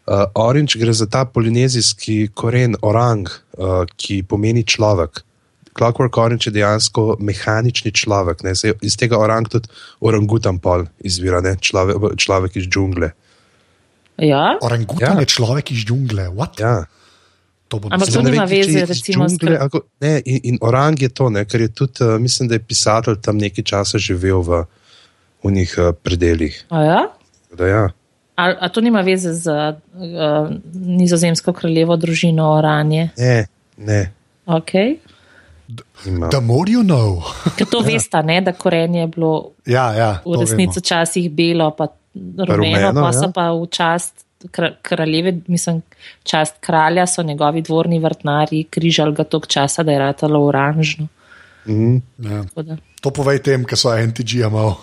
uh, 0.06 0.26
Orange 0.36 0.80
gre 0.80 0.94
za 0.94 1.08
ta 1.08 1.26
polinezijski 1.26 2.30
koren 2.34 2.76
orang, 2.82 3.30
uh, 3.58 3.86
ki 3.96 4.24
pomeni 4.28 4.64
človek. 4.64 5.24
Clockwork 5.76 6.18
Orange 6.18 6.48
je 6.48 6.56
dejansko 6.56 7.18
mehanični 7.20 7.92
človek. 7.92 8.44
Ne? 8.48 8.56
Iz 8.82 8.96
tega 8.96 9.20
orang 9.20 9.48
tudi 9.52 9.68
orangutan 10.00 10.60
pol 10.60 10.88
izvira, 11.04 11.42
človek, 11.44 12.16
človek 12.16 12.56
iz 12.56 12.70
džungle. 12.72 13.12
Ja? 14.24 14.56
Orangutan 14.64 15.20
ja. 15.20 15.26
je 15.26 15.32
človek 15.36 15.72
iz 15.76 15.84
džungle. 15.84 16.30
Ja. 16.60 16.86
To 17.68 17.82
Ampak 17.90 18.08
to 18.14 18.22
nima 18.22 18.46
veze, 18.46 18.86
recimo, 18.86 19.28
s 19.28 19.42
tem. 19.42 19.58
In, 20.24 20.40
in 20.54 20.58
orang 20.62 21.02
je 21.02 21.10
to, 21.10 21.30
ne? 21.34 21.44
ker 21.46 21.66
je 21.66 21.74
tudi, 21.74 22.04
uh, 22.06 22.16
mislim, 22.22 22.48
da 22.48 22.56
je 22.56 22.64
pisatelj 22.64 23.20
tam 23.26 23.42
nekaj 23.42 23.66
časa 23.66 24.00
živel 24.00 24.46
v 24.46 24.64
v 25.46 25.52
njih 25.52 25.76
uh, 25.78 25.94
predeljih. 26.04 26.66
A 26.70 26.82
ja? 26.84 27.02
ja. 27.60 27.90
A, 28.36 28.54
a 28.60 28.70
to 28.70 28.82
nima 28.82 29.02
veze 29.02 29.34
z 29.34 29.52
uh, 29.52 30.50
nizozemsko 30.74 31.54
kraljevo 31.54 31.96
družino 31.96 32.50
Oranje? 32.52 33.10
Ne, 33.18 33.46
ne. 33.78 34.12
Okay. 34.46 34.98
The 36.32 36.42
more 36.42 36.72
you 36.72 36.84
know. 36.84 37.24
Ker 37.58 37.68
to 37.68 37.82
ja. 37.86 37.88
veste, 37.94 38.42
da 38.42 38.52
korenje 38.52 39.00
je 39.00 39.08
bilo 39.08 39.52
ja, 39.66 39.94
ja, 39.94 40.12
v 40.26 40.42
resnici 40.42 40.80
včasih 40.80 41.32
belo, 41.32 41.72
pa 41.72 41.88
rumeno, 42.38 42.94
pa 43.02 43.14
so 43.14 43.26
ja. 43.26 43.32
pa 43.34 43.50
v 43.52 43.66
čast 43.68 44.26
kraljeve, 44.82 45.40
mislim, 45.48 45.82
čast 46.24 46.56
kralja 46.60 47.08
so 47.08 47.24
njegovi 47.24 47.62
dvorni 47.62 48.00
vrtnari 48.00 48.64
križali 48.64 49.16
ga 49.16 49.24
toliko 49.24 49.48
časa, 49.48 49.84
da 49.84 49.92
je 49.92 50.00
ratalo 50.00 50.46
oranžno. 50.46 51.08
Mm, 51.68 51.98
ja. 52.20 52.44
To 53.06 53.14
povej 53.14 53.38
tem, 53.46 53.62
ki 53.62 53.78
so 53.78 53.92
anti-GMO. 53.94 54.74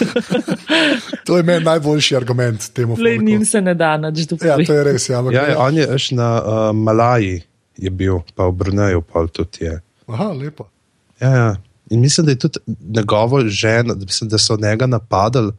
to 1.28 1.36
je 1.36 1.44
meni 1.44 1.60
najboljši 1.64 2.16
argument 2.16 2.70
temu. 2.72 2.96
Le 2.96 3.18
njim 3.20 3.44
se 3.44 3.60
ne 3.60 3.74
da 3.76 3.96
nič 4.00 4.30
dopuščati. 4.30 4.64
Ja, 4.64 4.66
to 4.66 4.76
je 4.78 4.84
res. 4.86 5.08
Ja, 5.12 5.20
ja, 5.28 5.42
ja, 5.52 5.58
on 5.60 5.76
je 5.76 5.84
še 6.00 6.16
na 6.16 6.28
uh, 6.40 6.70
Malaji, 6.72 7.42
je 7.76 7.92
bil, 7.92 8.22
pa 8.32 8.48
v 8.48 8.56
Brunaju, 8.62 9.04
pa 9.04 9.26
tudi 9.28 9.68
je. 9.68 9.74
Aha, 10.08 10.30
lepo. 10.32 10.70
Ja, 11.20 11.34
ja. 11.36 11.50
In 11.92 12.00
mislim, 12.00 12.26
da 12.26 12.32
je 12.32 12.40
tudi 12.46 12.64
njegovo 12.96 13.42
ženo, 13.44 13.92
da, 13.94 14.08
mislim, 14.08 14.32
da 14.32 14.40
so 14.40 14.56
njega 14.56 14.88
napadali 14.88 15.52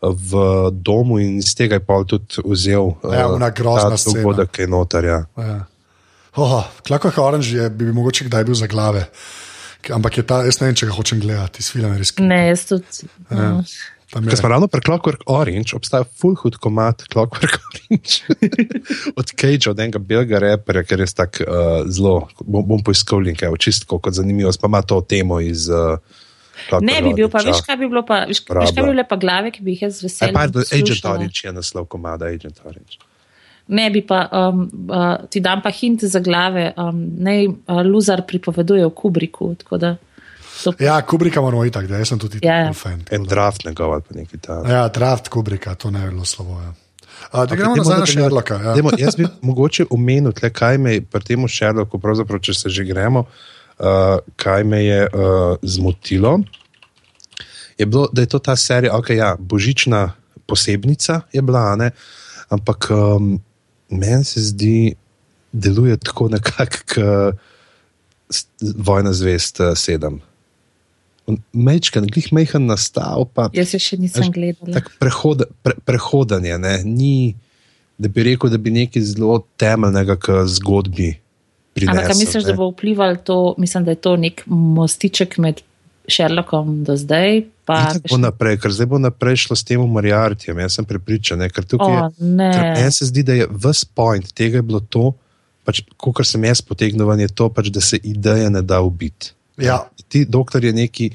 v 0.00 0.40
domu 0.72 1.20
in 1.20 1.36
iz 1.38 1.52
tega 1.54 1.76
je 1.76 1.84
pa 1.84 2.00
tudi 2.08 2.40
vzel. 2.44 2.94
Ja, 3.04 3.28
ona 3.28 3.52
grozna 3.52 4.00
stvar. 4.00 4.24
Voda, 4.24 4.48
ki 4.48 4.64
je 4.64 4.72
notar. 4.72 5.04
Ja. 5.04 5.20
Ja. 5.36 5.60
Oh, 6.40 6.64
Klako 6.86 7.12
Orange 7.20 7.52
je, 7.52 7.70
bi, 7.70 7.84
bi 7.84 7.92
mogoče 7.92 8.24
kdaj 8.32 8.48
bil 8.48 8.56
za 8.56 8.66
glave. 8.66 9.10
Ampak 9.90 10.20
je 10.20 10.22
ta, 10.26 10.42
jaz 10.46 10.60
ne 10.60 10.70
vem, 10.70 10.76
če 10.78 10.86
ga 10.90 10.94
hočem 10.94 11.22
gledati, 11.22 11.62
iz 11.64 11.72
filma 11.74 11.96
res. 11.98 12.14
Ne, 12.22 12.44
jaz 12.52 12.68
tudi. 12.70 13.08
Ja. 13.30 13.48
No. 13.56 13.66
Ker 14.12 14.36
smo 14.36 14.50
ravno 14.52 14.68
pri 14.68 14.84
Clockwork 14.84 15.22
Orange, 15.32 15.72
obstaja 15.72 16.04
full 16.04 16.36
hood 16.36 16.58
komat 16.60 17.06
Clockwork 17.08 17.56
Orange 17.64 18.20
od 19.18 19.32
Cage, 19.32 19.70
od 19.70 19.80
enega 19.80 19.98
belga 19.98 20.38
repera, 20.42 20.82
ker 20.84 21.00
je 21.00 21.06
tako 21.16 21.46
uh, 21.46 21.70
zelo, 21.88 22.18
bom, 22.44 22.66
bom 22.74 22.82
poiskal 22.84 23.24
linke, 23.24 23.48
čistko 23.58 23.98
kot 24.04 24.18
zanimivo, 24.20 24.52
pa 24.60 24.68
ima 24.68 24.82
to 24.84 25.00
temo 25.00 25.40
iz. 25.40 25.70
Uh, 25.72 25.96
ne 26.84 26.98
bi 27.02 27.14
bil, 27.16 27.30
pa 27.32 27.40
veš, 27.42 27.64
kaj 27.64 27.80
bi 27.80 27.88
bilo, 27.88 28.04
pa, 28.06 28.26
veš, 28.28 28.44
veš, 28.44 28.74
kaj 28.76 28.84
bi 28.84 28.92
bile 28.92 29.06
pa 29.08 29.16
glave, 29.16 29.54
ki 29.54 29.64
bi 29.64 29.74
jih 29.74 29.88
jaz 29.88 30.02
veselil. 30.04 30.36
Agent 30.36 31.08
Orange 31.08 31.48
je 31.48 31.54
naslov 31.56 31.88
komada, 31.88 32.28
Agent 32.28 32.60
Orange 32.68 33.00
ne 33.66 33.90
bi 33.90 34.02
pa, 34.06 34.28
um, 34.32 34.64
uh, 34.88 35.28
ti 35.30 35.40
dam 35.40 35.62
pa 35.62 35.70
hint 35.70 36.04
za 36.04 36.20
glave, 36.20 36.72
um, 36.76 37.02
ne, 37.18 37.46
uh, 37.46 37.80
Luzar 37.86 38.24
pripoveduje 38.26 38.86
o 38.86 38.90
Kubriku. 38.90 39.54
To... 40.64 40.72
Ja, 40.78 41.00
Kubrika 41.02 41.40
moramo 41.40 41.64
iti, 41.64 41.86
da 41.88 42.04
sem 42.04 42.18
tudi 42.18 42.38
ja, 42.42 42.56
ja. 42.56 42.72
fan. 42.72 43.02
En 43.10 43.24
draft 43.24 43.64
njegov 43.64 43.92
ali 43.92 44.02
pa 44.08 44.14
nekaj 44.14 44.40
takega. 44.40 44.74
Ja, 44.74 44.88
draft 44.88 45.28
Kubrika, 45.28 45.74
to 45.74 45.90
ne 45.90 46.00
je 46.00 46.10
bilo 46.10 46.24
slovo. 46.24 46.60
Ja. 46.60 46.72
Uh, 47.32 47.44
da 47.48 47.56
gremo 47.56 47.76
nazaj 47.76 47.98
na 47.98 48.06
Sherlocka. 48.06 48.54
Ja. 48.54 48.74
Demo, 48.74 48.90
jaz 48.98 49.16
bi 49.16 49.26
mogoče 49.48 49.86
omenil, 49.90 50.32
kaj 50.32 50.78
me 50.78 50.94
je 50.94 51.04
pri 51.06 51.24
tem 51.24 51.48
Sherlocku, 51.48 51.98
pravzaprav, 51.98 52.40
če 52.42 52.54
se 52.54 52.68
že 52.68 52.84
gremo, 52.84 53.24
uh, 53.78 54.18
kaj 54.36 54.64
me 54.64 54.84
je 54.84 55.06
uh, 55.06 55.56
zmotilo. 55.62 56.40
Je 57.78 57.86
bilo, 57.86 58.08
da 58.12 58.22
je 58.22 58.28
to 58.28 58.38
ta 58.38 58.56
serija, 58.56 58.96
ok, 58.96 59.10
ja, 59.10 59.36
božična 59.38 60.12
posebnica 60.46 61.20
je 61.32 61.42
bila, 61.42 61.76
ne? 61.76 61.90
ampak 62.52 62.90
um, 62.90 63.40
meni 63.92 64.24
se 64.24 64.40
zdi, 64.40 64.94
da 65.52 65.68
deluje 65.68 65.96
tako 65.96 66.28
nekako 66.28 67.32
vojna 68.76 69.12
zvest 69.12 69.60
uh, 69.60 69.72
sedem. 69.76 70.20
Mečkan, 71.52 72.06
glih 72.06 72.32
mehen 72.32 72.66
nastal. 72.66 73.26
Pa, 73.34 73.48
Jaz 73.54 73.74
se 73.74 73.80
še 73.80 73.98
nisem 74.00 74.32
gledal. 74.34 74.80
Prehoda, 75.00 75.46
pre, 75.62 75.76
prehodanje, 75.86 76.56
ne? 76.58 76.78
ni, 76.84 77.34
da 78.00 78.08
bi 78.08 78.24
rekel, 78.32 78.50
da 78.50 78.58
bi 78.58 78.72
nekaj 78.74 79.04
zelo 79.12 79.42
temeljnega 79.60 80.16
k 80.18 80.42
zgodbi. 80.50 81.12
Ampak 81.86 82.16
misliš, 82.18 82.42
ne? 82.42 82.48
da 82.50 82.56
bo 82.58 82.72
vplival 82.72 83.20
to, 83.24 83.54
mislim, 83.60 83.86
da 83.86 83.94
je 83.94 84.00
to 84.04 84.16
nek 84.20 84.42
mostiček 84.46 85.38
med 85.40 85.62
Sherlockom 86.08 86.82
do 86.84 86.96
zdaj. 86.96 87.44
Pa, 87.64 87.94
bo 88.10 88.18
naprej, 88.18 88.58
ker 88.58 88.74
zdaj 88.74 88.88
bo 88.90 88.98
naprej 88.98 89.44
šlo 89.44 89.56
s 89.56 89.66
tem 89.66 89.80
umorjarjem. 89.80 90.58
Jaz 90.64 90.78
sem 90.78 90.86
prepričan, 90.86 91.38
ne, 91.42 91.50
ker 91.50 91.66
tukaj 91.68 91.94
oh, 91.94 92.08
je. 92.18 92.26
Meni 92.26 92.90
se 92.92 93.06
zdi, 93.06 93.22
da 93.26 93.36
je 93.38 93.46
vse 93.50 93.86
point 93.94 94.32
tega 94.34 94.58
je 94.58 94.66
bilo 94.66 94.82
to, 94.82 95.12
pač, 95.66 95.84
kar 96.02 96.26
sem 96.26 96.42
jaz 96.48 96.64
potegnil, 96.66 97.06
je 97.22 97.30
to, 97.30 97.48
pač, 97.54 97.70
da 97.70 97.80
se 97.84 98.00
ideja 98.02 98.50
ne 98.50 98.64
da 98.66 98.82
ubiti. 98.82 99.32
Ja. 99.62 99.84
Ti, 100.08 100.24
doktor, 100.26 100.64
je 100.64 100.74
neki, 100.74 101.12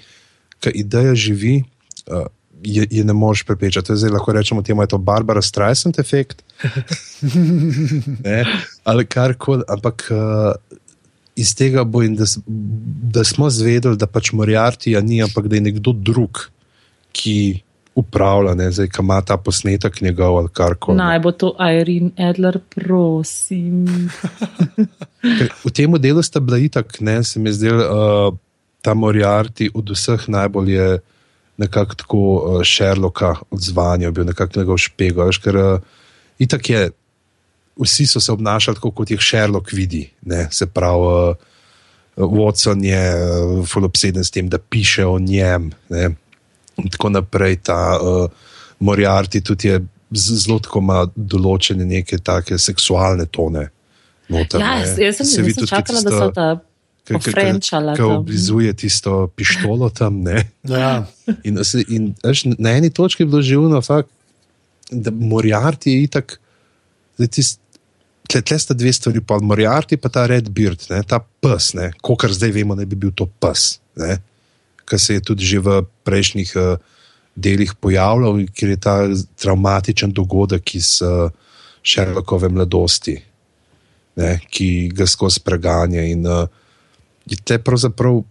ki 0.64 0.76
ideja 0.76 1.16
živi. 1.16 1.62
Uh, 2.08 2.28
Je, 2.58 2.88
je 2.90 3.04
ne 3.06 3.14
moreš 3.14 3.44
prepričati. 3.46 3.94
Zdaj 3.94 4.16
lahko 4.16 4.34
rečemo, 4.34 4.64
da 4.66 4.74
je 4.74 4.88
to 4.90 4.98
Barbara 4.98 5.44
Streisand 5.46 6.00
efekt. 6.02 6.42
Ali 8.90 9.06
kar 9.06 9.36
koli. 9.38 9.62
Ampak 9.70 10.08
uh, 10.10 10.58
iz 11.38 11.54
tega 11.56 11.84
bo 11.86 12.02
in 12.04 12.16
da, 12.18 12.26
da 13.14 13.24
smo 13.24 13.50
zvedeli, 13.54 13.98
da 13.98 14.10
pač 14.10 14.32
Moriartyja 14.34 15.02
ni, 15.06 15.22
ampak 15.24 15.48
da 15.48 15.60
je 15.60 15.68
nekdo 15.70 15.94
drug, 15.94 16.48
ki 17.14 17.62
upravlja, 17.98 18.54
ne, 18.58 18.70
zdaj, 18.74 18.90
ki 18.94 19.02
ima 19.02 19.18
ta 19.26 19.38
posnetek 19.42 20.02
njegov 20.02 20.38
ali 20.38 20.52
kar 20.54 20.76
koli. 20.80 20.98
Naj 20.98 21.20
bo 21.22 21.32
to 21.34 21.54
Irene 21.58 22.12
Adler, 22.30 22.60
prosim. 22.74 23.86
v 25.66 25.72
tem 25.74 25.98
delu 26.02 26.22
sta 26.26 26.42
bila 26.42 26.60
itak, 26.62 27.00
ne, 27.02 27.20
se 27.26 27.42
mi 27.42 27.54
zdel, 27.54 27.82
uh, 27.82 28.38
ta 28.86 28.94
Moriarty 28.94 29.72
od 29.74 29.90
vseh 29.94 30.28
najbolj 30.30 30.74
je 30.74 30.90
nekako 31.58 31.98
tako 32.04 32.22
uh, 32.22 32.62
Sherlocka 32.66 33.34
odzvanjal, 33.50 34.14
bil 34.14 34.30
nekako 34.30 34.62
njegov 34.62 34.82
špegel, 34.82 35.34
ker 35.42 35.58
uh, 35.58 35.98
itak 36.38 36.70
je 36.70 36.90
vsi 37.80 38.08
so 38.08 38.20
se 38.20 38.32
obnašali 38.32 38.76
tako, 38.76 38.92
kot 38.92 39.12
jih 39.12 39.22
Sherlock 39.22 39.74
vidi. 39.74 40.10
Ne? 40.22 40.48
Se 40.52 40.66
pravi, 40.66 41.34
uh, 42.18 42.32
Watson 42.32 42.84
je 42.84 43.04
uh, 43.60 43.84
obseden 43.84 44.24
s 44.24 44.32
tem, 44.32 44.50
da 44.50 44.58
piše 44.58 45.06
o 45.06 45.20
njem. 45.20 45.72
Ne? 45.90 46.10
In 46.78 46.90
tako 46.90 47.10
naprej, 47.10 47.60
ta 47.64 48.00
uh, 48.02 48.30
Moriarty 48.80 49.42
tudi 49.42 49.68
je 49.68 49.82
zelo 50.16 50.60
tako 50.60 50.80
ima 50.80 51.02
določene 51.16 51.86
neke 51.86 52.18
take 52.18 52.58
seksualne 52.58 53.26
tone. 53.26 53.68
Noter, 54.28 54.62
ja, 54.62 54.80
jaz 55.00 55.22
sem 55.22 55.30
se 55.30 55.44
videl, 55.46 55.68
da 55.68 56.12
so 56.12 56.32
ta. 56.36 56.48
Ki 57.08 58.04
oblizuje 58.04 58.74
tisto 58.76 59.30
pištolo 59.32 59.88
tam. 59.96 60.26
Ja. 60.68 61.06
In, 61.48 61.62
in, 61.88 62.10
in 62.20 62.56
na 62.60 62.74
eni 62.76 62.90
točki 62.92 63.24
je 63.24 63.30
bilo 63.32 63.40
živno, 63.42 63.80
fakt, 63.82 64.10
da 64.92 65.12
Moriarty 65.12 65.94
je 65.94 66.04
itak. 66.04 66.40
Tle 68.28 68.60
sta 68.60 68.76
dve 68.76 68.92
stvari, 68.94 69.22
pa 69.24 69.40
Moriarty 69.40 69.98
pa 69.98 70.10
ta 70.12 70.26
Red 70.28 70.50
Beard, 70.52 70.84
ne, 70.92 71.00
ta 71.08 71.20
pes, 71.20 71.72
kar 72.04 72.34
zdaj 72.34 72.52
vemo, 72.52 72.76
da 72.76 72.86
bi 72.86 73.00
bil 73.00 73.14
to 73.16 73.28
pes, 73.40 73.80
ki 74.88 75.00
se 75.00 75.18
je 75.18 75.24
tudi 75.24 75.48
že 75.48 75.60
v 75.64 75.82
prejšnjih 76.08 76.52
uh, 76.60 76.76
delih 77.36 77.74
pojavljal, 77.80 78.42
ker 78.56 78.74
je 78.74 78.80
ta 78.82 78.96
traumatičen 79.40 80.12
dogodek 80.12 80.76
iz 80.76 80.98
uh, 81.06 81.30
Sherlockove 81.86 82.50
mladosti, 82.50 83.16
ne, 84.20 84.32
ki 84.52 84.90
ga 84.96 85.08
skozi 85.08 85.44
preganja. 85.46 86.04
In 86.08 86.26
uh, 86.28 86.48
te 87.44 87.60
pravzaprav 87.60 88.24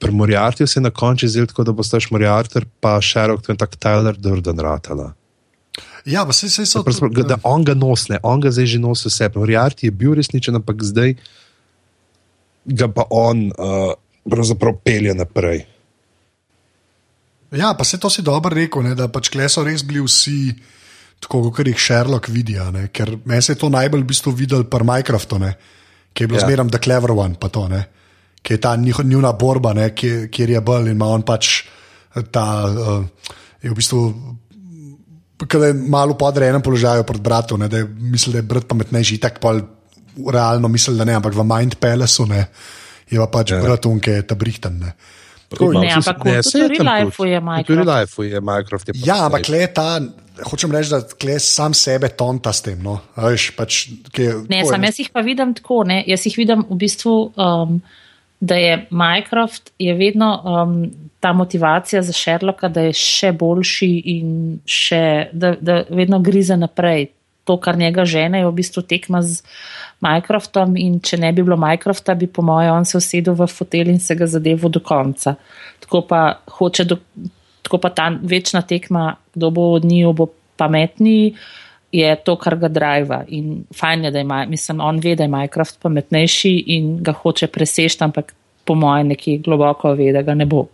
pri 0.00 0.12
Moriartyju 0.16 0.66
se 0.66 0.78
je 0.78 0.82
na 0.82 0.90
koncu 0.90 1.28
zdelo 1.28 1.46
tako, 1.46 1.64
da 1.64 1.72
bo 1.72 1.84
staš 1.84 2.10
Moriarty, 2.10 2.64
pa 2.80 2.98
Sherlock, 3.02 3.46
to 3.46 3.52
je 3.52 3.58
tak 3.60 3.76
Tyler 3.76 4.16
Durden 4.16 4.58
ratala. 4.58 5.12
Ja, 6.04 6.24
pa 6.26 6.32
se 6.32 6.48
vse 6.48 6.66
so. 6.66 6.82
Da, 6.82 7.22
da 7.34 7.38
on 7.44 7.64
ga 7.64 7.74
nosne, 7.74 8.20
on 8.22 8.40
ga 8.40 8.52
zdaj 8.52 8.66
že 8.74 8.80
nosi 8.80 9.08
vse. 9.10 9.30
Moriarty 9.34 9.88
je 9.88 9.94
bil 9.94 10.14
resničen, 10.16 10.56
ampak 10.56 10.82
zdaj 10.84 11.14
ga 12.64 12.88
pa 12.92 13.06
on 13.10 13.48
uh, 13.50 13.92
pravzaprav 14.28 14.80
pelje 14.84 15.14
naprej. 15.16 15.64
Ja, 17.50 17.74
pa 17.74 17.84
se 17.84 17.98
to 17.98 18.10
si 18.10 18.22
dobro 18.22 18.54
rekel, 18.54 18.84
ne, 18.86 18.94
da 18.94 19.08
pač 19.10 19.28
kle 19.32 19.48
so 19.50 19.64
res 19.66 19.82
bili 19.82 20.02
vsi 20.04 20.54
tako, 21.20 21.48
kot 21.50 21.66
jih 21.66 21.80
Sherlock 21.80 22.30
vidi. 22.30 22.56
Ker 22.94 23.16
meni 23.24 23.42
se 23.42 23.56
je 23.56 23.60
to 23.60 23.68
najbolj 23.72 24.04
v 24.04 24.10
bistvu 24.12 24.32
videl 24.36 24.64
pri 24.70 24.86
Minecraftu, 24.86 25.40
ne, 25.42 25.56
ki 26.14 26.24
je 26.24 26.30
bil 26.30 26.38
ja. 26.38 26.46
zmeraj 26.46 26.70
The 26.70 26.80
Clever 26.80 27.12
One, 27.16 27.34
pa 27.40 27.50
to, 27.52 27.66
ne, 27.68 27.82
ki 28.40 28.54
je 28.54 28.62
ta 28.62 28.76
njihova 28.76 29.34
borba, 29.36 29.74
ne, 29.76 29.90
kjer 29.92 30.54
je 30.54 30.62
bolj 30.62 30.88
in 30.88 30.96
ima 30.96 31.10
on 31.10 31.26
pač 31.26 31.64
ta. 32.30 32.46
Uh, 32.70 33.36
je 33.60 33.70
v 33.70 33.76
bistvu 33.76 34.00
Kaj 35.40 35.66
je 35.70 35.74
malo 35.74 36.16
podrejen 36.20 36.60
položaj 36.62 37.02
pred 37.08 37.20
bratom, 37.24 37.64
da 37.64 37.80
je 37.80 37.86
mislil, 37.88 38.36
da 38.36 38.42
je 38.42 38.48
brat 38.50 38.66
pametnejši, 38.68 39.18
tako 39.22 39.40
pa 39.40 39.54
realno 40.32 40.68
mislil, 40.68 40.98
da 41.00 41.06
ne, 41.08 41.16
ampak 41.16 41.34
v 41.34 41.46
Mind 41.46 41.78
Palace 41.80 42.26
ne, 42.28 42.44
je 43.10 43.18
pa 43.18 43.28
pač 43.38 43.54
ja. 43.54 43.62
brat 43.64 43.86
unke, 43.88 44.20
ta 44.22 44.36
brihten. 44.36 44.82
Ne, 45.50 45.90
ampak 45.96 46.24
ne, 46.24 46.36
tudi 46.46 46.78
v 46.78 46.86
Relife 46.86 47.26
je 47.26 47.40
Minecraft. 47.40 47.66
Tudi 47.66 47.82
v 47.82 47.88
Relife 47.88 48.26
je 48.28 48.40
Minecraft. 48.40 48.92
Je 48.92 49.06
ja, 49.06 49.16
ampak 49.26 49.48
le 49.50 49.62
ta, 49.74 49.88
hočem 50.46 50.70
reči, 50.70 50.92
da 50.94 51.00
le 51.02 51.38
sam 51.42 51.74
sebe 51.74 52.12
tonta 52.14 52.52
s 52.54 52.62
tem. 52.62 52.78
No. 52.82 53.00
Veš, 53.16 53.50
pač, 53.56 53.80
je, 54.14 54.36
ne, 54.46 54.62
sam 54.68 54.84
jaz 54.86 55.00
jih 55.02 55.10
pa 55.10 55.24
vidim 55.26 55.56
tako, 55.58 55.82
ne. 55.88 56.04
jaz 56.06 56.28
jih 56.28 56.38
vidim 56.38 56.62
v 56.68 56.78
bistvu, 56.78 57.16
um, 57.34 57.80
da 58.40 58.56
je 58.56 58.86
Minecraft 58.90 59.72
je 59.78 59.94
vedno 59.94 60.30
um, 60.44 60.90
ta 61.20 61.32
motivacija 61.32 62.02
za 62.02 62.12
Sherlocka, 62.12 62.68
da 62.68 62.88
je 62.88 62.92
še 62.96 63.32
boljši 63.32 63.90
in 64.14 64.60
še, 64.64 65.28
da, 65.32 65.54
da 65.60 65.82
vedno 65.90 66.20
grize 66.24 66.56
naprej. 66.56 67.10
To, 67.48 67.56
kar 67.56 67.76
njega 67.76 68.04
žene, 68.04 68.42
je 68.42 68.46
v 68.46 68.52
bistvu 68.52 68.82
tekma 68.86 69.22
z. 69.24 69.42
Minecraftom 70.00 70.78
in 70.80 70.98
če 71.04 71.18
ne 71.20 71.30
bi 71.36 71.44
bilo 71.44 71.58
Minecrafta, 71.60 72.14
bi 72.16 72.28
po 72.30 72.42
mojem 72.46 72.72
on 72.72 72.86
se 72.88 72.96
usedel 72.96 73.36
v 73.36 73.48
fotelj 73.52 73.92
in 73.92 74.00
se 74.00 74.16
ga 74.16 74.28
zadeval 74.30 74.72
do 74.72 74.80
konca. 74.80 75.34
Tako 75.84 76.02
pa, 76.08 76.20
do, 76.88 76.96
tako 77.62 77.80
pa 77.82 77.90
ta 77.92 78.08
večna 78.08 78.62
tekma, 78.64 79.18
kdo 79.34 79.50
bo 79.52 79.66
od 79.76 79.84
njih 79.84 80.14
bo 80.16 80.30
pametni, 80.56 81.34
je 81.92 82.10
to, 82.24 82.36
kar 82.38 82.56
ga 82.56 82.68
driva. 82.68 83.24
In 83.28 83.64
fajn 83.76 84.04
je, 84.04 84.10
da 84.10 84.22
ima, 84.22 84.44
mislim, 84.46 84.80
on 84.80 85.00
ve, 85.02 85.16
da 85.16 85.26
je 85.26 85.32
Minecraft 85.32 85.80
pametnejši 85.82 86.52
in 86.76 86.92
ga 87.02 87.12
hoče 87.12 87.46
presešti, 87.46 88.04
ampak 88.04 88.34
po 88.64 88.74
mojem 88.74 89.10
neki 89.14 89.38
globoko 89.44 89.94
ve, 89.98 90.12
da 90.12 90.22
ga 90.22 90.34
ne 90.34 90.46
bo. 90.46 90.66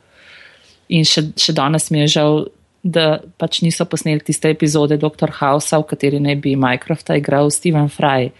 In 0.88 1.04
še, 1.08 1.30
še 1.40 1.56
danes 1.56 1.90
mi 1.90 2.04
je 2.04 2.12
žal, 2.18 2.44
da 2.86 3.16
pač 3.40 3.62
niso 3.64 3.84
posneli 3.90 4.22
tiste 4.22 4.50
epizode 4.52 4.98
Dr. 5.00 5.32
Hausa, 5.40 5.80
v 5.82 5.88
kateri 5.90 6.20
ne 6.22 6.36
bi 6.38 6.54
Minecrafta 6.54 7.16
igral 7.18 7.50
Steven 7.50 7.88
Fry 7.90 8.30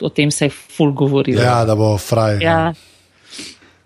o 0.00 0.08
tem 0.08 0.30
se 0.30 0.44
je 0.44 0.50
ful 0.50 0.92
govorilo. 0.92 1.42
Ja, 1.42 1.64
da 1.64 1.74
bo 1.74 1.96
fraj. 1.98 2.38
Ja. 2.42 2.50
ja. 2.50 2.74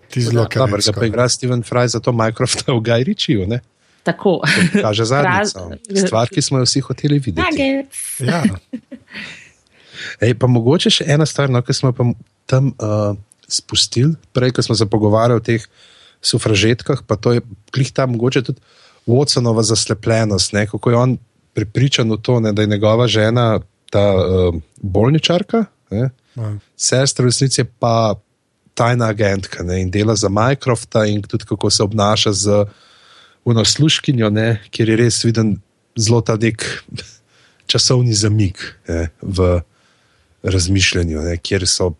Ti 0.09 0.21
zelo 0.21 0.45
kaj. 0.49 0.59
Dobro, 0.59 0.81
da 0.85 0.93
pa 0.93 1.05
igra 1.05 1.29
Steven 1.29 1.63
Fry 1.63 1.85
za 1.87 1.99
to 1.99 2.11
Minecraft 2.11 2.67
v 2.67 2.79
Gajričiju, 2.81 3.47
ne? 3.47 3.61
Tako. 4.03 4.39
Kaže 4.81 5.05
zadnjico. 5.11 5.71
Stvar, 6.05 6.29
ki 6.29 6.41
smo 6.41 6.61
jo 6.61 6.67
vsi 6.67 6.83
hoteli 6.85 7.19
videti. 7.19 7.69
Ja. 8.19 8.43
Ej, 10.23 10.35
pa 10.39 10.47
mogoče 10.47 10.91
še 10.93 11.07
ena 11.11 11.27
stvar, 11.27 11.51
no, 11.51 11.61
ki 11.65 11.75
smo 11.75 11.91
pa 11.95 12.07
tam 12.49 12.71
uh, 12.79 13.13
spustili, 13.51 14.15
prej, 14.35 14.53
ko 14.55 14.63
smo 14.63 14.75
se 14.79 14.87
pogovarjali 14.89 15.39
o 15.39 15.43
teh 15.43 15.65
sufražetkah, 16.23 17.03
pa 17.07 17.19
to 17.19 17.35
je 17.35 17.43
klih 17.75 17.91
tam 17.95 18.15
mogoče 18.15 18.43
tudi 18.47 18.63
Watsonova 19.09 19.63
zaslepljenost, 19.65 20.53
ne, 20.53 20.67
kako 20.69 20.91
je 20.91 20.97
on 20.97 21.17
pripričan 21.57 22.11
v 22.11 22.19
to, 22.21 22.39
ne, 22.43 22.53
da 22.53 22.63
je 22.63 22.71
njegova 22.71 23.07
žena 23.07 23.59
ta 23.91 24.05
uh, 24.15 24.55
bolničarka, 24.81 25.65
Ja. 25.89 26.09
Sestra 26.77 27.25
v 27.25 27.33
resnici 27.33 27.63
pa 27.65 28.15
tajna 28.77 29.09
agentka 29.11 29.63
ne, 29.63 29.81
in 29.81 29.91
dela 29.91 30.15
za 30.15 30.29
Microfta 30.29 31.05
in 31.05 31.21
tudi 31.21 31.45
kako 31.45 31.69
se 31.69 31.83
obnaša 31.83 32.31
z 32.33 32.47
uno 32.47 32.65
sluškinjo, 33.45 34.29
ne, 34.29 34.61
kjer 34.71 34.89
je 34.89 34.95
res 34.95 35.23
viden 35.25 35.57
zelo 35.97 36.21
ta 36.21 36.37
nek 36.37 36.65
časovni 37.71 38.13
zamik 38.13 38.61
ne, 38.87 39.09
v 39.21 39.61
razmišljanju, 40.43 41.21
ne, 41.21 41.37
kjer 41.37 41.67
so, 41.67 41.93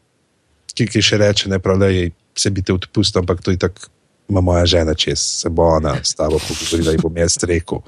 ki, 0.73 0.87
ki 0.87 1.01
še 1.01 1.17
reče, 1.17 1.49
ne 1.49 1.59
prav, 1.59 1.79
da 1.79 1.89
je 1.91 2.11
se 2.39 2.49
biti 2.49 2.71
odpustil, 2.71 3.19
ampak 3.19 3.41
to 3.41 3.51
je 3.51 3.57
tako. 3.57 3.91
Ma 4.29 4.41
moja 4.45 4.65
žena 4.65 4.93
čez, 4.93 5.17
se 5.41 5.49
bo 5.49 5.63
ona 5.73 5.95
s 6.05 6.13
tabo 6.13 6.37
pogovorila 6.37 6.91
in 6.93 6.99
bom 7.01 7.15
jaz 7.17 7.33
rekel. 7.49 7.79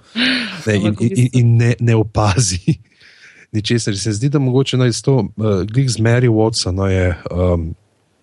Ne, 0.66 0.76
in, 0.76 0.96
in, 1.00 1.28
in 1.38 1.52
ne, 1.58 1.76
ne 1.80 1.96
opazi, 1.96 2.80
ničesar. 3.54 3.94
Se 3.98 4.16
zdi, 4.18 4.30
da 4.34 4.42
mogoče 4.42 4.80
no, 4.82 4.88
iz 4.90 5.04
to, 5.06 5.20
uh, 5.38 5.62
glih 5.70 5.86
z 5.86 6.02
Mary 6.02 6.32
Watson, 6.34 6.82
no, 6.82 6.88
je, 6.90 7.14
um, 7.30 7.76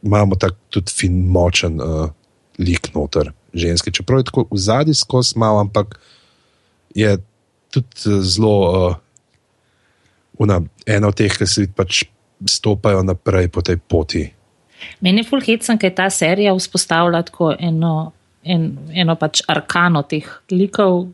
imamo 0.03 0.35
tako 0.35 0.59
tudi 0.69 0.97
fin, 0.99 1.21
močen 1.31 1.79
uh, 1.79 2.11
lik 2.59 2.91
noter 2.95 3.31
ženske. 3.55 3.91
Čeprav 3.91 4.21
je 4.21 4.29
tako 4.31 4.47
v 4.51 4.59
zadnji 4.59 4.95
skos 4.95 5.35
malo, 5.37 5.61
ampak 5.61 5.99
je 6.95 7.19
tudi 7.71 8.09
uh, 8.09 8.23
zelo 8.23 8.57
uh, 8.61 8.97
una, 10.39 10.61
ena 10.87 11.09
od 11.09 11.17
teh, 11.19 11.33
ki 11.33 11.47
se 11.47 11.67
pač 11.75 12.05
stopajo 12.47 13.03
naprej 13.03 13.51
po 13.51 13.63
tej 13.63 13.79
poti. 13.83 14.25
Meni 15.03 15.25
je 15.25 15.29
fulhecen, 15.29 15.79
ker 15.79 15.91
ta 15.95 16.07
serija 16.11 16.55
vzpostavlja 16.55 17.25
tako 17.27 17.51
eno, 17.59 18.13
en, 18.47 18.71
eno 18.95 19.17
pač 19.19 19.43
arkano 19.51 20.05
teh 20.07 20.27
likov, 20.55 21.09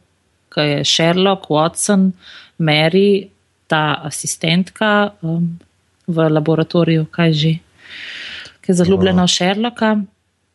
ki 0.53 0.66
je 0.68 0.82
Sherlock, 0.87 1.49
Watson, 1.51 2.12
Mary, 2.59 3.30
ta 3.66 4.05
asistentka 4.05 5.14
um, 5.24 5.57
v 6.07 6.28
laboratoriju, 6.28 7.09
kaj 7.11 7.32
že, 7.32 7.53
ki 8.61 8.72
je 8.72 8.76
zaljubljena 8.82 9.24
v 9.24 9.32
Sherlocka, 9.32 9.95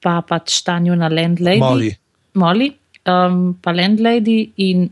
pa 0.01 0.21
pač 0.21 0.61
ta 0.63 0.79
njuna 0.79 1.09
landlady. 1.09 1.59
Molly. 1.59 1.91
Molly, 2.33 2.69
um, 3.05 3.53
pa 3.61 3.73
landlady 3.75 4.51
in 4.57 4.89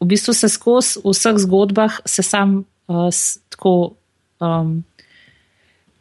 v 0.00 0.06
bistvu 0.06 0.34
se 0.34 0.48
skozi 0.52 1.00
v 1.04 1.14
vseh 1.14 1.36
zgodbah 1.46 2.00
se 2.04 2.22
sam 2.22 2.64
uh, 2.88 3.08
tako 3.50 3.96
um, 4.40 4.84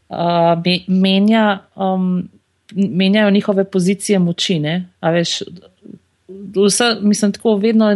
uh, 0.10 0.56
menja. 0.88 1.66
Um, 1.76 2.30
Menjajo 2.76 3.30
njihove 3.32 3.64
pozicije 3.64 4.20
moči. 4.20 4.58
Veš, 5.02 5.44
vse, 6.28 6.88
mislim, 7.02 7.32
tako 7.32 7.56
vedno 7.62 7.94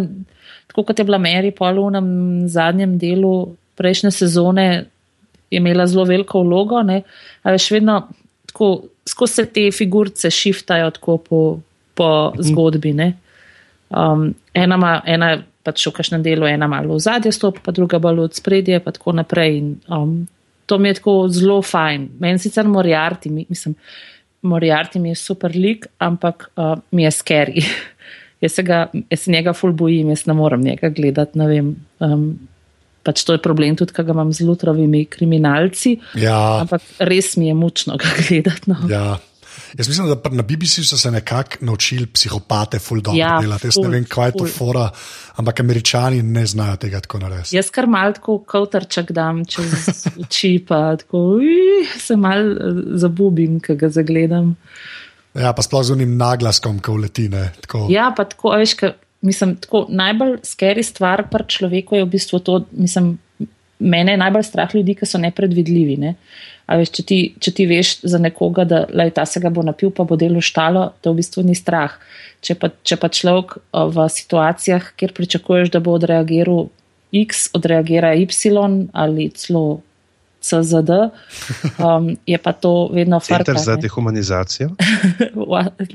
tako 0.69 0.83
kot 0.83 0.99
je 0.99 1.05
bila 1.05 1.17
Mary 1.17 1.51
Paul 1.51 1.81
v 1.81 1.87
enem 1.89 2.09
zadnjem 2.47 2.97
delu 3.01 3.55
prejšnje 3.75 4.11
sezone, 4.11 4.85
je 5.49 5.57
imela 5.57 5.87
zelo 5.87 6.05
veliko 6.05 6.43
vlogo, 6.45 6.83
ne, 6.85 7.01
a 7.43 7.51
veš 7.55 7.71
vedno 7.73 8.03
tako, 8.49 8.89
skozi 9.07 9.41
se 9.41 9.45
te 9.53 9.69
figurice 9.71 10.31
šiftajo 10.33 10.89
tako 10.97 11.17
po, 11.17 11.41
po 11.93 12.09
mhm. 12.33 12.43
zgodbi. 12.49 12.93
Ne. 12.97 13.13
Um, 13.89 14.33
ena, 14.53 14.77
ma, 14.77 14.99
ena 15.05 15.37
pač 15.65 15.85
v 15.87 15.93
kažem 15.97 16.23
delu, 16.25 16.47
ena 16.49 16.69
malo 16.69 16.97
v 16.97 17.03
zadje 17.03 17.33
stopi, 17.35 17.61
pa 17.63 17.73
druga 17.75 17.99
bolj 18.01 18.25
od 18.27 18.37
spredje, 18.37 18.79
pa 18.83 18.93
tako 18.95 19.15
naprej. 19.17 19.57
In, 19.59 19.71
um, 19.89 20.13
to 20.69 20.77
mi 20.77 20.91
je 20.91 20.99
tako 21.01 21.15
zelo 21.33 21.61
fajn. 21.65 22.09
Meni 22.21 22.41
sicer 22.41 22.67
Moriarty, 22.69 23.31
mislim, 23.33 23.75
Moriarty 24.45 25.01
mi 25.01 25.13
je 25.13 25.19
super 25.19 25.55
lik, 25.55 25.87
ampak 25.97 26.49
uh, 26.55 26.77
mi 26.91 27.03
je 27.03 27.11
scary. 27.11 27.65
jaz, 28.41 28.53
se 28.53 28.63
ga, 28.63 28.87
jaz 29.09 29.25
se 29.25 29.31
njega 29.31 29.53
ful 29.53 29.73
bojim, 29.73 30.13
jaz 30.13 30.25
ne 30.27 30.33
morem 30.37 30.61
njega 30.63 30.89
gledati. 30.89 31.39
Ne 31.39 31.47
vem, 31.47 31.73
um, 31.99 32.29
pač 33.03 33.23
to 33.23 33.35
je 33.35 33.41
problem 33.41 33.77
tudi, 33.79 33.95
ki 33.95 34.03
ga 34.03 34.15
imam 34.15 34.33
z 34.35 34.45
lutrovimi 34.47 35.05
kriminalci. 35.11 35.97
Ja. 36.19 36.61
Ampak 36.63 36.83
res 36.99 37.35
mi 37.39 37.47
je 37.49 37.57
mučno 37.57 37.97
ga 38.01 38.13
gledati. 38.19 38.71
No. 38.71 38.83
Ja. 38.89 39.17
Jaz 39.77 39.87
mislim, 39.87 40.07
da 40.09 40.29
na 40.33 40.43
BBC 40.43 40.81
so 40.87 40.97
se 40.97 41.11
nekako 41.11 41.61
naučili 41.61 42.05
psihopate, 42.05 42.79
ful 42.79 43.01
dobro 43.01 43.19
Ja, 43.19 43.37
delati. 43.41 43.67
Jaz 43.67 43.75
ful, 43.77 43.83
ne 43.83 43.99
vem, 43.99 44.05
kaj 44.09 44.27
je 44.27 44.31
to 44.31 44.45
ful. 44.45 44.53
fora, 44.67 44.89
ampak 45.35 45.59
američani 45.59 46.21
ne 46.23 46.45
znajo 46.45 46.75
tega 46.81 46.99
tako 47.05 47.19
narediti. 47.19 47.55
Jaz 47.55 47.69
kar 47.69 47.87
mal 47.87 48.13
tako 48.17 48.39
kautarček 48.49 49.11
dam 49.11 49.43
čez 49.45 49.89
oči, 50.23 50.55
pa 50.67 50.95
tako 50.97 51.21
ui, 51.37 51.85
se 51.99 52.17
mal 52.17 52.51
eh, 52.51 52.81
zabubim, 52.97 53.59
ko 53.59 53.75
ga 53.77 53.91
zagledam. 53.93 54.55
Ja, 55.37 55.53
pa 55.53 55.61
sploh 55.61 55.83
z 55.85 55.93
unim 55.93 56.17
naglaskom, 56.17 56.79
ko 56.81 56.97
letine. 56.97 57.51
Ja, 57.89 58.09
pa 58.17 58.25
tako, 58.25 58.55
veš, 58.57 58.73
ka, 58.79 58.93
mislim, 59.21 59.55
tako 59.55 59.85
najbolj 59.89 60.37
skeri 60.43 60.83
stvar 60.83 61.25
pri 61.31 61.47
človeku 61.47 61.95
je 61.95 62.05
v 62.05 62.09
bistvu 62.09 62.39
to, 62.39 62.61
mislim, 62.71 63.17
mene 63.79 64.15
je 64.15 64.21
najbolj 64.21 64.43
strah 64.43 64.75
ljudi, 64.75 64.95
ki 64.95 65.07
so 65.07 65.19
nepredvidljivi. 65.19 65.97
Ne? 65.97 66.15
A 66.69 66.77
veš, 66.77 66.91
če, 66.99 67.03
ti, 67.03 67.19
če 67.41 67.53
ti 67.55 67.65
veš 67.69 67.93
za 68.07 68.19
nekoga, 68.21 68.65
da 68.67 68.83
lej, 68.93 69.13
ta 69.17 69.25
se 69.25 69.41
ga 69.41 69.49
bo 69.49 69.63
napil, 69.65 69.91
pa 69.95 70.05
bo 70.07 70.19
delo 70.19 70.43
štalo, 70.43 70.91
to 71.01 71.13
v 71.13 71.23
bistvu 71.23 71.43
ni 71.47 71.55
strah. 71.57 71.95
Če 72.45 72.55
pa, 72.59 72.69
če 72.83 72.99
pa 73.01 73.09
človek 73.09 73.57
a, 73.57 73.87
v 73.89 74.05
situacijah, 74.13 74.91
kjer 74.99 75.15
pričakuješ, 75.17 75.73
da 75.73 75.81
bo 75.83 75.95
odreagiral 75.97 76.67
X, 77.15 77.49
odreagira 77.57 78.13
Y 78.13 78.29
ali 78.93 79.29
celo 79.33 79.81
CZD, 80.41 80.89
um, 81.79 82.17
je 82.25 82.37
pa 82.37 82.51
to 82.53 82.89
vedno 82.93 83.19
Center 83.25 83.45
farka. 83.55 83.59
za 83.63 83.75
ne. 83.75 83.81
dehumanizacijo. 83.81 84.69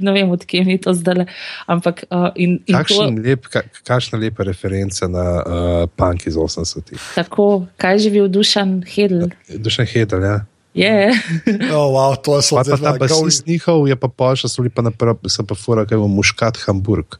Ne 0.01 0.13
vem, 0.13 0.31
odkje 0.31 0.65
mi 0.65 0.79
to 0.81 0.95
zdaj. 0.95 1.25
Ampak 1.67 2.05
uh, 2.11 2.29
in, 2.37 2.61
in 2.67 2.75
to, 2.75 2.79
Kakšen 2.79 3.19
lep, 3.25 3.47
ka, 3.49 3.63
kakšna 3.85 4.19
lepa 4.19 4.43
referenca 4.45 5.09
na 5.09 5.25
uh, 5.41 5.89
punk 5.97 6.27
iz 6.27 6.37
80-ih. 6.37 7.01
tako, 7.15 7.67
kaj 7.77 7.99
živi 7.99 8.21
v 8.21 8.29
Dušan 8.29 8.83
Hedl. 8.89 9.29
Dušan 9.49 9.87
Hedel, 9.87 10.23
ja. 10.25 10.37
Je. 10.75 11.15
Oh, 11.75 11.95
wow, 11.95 12.17
to 12.19 12.37
je 12.37 12.43
Pa, 12.51 12.57
pa 12.57 12.65
ta 12.65 12.77
slabo. 12.77 12.99
basist 12.99 13.47
njihov 13.47 13.89
je 13.89 13.97
pa 13.97 14.09
pošla, 14.09 14.51
so 14.51 14.63
bili 14.63 14.75
pa 14.75 14.83
naprej, 14.83 15.15
se 15.31 15.47
pa 15.47 15.55
fura, 15.55 15.87
kaj 15.87 15.99
bo 15.99 16.09
muškat 16.11 16.59
Hamburg. 16.67 17.17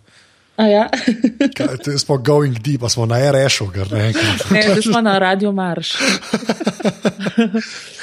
A 0.57 0.67
ja. 0.67 0.89
Smo 1.99 2.19
going 2.19 2.59
deep, 2.59 2.81
pa 2.81 2.89
smo 2.89 3.07
na 3.07 3.33
RŠ-u, 3.33 3.71
ne. 3.91 4.13
Ne, 4.51 4.83
smo 4.83 5.01
na 5.01 5.19
Radio 5.19 5.53
Marš. 5.53 5.93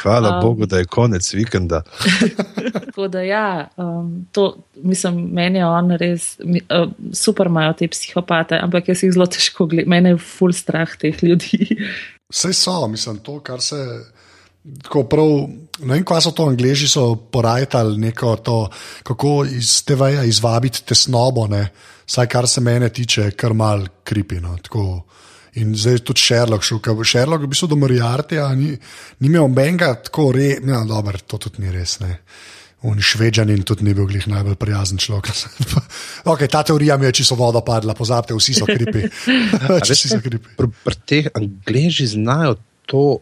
Hvala 0.01 0.35
um, 0.35 0.41
Bogu, 0.41 0.65
da 0.65 0.77
je 0.77 0.85
konec 0.85 1.33
vikenda. 1.33 1.81
Tako 2.85 3.07
da 3.07 3.21
ja, 3.21 3.67
um, 3.77 4.25
to, 4.31 4.57
mislim, 4.75 5.29
meni 5.31 5.59
je 5.59 5.65
on 5.65 5.91
res 5.91 6.39
uh, 6.39 6.91
super, 7.13 7.47
imajo 7.47 7.73
te 7.73 7.87
psihopate, 7.87 8.59
ampak 8.59 8.91
jaz 8.91 9.03
jih 9.03 9.13
zelo 9.13 9.29
težko 9.31 9.65
gledam. 9.65 9.89
Mene 9.89 10.15
je 10.15 10.17
full 10.17 10.53
strah 10.53 10.97
teh 10.99 11.23
ljudi. 11.23 11.77
Vse 12.31 12.53
so, 12.53 12.87
mislim, 12.87 13.21
to, 13.23 13.39
kar 13.39 13.61
se. 13.61 13.79
Tako 14.83 15.03
prav, 15.09 15.29
ne 15.79 15.95
vem, 15.95 16.03
kaj 16.05 16.21
so 16.21 16.31
to 16.37 16.45
angliži, 16.51 16.87
so 16.87 17.15
porajtali 17.15 17.97
neko 17.97 18.35
to, 18.45 18.57
kako 19.03 19.45
iz 19.49 19.79
TV-ja 19.85 20.23
izvabiti 20.23 20.83
tesnobo, 20.85 21.47
ne? 21.47 21.69
Saj 22.11 22.27
kar 22.27 22.47
se 22.47 22.61
mene 22.61 22.89
tiče, 22.89 23.31
kar 23.39 23.53
mal 23.53 23.85
kripino. 24.03 24.57
In 25.59 25.75
zdaj 25.75 25.93
je 25.93 26.03
tudi 26.07 26.23
Sherlock 26.23 26.63
šel, 26.63 26.79
ker 26.83 27.03
Sherlock 27.07 27.43
v 27.43 27.51
bistvu 27.51 27.67
do 27.71 27.77
Moriartyja 27.79 28.47
ni, 28.55 28.71
ni 29.19 29.27
imel 29.27 29.47
menga 29.51 29.93
tako 30.07 30.31
re, 30.35 30.53
ja, 30.59 30.81
dobro, 30.87 31.19
to 31.27 31.39
tudi 31.47 31.63
ni 31.63 31.71
res. 31.71 31.97
Ne? 32.03 32.17
On 32.87 32.97
švedžanin 32.97 33.63
tudi 33.67 33.85
ni 33.85 33.93
bil 33.93 34.07
glih 34.09 34.25
najbolj 34.31 34.55
prijazen 34.59 34.99
človek. 34.99 35.29
okay, 36.31 36.49
ta 36.51 36.63
teorija 36.67 36.97
mi 36.97 37.05
je 37.09 37.19
čisto 37.21 37.35
voda 37.39 37.61
padla, 37.61 37.93
pozabite, 37.95 38.35
vsi 38.35 38.55
so 38.59 38.67
kripi. 38.67 39.05
vsi 39.83 40.15
so 40.15 40.21
kripi. 40.23 40.55
Pri, 40.57 40.71
pri 40.83 41.01
teh 41.05 41.29
angliži 41.35 42.07
znajo 42.15 42.55
to 42.89 43.19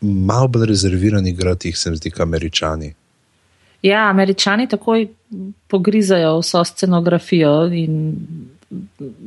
malo 0.00 0.48
bolj 0.48 0.68
rezervirani 0.72 1.30
igrati, 1.30 1.72
se 1.72 1.90
mi 1.90 2.00
zdi, 2.00 2.10
kot 2.10 2.26
američani. 2.26 2.92
Ja, 3.82 4.08
američani 4.10 4.66
takoj 4.68 5.06
pogrizajo 5.68 6.38
vso 6.40 6.64
scenografijo 6.64 7.66
in 7.72 8.16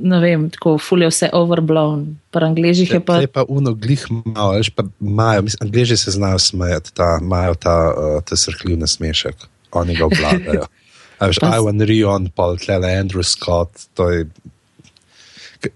ne 0.02 0.20
vem, 0.20 0.49
tako 0.54 0.76
fulje 0.78 1.10
vse 1.10 1.30
overblown. 1.34 2.06
Pri 2.32 2.45
angližih 2.45 2.91
je 2.93 2.99
pa. 3.06 3.18
Je 3.22 3.28
pa 3.28 3.43
uno 3.47 3.74
glih 3.74 4.06
malo, 4.26 4.52
veš, 4.58 4.70
pa 4.70 4.84
imajo, 5.02 5.41
mislim, 5.41 5.68
angliži 5.68 5.97
se 5.97 6.12
znajo 6.12 6.39
smejati, 6.39 6.93
ta, 6.93 7.18
imajo 7.22 7.56
ta, 7.56 7.93
uh, 7.97 8.24
ta 8.24 8.38
srhljiv 8.38 8.78
nasmešek, 8.80 9.36
oni 9.72 9.95
ga 9.95 10.06
obvladajo. 10.06 10.66
A 11.20 11.28
veš, 11.30 11.38
Ivan 11.41 11.82
Rion, 11.82 12.30
pa 12.36 12.56
tle 12.58 12.76
Andrew 12.76 13.24
Scott, 13.24 13.88
to 13.93 14.10
je, 14.10 14.26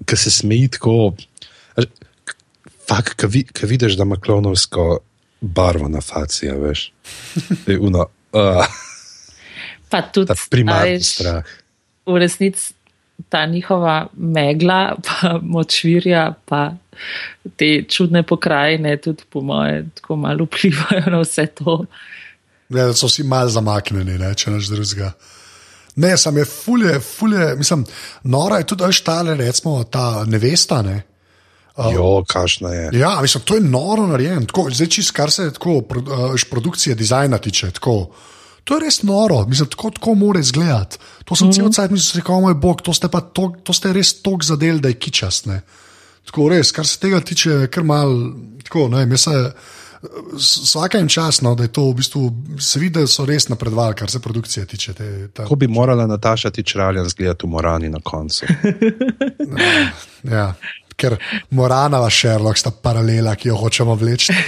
ki 0.06 0.18
se 0.18 0.32
smeji 0.32 0.68
tako, 0.78 1.14
fakt, 2.90 3.26
ki 3.54 3.66
vidiš, 3.66 3.98
da 3.98 4.04
ima 4.04 4.18
klonovsko 4.18 5.00
barvo 5.42 5.90
na 5.90 6.02
faci, 6.02 6.50
veš. 6.50 6.92
Je 7.68 7.80
uno, 7.80 8.08
uh, 8.34 8.66
Pa 9.96 10.12
tudi 10.14 10.28
ta 10.28 10.36
primarni 10.50 10.98
veš, 10.98 11.12
strah. 11.16 11.54
v 12.06 12.18
resnici 12.22 12.74
ta 13.30 13.46
njihova 13.46 14.08
megla, 14.14 14.96
pa 15.06 15.40
močvirja, 15.54 16.34
pa 16.46 16.74
te 17.56 17.84
čudne 17.90 18.24
pokrajine, 18.24 18.98
tudi 18.98 19.24
po 19.30 19.42
moje, 19.42 19.86
tako 19.96 20.16
malo 20.16 20.46
vplivajo 20.46 21.12
na 21.12 21.22
vse 21.24 21.48
to. 21.48 21.86
Ja, 22.70 22.86
da 22.86 22.94
so 22.94 23.08
vsi 23.08 23.24
malo 23.24 23.50
zamaknjeni, 23.50 24.18
ne, 24.20 24.34
če 24.36 24.52
naš 24.52 24.70
drugega. 24.74 25.12
Ne, 25.96 26.18
sam 26.18 26.38
je 26.38 26.46
fulje, 26.46 27.00
fulje, 27.00 27.56
mislim, 27.56 27.86
nora 28.24 28.58
je 28.58 28.68
tudi 28.68 28.92
štale, 28.92 29.36
recimo 29.36 29.84
ta 29.84 30.26
nevesta. 30.28 30.82
Ne. 30.82 31.04
Jo, 31.94 32.24
kašna 32.28 32.70
je. 32.70 32.90
Ja, 33.00 33.22
mislim, 33.22 33.44
to 33.44 33.56
je 33.56 33.62
noro 33.62 34.08
narejeno. 34.08 34.46
Tako, 34.46 34.70
zdaj, 34.72 34.88
čist, 34.88 35.12
kar 35.12 35.32
se 35.32 35.54
tako, 35.54 35.82
pro, 35.82 36.02
uh, 36.02 36.42
produkcije, 36.50 36.96
dizajna 36.96 37.38
tiče. 37.38 37.72
Tako, 37.72 38.10
to 38.66 38.76
je 38.76 38.82
res 38.82 39.04
noro, 39.06 39.46
mislim, 39.46 39.70
tako, 39.70 39.92
tako 39.94 40.16
mora 40.18 40.40
izgledati. 40.40 40.98
To 41.26 41.36
sem 41.36 41.48
mm 41.48 41.52
-hmm. 41.52 41.56
cel 41.56 41.72
cel 41.72 41.88
cel 41.88 41.98
cel 41.98 42.24
cel 42.26 42.42
moj 42.42 42.54
bog, 42.54 42.82
to 42.82 42.94
ste, 42.94 43.08
tok, 43.34 43.58
to 43.64 43.74
ste 43.74 43.94
res 43.94 44.22
tok 44.22 44.44
zadel, 44.44 44.80
da 44.80 44.88
je 44.88 44.94
kičast. 44.94 45.46
Ne. 45.46 45.62
Tako 46.26 46.50
res, 46.50 46.72
kar 46.72 46.88
se 46.88 47.00
tega 47.00 47.20
tiče, 47.20 47.50
je 47.50 47.68
kar 47.68 47.84
mal, 47.84 48.32
tako, 48.64 48.88
ne 48.88 49.06
vem, 49.06 49.18
se. 49.18 49.52
Vsaka 50.38 50.98
jim 50.98 51.08
čas, 51.10 51.42
no, 51.42 51.56
da 51.56 51.64
je 51.64 51.72
to 51.74 51.90
v 51.90 51.94
bistvu, 51.94 52.34
se 52.60 52.80
vidi, 52.80 53.00
da 53.00 53.08
so 53.08 53.26
res 53.26 53.48
napredovali, 53.48 53.96
kar 53.96 54.10
se 54.10 54.20
produkcije 54.20 54.66
tiče. 54.66 54.94
Te, 54.94 55.28
ta, 55.28 55.44
Kako 55.44 55.56
bi 55.56 55.68
morala 55.68 56.08
Nataša 56.08 56.50
Tičraljan 56.50 57.10
zgledati 57.10 57.46
v 57.46 57.50
Morani 57.50 57.90
na 57.90 58.00
koncu? 58.04 58.46
ja, 60.36 60.54
ker 60.96 61.18
Moranova 61.50 62.10
Sherlock 62.10 62.58
sta 62.58 62.72
paralela, 62.72 63.36
ki 63.36 63.50
jo 63.50 63.56
hočemo 63.56 63.96
vleči. 63.96 64.34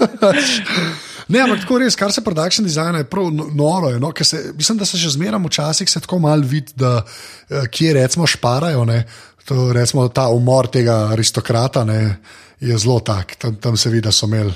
ne, 1.28 1.40
ampak 1.40 1.62
tako 1.64 1.78
res, 1.82 1.96
kar 1.98 2.12
se 2.12 2.24
production 2.24 2.66
designa 2.66 3.02
je 3.02 3.08
prav 3.10 3.30
no- 3.34 3.48
noro. 3.54 3.90
Je, 3.92 4.00
no, 4.00 4.12
se, 4.22 4.52
mislim, 4.56 4.78
da 4.78 4.84
se 4.84 4.96
že 4.96 5.10
zmeraj 5.10 5.40
včasih 5.46 5.90
tako 6.00 6.18
malo 6.18 6.42
vidi, 6.46 6.72
da 6.76 7.02
eh, 7.02 7.66
kje 7.70 7.92
recimo 7.94 8.26
šparajo. 8.26 8.84
Ne, 8.84 9.04
to, 9.44 9.72
recimo, 9.72 10.08
ta 10.08 10.28
umor 10.28 10.66
tega 10.66 11.12
aristokrata 11.12 11.84
ne, 11.84 12.16
je 12.60 12.78
zelo 12.78 13.00
tak. 13.00 13.36
Tam, 13.36 13.54
tam 13.56 13.76
se 13.76 13.90
vidi, 13.90 14.06
da 14.06 14.12
so 14.12 14.26
imeli 14.26 14.54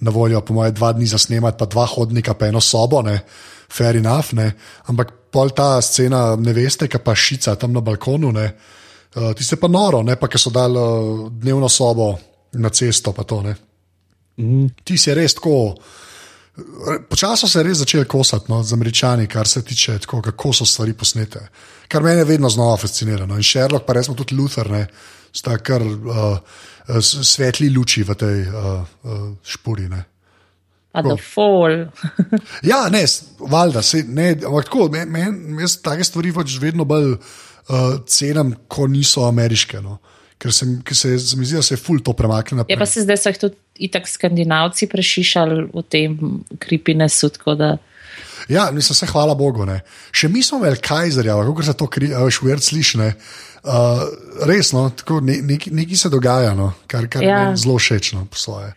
na 0.00 0.10
voljo, 0.10 0.40
po 0.40 0.54
mojem, 0.54 0.74
dva 0.74 0.92
dni 0.92 1.06
za 1.06 1.18
snemati, 1.18 1.58
pa 1.58 1.66
dva 1.66 1.86
hodnika, 1.86 2.34
pa 2.34 2.46
eno 2.46 2.60
sobo, 2.60 3.02
ne, 3.02 3.20
fair 3.72 3.96
enough. 3.96 4.32
Ne, 4.32 4.52
ampak 4.86 5.12
pol 5.30 5.50
ta 5.50 5.80
scena, 5.82 6.36
ne 6.36 6.52
veste, 6.52 6.88
kaj 6.88 7.02
pa 7.04 7.14
šica 7.14 7.54
tam 7.54 7.72
na 7.72 7.80
balkonu. 7.80 8.32
Ne, 8.32 8.52
Uh, 9.10 9.32
Tiste 9.34 9.56
pa 9.58 9.66
noro, 9.66 10.04
ne 10.06 10.14
pa, 10.14 10.28
ki 10.30 10.38
so 10.38 10.52
dali 10.54 10.78
uh, 10.78 11.24
dnevno 11.34 11.66
sobo 11.68 12.12
na 12.62 12.70
cesto. 12.70 13.10
Pa 13.10 13.24
to, 13.26 13.40
mm. 13.42 13.69
Ti 14.84 14.98
si 14.98 15.14
res 15.14 15.34
tako. 15.38 15.74
Počasno 17.08 17.48
se 17.48 17.58
je 17.58 17.64
res 17.64 17.78
začel 17.80 18.04
kosati 18.04 18.50
no, 18.52 18.62
z 18.62 18.74
američani, 18.76 19.26
kar 19.30 19.48
se 19.48 19.62
tiče 19.64 19.98
tako, 20.04 20.22
kako 20.22 20.52
so 20.52 20.66
stvari 20.66 20.92
posnete. 20.92 21.46
Kar 21.88 22.02
mene 22.02 22.24
vedno 22.24 22.50
znova 22.50 22.76
fascinira. 22.76 23.26
No. 23.26 23.36
In 23.36 23.46
Sherlock, 23.46 23.86
pa 23.86 23.96
resmo 23.96 24.14
tudi 24.14 24.36
Luther, 24.36 24.70
ne, 24.70 24.86
sta 25.32 25.56
kar 25.58 25.82
uh, 25.82 26.38
svetli 27.00 27.70
luči 27.70 28.02
v 28.02 28.14
tej 28.18 28.42
uh, 28.48 28.82
uh, 29.02 29.28
špuri. 29.46 29.88
Ne. 29.88 30.04
Pa 30.92 31.02
da 31.02 31.16
fall. 31.16 31.86
Ja, 32.70 32.88
ne, 32.90 33.04
valjda, 33.38 33.82
se, 33.82 34.02
ne, 34.08 34.32
ampak 34.46 34.66
tako, 34.66 34.88
men, 34.92 35.10
men, 35.10 35.58
jaz 35.62 35.78
take 35.82 36.04
stvari 36.04 36.32
pač 36.34 36.56
vedno 36.60 36.84
bolj 36.84 37.14
uh, 37.14 37.20
cenim, 38.06 38.56
ko 38.68 38.88
niso 38.90 39.24
ameriške. 39.28 39.80
No. 39.84 40.00
Ker 40.40 40.54
se, 40.56 40.66
ker 40.88 40.96
se, 40.96 41.18
se 41.20 41.36
mi 41.36 41.44
zdi, 41.44 41.58
da 41.58 41.62
se 41.62 41.74
je 41.74 41.80
ful 41.80 41.98
to 42.00 42.14
premaknilo 42.16 42.64
Je 42.68 42.78
pa 42.80 42.86
se 42.88 43.02
zdaj 43.04 43.18
so 43.20 43.28
jih 43.28 43.38
tudi 43.42 43.56
itak 43.90 44.08
skandinavci 44.08 44.88
prešišali 44.88 45.66
v 45.74 45.82
tem 45.84 46.16
kripines, 46.58 47.18
tako 47.36 47.54
da. 47.60 47.74
Ja, 48.48 48.70
mislim, 48.72 48.96
se 48.96 49.06
hvala 49.06 49.34
Bogu. 49.36 49.66
Ne. 49.68 49.82
Še 50.16 50.30
mi 50.32 50.42
smo 50.42 50.58
imeli 50.62 50.80
Kajzerja, 50.80 51.36
kako 51.44 51.62
se 51.62 51.74
to 51.76 51.88
veš, 52.24 52.40
uvert 52.42 52.64
sliši. 52.64 52.98
ne. 52.98 53.12
Uh, 53.60 54.00
res, 54.48 54.72
no, 54.72 54.86
tako, 54.96 55.20
ne, 55.20 55.36
nekaj, 55.44 55.72
nekaj 55.76 55.96
se 56.00 56.08
dogaja, 56.08 56.54
no, 56.56 56.72
kar, 56.88 57.04
kar 57.12 57.22
Ja. 57.22 57.40
je 57.50 57.60
zelo 57.60 57.76
všečno 57.76 58.24
po 58.32 58.36
svoje. 58.40 58.72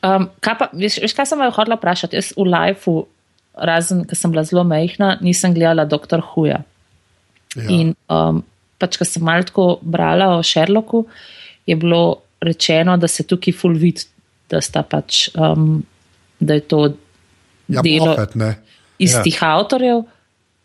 Um, 0.00 0.30
kaj 0.40 0.56
pa, 0.58 0.68
veš, 0.72 0.96
veš, 1.04 1.12
kaj 1.12 1.28
sem 1.28 1.38
me 1.38 1.50
hodila 1.52 1.76
vprašati? 1.76 2.16
Jaz 2.16 2.32
v 2.32 2.48
lifeu, 2.48 3.04
razen, 3.52 4.06
ker 4.08 4.16
sem 4.16 4.32
bila 4.32 4.44
zelo 4.48 4.64
majhna, 4.64 5.18
nisem 5.20 5.52
gledala 5.52 5.84
Dr. 5.84 6.24
Huja. 6.32 6.62
Ja. 7.54 7.68
In 7.68 7.92
um, 8.08 8.40
pač, 8.78 8.98
ko 8.98 9.06
sem 9.08 9.24
malo 9.24 9.46
tako 9.46 9.66
brala 9.82 10.34
o 10.36 10.42
Sherlocku, 10.42 11.04
je 11.66 11.76
bilo 11.76 12.22
rečeno, 12.44 12.96
da 13.00 13.08
se 13.08 13.24
tukaj 13.26 13.54
full 13.56 13.78
vid, 13.80 14.04
da 14.50 14.60
sta 14.60 14.82
pač, 14.82 15.28
um, 15.34 15.82
da 16.40 16.58
je 16.58 16.66
to 16.68 16.84
Ja, 17.68 17.82
delo 17.82 18.12
Moffat, 18.12 18.34
ne. 18.34 18.58
istih 18.98 19.38
ja. 19.42 19.56
avtorjev. 19.56 20.04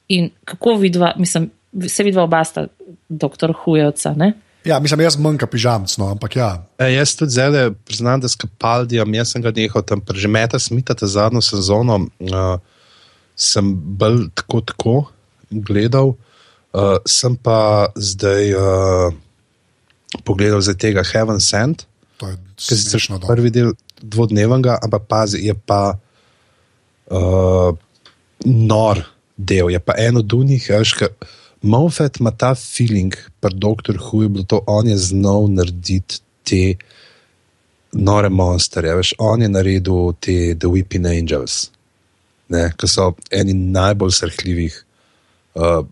In 0.10 0.30
kako 0.46 0.76
vidva, 0.82 1.14
mislim, 1.18 1.50
se 1.88 2.04
vidva 2.04 2.24
oba 2.24 2.44
sta 2.44 2.66
doktor 3.10 3.54
Hujevca, 3.64 4.14
ne? 4.18 4.34
Ja, 4.66 4.80
mislim, 4.80 5.06
jaz 5.06 5.16
manjka 5.18 5.48
pižamc, 5.48 5.94
no, 6.02 6.10
ampak 6.12 6.36
ja. 6.36 6.50
E, 6.78 6.90
jaz 6.92 7.14
tudi 7.16 7.32
zdaj 7.32 7.70
priznam, 7.88 8.20
da 8.20 8.28
s 8.28 8.36
Kapaldijem, 8.36 9.14
jaz 9.16 9.32
sem 9.32 9.42
ga 9.46 9.54
nehal 9.56 9.86
tam 9.88 10.02
prežemeta, 10.02 10.60
smita 10.60 10.98
ta 10.98 11.08
zadnjo 11.08 11.42
sezono, 11.46 12.02
uh, 12.20 12.58
sem 13.40 13.72
bolj 13.72 14.26
tako 14.36 14.62
tako 14.62 14.96
gledal, 15.50 16.18
uh, 16.74 16.98
sem 17.06 17.36
pa 17.36 17.90
zdaj 17.96 18.54
uh, 18.54 19.14
pogledal 20.24 20.62
za 20.62 20.74
tega 20.74 21.04
Heaven 21.04 21.40
Sent, 21.40 21.86
ki 22.20 22.26
je 22.76 22.78
sicer 22.78 23.02
dobro. 23.10 23.28
prvi 23.28 23.52
del 23.54 23.74
dvodnevnega, 24.02 24.80
ampak 24.84 25.08
pazi, 25.08 25.44
je 25.48 25.54
pa 25.54 25.98
uh, 27.12 27.72
nor 28.46 29.04
del, 29.36 29.70
je 29.70 29.80
pa 29.80 29.96
eno 29.98 30.20
od 30.20 30.34
njih, 30.46 30.70
veš, 30.70 30.94
ki 31.00 31.12
Moffat 31.62 32.22
ima 32.22 32.32
ta 32.32 32.54
feeling, 32.56 33.12
pa 33.40 33.50
doktor 33.52 33.98
Hu 34.00 34.24
je 34.24 34.30
bilo 34.30 34.46
to, 34.48 34.62
on 34.68 34.88
je 34.88 34.98
znal 34.98 35.50
narediti 35.52 36.22
te 36.44 36.76
nore 37.92 38.30
monstre, 38.30 38.94
veš, 38.96 39.14
on 39.20 39.42
je 39.42 39.50
naredil 39.50 40.14
te 40.24 40.56
The 40.56 40.72
Weeping 40.72 41.04
Angels, 41.04 41.68
ki 42.50 42.88
so 42.88 43.12
eni 43.32 43.54
najbolj 43.54 44.16
srhljivih. 44.22 44.84
Uh, 45.60 45.84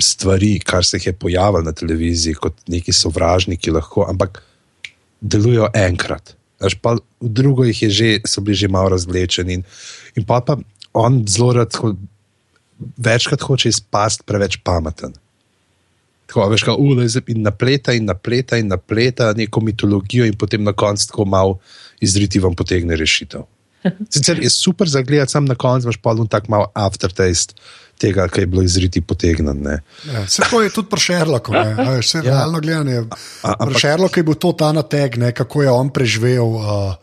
Stvari, 0.00 0.58
kar 0.58 0.84
se 0.84 0.96
jih 0.96 1.06
je 1.06 1.12
pojavilo 1.12 1.62
na 1.62 1.72
televiziji, 1.72 2.34
kot 2.34 2.56
neki 2.68 2.92
sovražniki, 2.92 3.70
lahko, 3.70 4.06
ampak 4.10 4.42
delujejo 5.20 5.68
enkrat. 5.74 6.34
Až 6.60 6.74
pa 6.82 6.96
v 6.96 7.28
drugo 7.28 7.64
jih 7.64 7.82
je 7.82 7.90
že, 7.90 8.10
so 8.26 8.40
bili 8.40 8.56
že 8.58 8.68
malo 8.68 8.94
razvlečeni. 8.94 9.60
In, 9.60 9.62
in 10.16 10.26
pa, 10.26 10.40
pa 10.40 10.58
on 10.92 11.22
zelo 11.28 11.52
rad, 11.52 11.74
ho, 11.78 11.94
večkrat 12.96 13.42
hoče 13.42 13.68
izpasti 13.68 14.26
preveč 14.26 14.58
pameten. 14.64 15.14
Tako, 16.26 16.48
veš, 16.50 16.64
kako 16.66 16.82
uleze 16.82 17.20
in 17.26 17.42
napleta 17.42 17.92
in 17.92 18.08
napleta 18.08 18.58
in 18.58 18.68
napleta 18.72 19.32
neko 19.36 19.60
mitologijo, 19.60 20.26
in 20.26 20.34
potem 20.34 20.64
na 20.64 20.72
koncu 20.72 21.06
tako 21.08 21.24
malo 21.24 21.58
izriti 22.00 22.40
vam 22.40 22.54
potegne 22.54 22.96
rešitev. 22.96 23.44
Sicer 24.10 24.42
je 24.42 24.50
super 24.50 24.88
za 24.88 25.02
gledati, 25.02 25.32
sam 25.32 25.44
na 25.44 25.54
koncu 25.54 25.86
imaš 25.86 25.96
pa 25.96 26.14
tak 26.30 26.48
malo 26.48 26.70
aftertaste 26.74 27.54
tega, 27.98 28.28
kar 28.28 28.42
je 28.42 28.46
bilo 28.46 28.62
izriti 28.62 29.00
potegnjeno. 29.00 29.70
Ja, 29.70 30.24
to 30.50 30.62
je 30.62 30.70
tudi 30.72 30.88
pri 30.90 31.00
Šerloku. 31.00 31.52
Vse 32.00 32.18
Ja. 32.18 32.22
realno 32.22 32.60
gledanje. 32.60 33.04
Pri 33.42 33.80
Šerloku 33.80 34.18
je 34.20 34.24
bil 34.24 34.34
to 34.34 34.52
ta 34.52 34.72
nateg, 34.72 35.16
ne, 35.16 35.32
kako 35.32 35.62
je 35.62 35.70
on 35.70 35.90
preživel, 35.90 36.46
uh, 36.46 36.94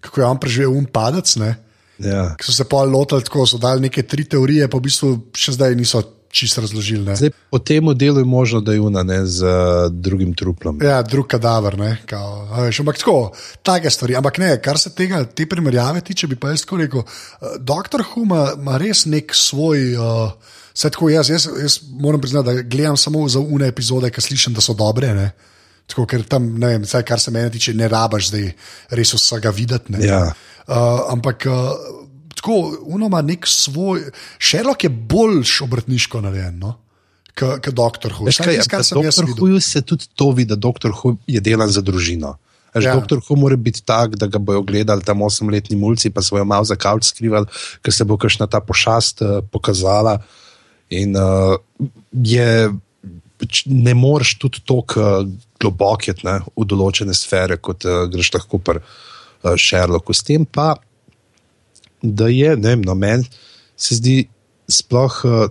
kako 0.00 0.20
je 0.20 0.26
on 0.26 0.40
preživel 0.40 0.72
um 0.72 0.86
padec. 0.86 1.36
Ne. 1.36 1.56
Ja. 1.98 2.34
Ki 2.38 2.46
so 2.46 2.52
se 2.52 2.64
pa 2.64 2.84
lotili 2.88 3.24
tako, 3.24 3.46
so 3.46 3.58
dali 3.60 3.80
neke 3.80 4.02
tri 4.02 4.24
teorije, 4.24 4.68
pa 4.68 4.78
v 4.78 4.88
bistvu 4.88 5.12
še 5.36 5.52
zdaj 5.58 5.76
niso 5.76 6.00
čisto 6.30 6.60
razložili. 6.60 7.04
Ne. 7.04 7.16
Zdaj, 7.16 7.30
po 7.50 7.58
tem 7.58 7.90
delu 7.98 8.18
je 8.22 8.24
možno, 8.24 8.60
da 8.60 8.72
je 8.72 8.80
una 8.80 9.02
ne, 9.02 9.26
z 9.26 9.42
uh, 9.44 9.92
drugim 9.92 10.34
truplom. 10.34 10.78
Ja, 10.82 11.02
drug 11.02 11.26
kadaver, 11.26 11.78
ne, 11.78 11.96
kao, 12.06 12.46
veš, 12.62 12.80
ampak 12.80 12.98
tako, 12.98 13.32
take 13.62 13.90
stvari. 13.90 14.16
Ampak 14.16 14.38
ne, 14.38 14.54
kar 14.62 14.78
se 14.78 14.94
tega, 14.94 15.24
te 15.24 15.46
primerjave 15.46 16.00
tiče, 16.00 16.30
bi 16.30 16.38
pa 16.38 16.54
jaz 16.54 16.64
tako 16.64 16.80
rekel. 16.82 17.02
Uh, 17.02 17.58
Doktor 17.58 18.04
Huma 18.14 18.52
ima 18.56 18.78
res 18.78 19.04
nek 19.10 19.34
svoj. 19.34 19.94
Uh, 19.98 20.56
Vse 20.70 20.86
tako 20.94 21.08
jaz, 21.10 21.28
jaz, 21.28 21.48
jaz 21.60 21.80
moram 21.98 22.20
priznati, 22.22 22.46
da 22.46 22.62
gledam 22.62 22.96
samo 22.96 23.24
za 23.28 23.40
une 23.42 23.66
epizode, 23.68 24.08
ki 24.10 24.22
slišim, 24.22 24.54
da 24.54 24.62
so 24.62 24.72
dobre. 24.78 25.10
Ne? 25.14 25.32
Tako, 25.90 26.04
ker 26.06 26.22
tam, 26.30 26.46
ne 26.62 26.70
vem, 26.70 26.84
vsaj 26.86 27.02
kar 27.04 27.20
se 27.20 27.32
mene 27.34 27.50
tiče, 27.50 27.74
ne 27.74 27.88
rabaš 27.90 28.28
zdaj 28.30 28.46
res 28.96 29.12
vsega 29.18 29.50
videti. 29.50 29.92
ne. 29.92 30.06
Ja. 30.06 30.20
Uh, 30.70 31.10
ampak 31.10 31.48
uh, 31.50 31.74
tako, 32.34 32.76
uno 32.82 33.06
ima 33.06 33.22
nek 33.22 33.46
svoj. 33.46 34.10
Sherlock 34.38 34.84
je 34.84 34.90
boljš 34.90 35.60
obrtniško 35.66 36.20
narejen, 36.20 36.58
no? 36.58 36.76
kot 37.40 37.74
doktor 37.74 38.12
Hu. 38.12 38.28
Veš 38.28 38.40
kaj, 38.42 38.60
tisto, 38.60 38.70
kar 38.72 38.84
sem 38.84 39.02
jaz 39.04 39.20
videl. 39.22 39.38
Huju 39.38 39.60
se 39.64 39.82
tudi 39.86 40.08
to 40.14 40.30
vidi, 40.36 40.50
da 40.52 40.58
doktor 40.60 40.92
Hu 40.96 41.16
je 41.30 41.40
delan 41.40 41.70
za 41.72 41.82
družino. 41.84 42.36
Veš, 42.74 42.84
Ja. 42.86 42.94
Doktor 42.94 43.18
Hu 43.26 43.36
mora 43.36 43.56
biti 43.56 43.82
tak, 43.82 44.14
da 44.16 44.28
ga 44.30 44.38
bojo 44.38 44.62
gledali 44.62 45.02
tam 45.02 45.22
osemletni 45.26 45.76
mulci, 45.76 46.10
pa 46.10 46.22
svojo 46.22 46.44
malo 46.44 46.64
za 46.64 46.76
kavč 46.78 47.08
skrivali, 47.10 47.46
ker 47.82 47.94
se 47.94 48.04
bo 48.06 48.18
kakšna 48.20 48.46
ta 48.46 48.60
pošast 48.60 49.22
uh, 49.22 49.40
pokazala. 49.50 50.20
In 50.90 51.16
uh, 51.18 51.56
je, 52.12 52.70
ne 53.66 53.94
moreš 53.94 54.36
tudi 54.38 54.62
tako 54.66 55.02
uh, 55.02 55.26
globok 55.60 56.08
iti 56.12 56.26
ne, 56.26 56.40
v 56.54 56.66
določene 56.66 57.14
sfere, 57.14 57.58
kot 57.58 57.86
uh, 57.88 58.04
greš 58.10 58.34
lahko 58.38 58.62
pri 58.62 58.84
uh, 58.84 59.56
Sherlocku. 59.58 60.14
S 60.14 60.22
tem 60.26 60.46
pa, 60.46 60.76
da 62.02 62.28
je, 62.32 62.56
ne 62.56 62.74
vem, 62.74 62.84
no, 62.86 62.94
meni 62.94 63.26
se 63.80 63.96
zdi 63.96 64.16
sploh 64.70 65.16
uh, 65.24 65.48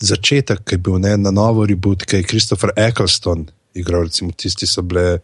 začetek, 0.00 0.64
ki 0.66 0.76
je 0.76 0.82
bil 0.82 0.98
ne, 1.02 1.16
na 1.20 1.32
novo 1.34 1.66
reboot, 1.66 2.04
ki 2.06 2.22
je 2.22 2.28
Christopher 2.28 2.74
Eccleston 2.76 3.46
igral, 3.78 4.08
recimo 4.08 4.32
tisti 4.36 4.66
so 4.66 4.82
bile. 4.82 5.18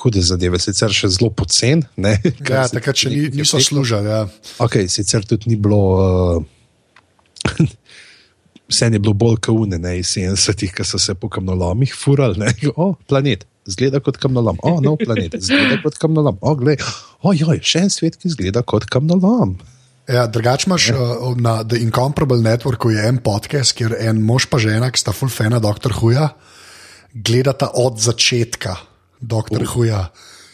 Hude 0.00 0.20
zadeve, 0.22 0.56
sicer 0.62 0.92
še 0.94 1.08
zelo 1.12 1.28
pocen. 1.34 1.82
ne, 2.00 2.14
Ja, 2.48 2.62
takrat 2.70 2.96
še 2.96 3.10
ni, 3.10 3.24
niso 3.34 3.58
služili. 3.60 4.08
Ja. 4.08 4.20
Okay, 4.62 4.86
sicer 4.88 5.26
tudi 5.28 5.50
ni 5.50 5.58
bilo, 5.60 5.80
uh, 5.98 7.58
vse 8.70 8.88
je 8.88 9.00
bilo 9.02 9.12
bolj 9.18 9.40
kaune, 9.44 9.80
ne 9.82 9.96
iz 9.98 10.14
70-ih, 10.14 10.72
ki 10.78 10.86
so 10.86 11.00
se 11.02 11.16
po 11.18 11.28
kamnolomih 11.28 11.92
furali. 11.92 12.38
Ne, 12.40 12.54
o, 12.80 12.94
planet, 13.10 13.44
zgleda 13.68 14.00
kot 14.00 14.22
kamnolom, 14.22 14.62
o, 14.62 14.78
nov 14.80 15.02
planet, 15.02 15.36
zgleda 15.42 15.82
kot 15.82 15.98
kamnolom, 16.00 16.38
o, 16.40 16.54
gled, 16.62 16.86
o, 17.20 17.34
joj, 17.36 17.58
še 17.60 17.84
en 17.84 17.92
svet, 17.92 18.16
ki 18.22 18.32
zgleda 18.38 18.62
kot 18.62 18.86
kamnolom. 18.94 19.58
Ja, 20.10 20.26
drugač 20.26 20.66
imaš 20.66 20.90
uh, 20.90 21.36
na 21.38 21.60
The 21.62 21.78
Incomparable 21.78 22.42
Networku 22.42 22.90
je 22.90 23.04
en 23.06 23.20
podcast, 23.22 23.76
kjer 23.78 23.94
en 24.00 24.18
mož 24.26 24.48
pa 24.50 24.58
žena, 24.58 24.90
ki 24.90 24.98
sta 24.98 25.14
full 25.14 25.30
fana 25.30 25.60
Dr. 25.62 25.94
Huja, 26.00 26.32
gledata 27.14 27.70
od 27.78 28.00
začetka 28.02 28.74
Dr. 29.20 29.62
Uh. 29.62 29.70
Huja. 29.74 30.02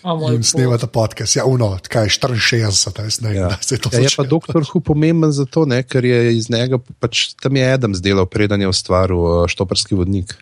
O 0.07 0.15
moj 0.15 0.37
In 0.39 0.45
snemata 0.47 0.87
podcast. 0.87 1.35
Ja, 1.35 1.43
uno, 1.51 1.73
kaj 1.91 2.13
64, 2.15 2.63
jaz 2.63 3.21
ne 3.25 3.33
vem, 3.33 3.37
Ja. 3.41 3.49
kdaj 3.51 3.63
se 3.67 3.75
je 3.75 3.81
to 3.83 3.91
Ja, 3.93 4.01
je 4.07 4.13
pa 4.17 4.23
doktor 4.23 4.63
Hu 4.63 4.79
pomemben 4.81 5.33
zato, 5.35 5.65
ne, 5.67 5.83
ker 5.83 6.05
je 6.05 6.37
iz 6.37 6.47
njega, 6.47 6.79
pač 7.03 7.35
tam 7.35 7.57
je 7.57 7.73
Adam 7.73 7.95
zdelal, 7.95 8.29
preden 8.31 8.61
je 8.63 8.69
ustvaril 8.71 9.19
uh, 9.19 9.49
štoparski 9.51 9.99
vodnik. 9.99 10.37